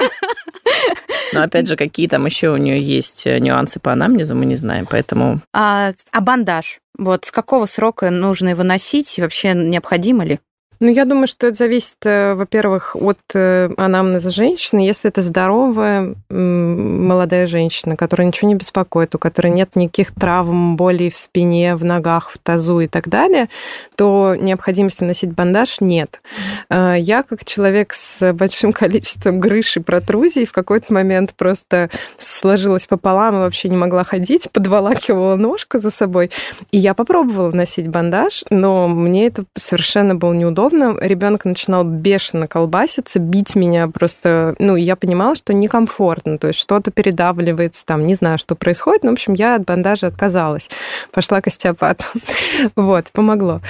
Но 1.33 1.43
опять 1.43 1.67
же, 1.67 1.75
какие 1.75 2.07
там 2.07 2.25
еще 2.25 2.51
у 2.51 2.57
нее 2.57 2.81
есть 2.81 3.27
э, 3.27 3.39
нюансы 3.39 3.81
по 3.81 3.91
анамнезу, 3.91 4.33
мы 4.33 4.45
не 4.45 4.55
знаем, 4.55 4.87
поэтому... 4.89 5.41
А, 5.53 5.91
а 6.13 6.21
бандаж? 6.21 6.79
Вот 6.97 7.25
с 7.25 7.31
какого 7.31 7.65
срока 7.65 8.11
нужно 8.11 8.47
его 8.47 8.63
носить? 8.63 9.19
Вообще 9.19 9.53
необходимо 9.53 10.23
ли? 10.23 10.39
Ну, 10.79 10.89
я 10.89 11.05
думаю, 11.05 11.27
что 11.27 11.47
это 11.47 11.57
зависит, 11.57 11.97
э, 12.03 12.33
во-первых, 12.33 12.95
от 12.95 13.19
э, 13.33 13.69
анамнеза 13.77 14.29
женщины. 14.29 14.79
Если 14.81 15.09
это 15.09 15.21
здоровая 15.21 16.15
молодая 16.29 17.47
женщина, 17.47 17.95
которая 17.95 18.27
ничего 18.27 18.49
не 18.49 18.55
беспокоит, 18.55 19.15
у 19.15 19.19
которой 19.19 19.49
нет 19.49 19.75
никаких 19.75 20.13
травм, 20.13 20.75
болей 20.75 21.09
в 21.09 21.15
спине, 21.15 21.75
в 21.75 21.85
ногах, 21.85 22.29
в 22.29 22.37
тазу 22.37 22.81
и 22.81 22.87
так 22.87 23.07
далее, 23.07 23.47
то 23.95 24.35
необходимости 24.35 25.03
носить 25.03 25.31
бандаж 25.31 25.79
нет. 25.79 26.21
Э, 26.69 26.95
я, 26.97 27.23
как 27.23 27.45
человек 27.45 27.93
с 27.93 28.33
большим 28.33 28.73
количеством 28.73 29.39
грыж 29.39 29.77
и 29.77 29.79
протрузий, 29.79 30.45
в 30.45 30.51
какой-то 30.51 30.91
момент 30.91 31.33
просто 31.35 31.89
сложилась 32.17 32.85
пополам 32.85 33.35
и 33.35 33.39
вообще 33.39 33.69
не 33.69 33.77
могла 33.77 34.03
ходить, 34.03 34.49
подволакивала 34.51 35.35
ножку 35.35 35.79
за 35.79 35.89
собой. 35.89 36.31
И 36.71 36.77
я 36.77 36.93
попробовала 36.93 37.51
носить 37.51 37.87
бандаж, 37.87 38.43
но 38.49 38.89
мне 38.89 39.27
это 39.27 39.45
совершенно 39.55 40.15
было 40.15 40.33
неудобно 40.33 40.64
неудобно. 40.69 40.97
Ребенок 40.99 41.45
начинал 41.45 41.83
бешено 41.83 42.47
колбаситься, 42.47 43.19
бить 43.19 43.55
меня 43.55 43.87
просто... 43.87 44.55
Ну, 44.59 44.75
я 44.75 44.95
понимала, 44.95 45.35
что 45.35 45.53
некомфортно, 45.53 46.37
то 46.37 46.47
есть 46.47 46.59
что-то 46.59 46.91
передавливается, 46.91 47.85
там, 47.85 48.05
не 48.05 48.13
знаю, 48.13 48.37
что 48.37 48.55
происходит. 48.55 49.03
Но, 49.03 49.11
в 49.11 49.13
общем, 49.13 49.33
я 49.33 49.55
от 49.55 49.65
бандажа 49.65 50.07
отказалась. 50.07 50.69
Пошла 51.11 51.41
к 51.41 51.47
остеопату. 51.47 52.05
вот, 52.75 53.05
помогло. 53.11 53.61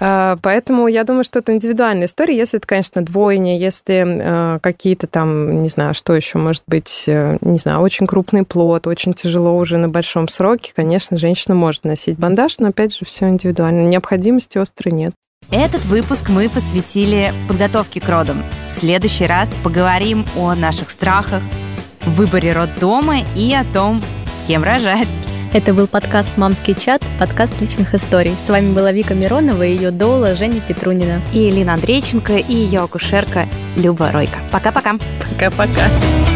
А, 0.00 0.36
поэтому 0.42 0.88
я 0.88 1.04
думаю, 1.04 1.24
что 1.24 1.40
это 1.40 1.52
индивидуальная 1.54 2.06
история. 2.06 2.36
Если 2.36 2.58
это, 2.58 2.66
конечно, 2.66 3.02
двойня, 3.02 3.58
если 3.58 4.04
а, 4.04 4.58
какие-то 4.60 5.06
там, 5.06 5.62
не 5.62 5.68
знаю, 5.68 5.94
что 5.94 6.14
еще 6.14 6.38
может 6.38 6.62
быть, 6.66 7.04
э, 7.06 7.38
не 7.40 7.58
знаю, 7.58 7.80
очень 7.80 8.06
крупный 8.06 8.44
плод, 8.44 8.86
очень 8.86 9.14
тяжело 9.14 9.56
уже 9.56 9.78
на 9.78 9.88
большом 9.88 10.28
сроке, 10.28 10.72
конечно, 10.74 11.16
женщина 11.16 11.54
может 11.54 11.84
носить 11.84 12.18
бандаж, 12.18 12.58
но, 12.58 12.68
опять 12.68 12.94
же, 12.94 13.04
все 13.04 13.28
индивидуально. 13.28 13.88
Необходимости 13.88 14.58
острой 14.58 14.92
нет. 14.92 15.14
Этот 15.50 15.84
выпуск 15.84 16.28
мы 16.28 16.48
посвятили 16.48 17.32
подготовке 17.48 18.00
к 18.00 18.08
родам. 18.08 18.44
В 18.66 18.70
следующий 18.70 19.26
раз 19.26 19.50
поговорим 19.62 20.26
о 20.36 20.54
наших 20.54 20.90
страхах, 20.90 21.42
выборе 22.06 22.52
роддома 22.52 23.20
и 23.36 23.52
о 23.52 23.64
том, 23.64 24.00
с 24.34 24.46
кем 24.46 24.64
рожать. 24.64 25.08
Это 25.52 25.72
был 25.72 25.86
подкаст 25.86 26.30
«Мамский 26.36 26.74
чат», 26.74 27.02
подкаст 27.18 27.60
личных 27.60 27.94
историй. 27.94 28.34
С 28.44 28.48
вами 28.48 28.74
была 28.74 28.90
Вика 28.90 29.14
Миронова 29.14 29.62
и 29.62 29.76
ее 29.76 29.92
доула 29.92 30.34
Женя 30.34 30.60
Петрунина. 30.60 31.22
И 31.32 31.48
Элина 31.48 31.74
Андрейченко, 31.74 32.38
и 32.38 32.52
ее 32.52 32.80
акушерка 32.80 33.48
Люба 33.76 34.10
Ройка. 34.10 34.40
Пока-пока. 34.50 34.96
Пока-пока. 35.20 36.33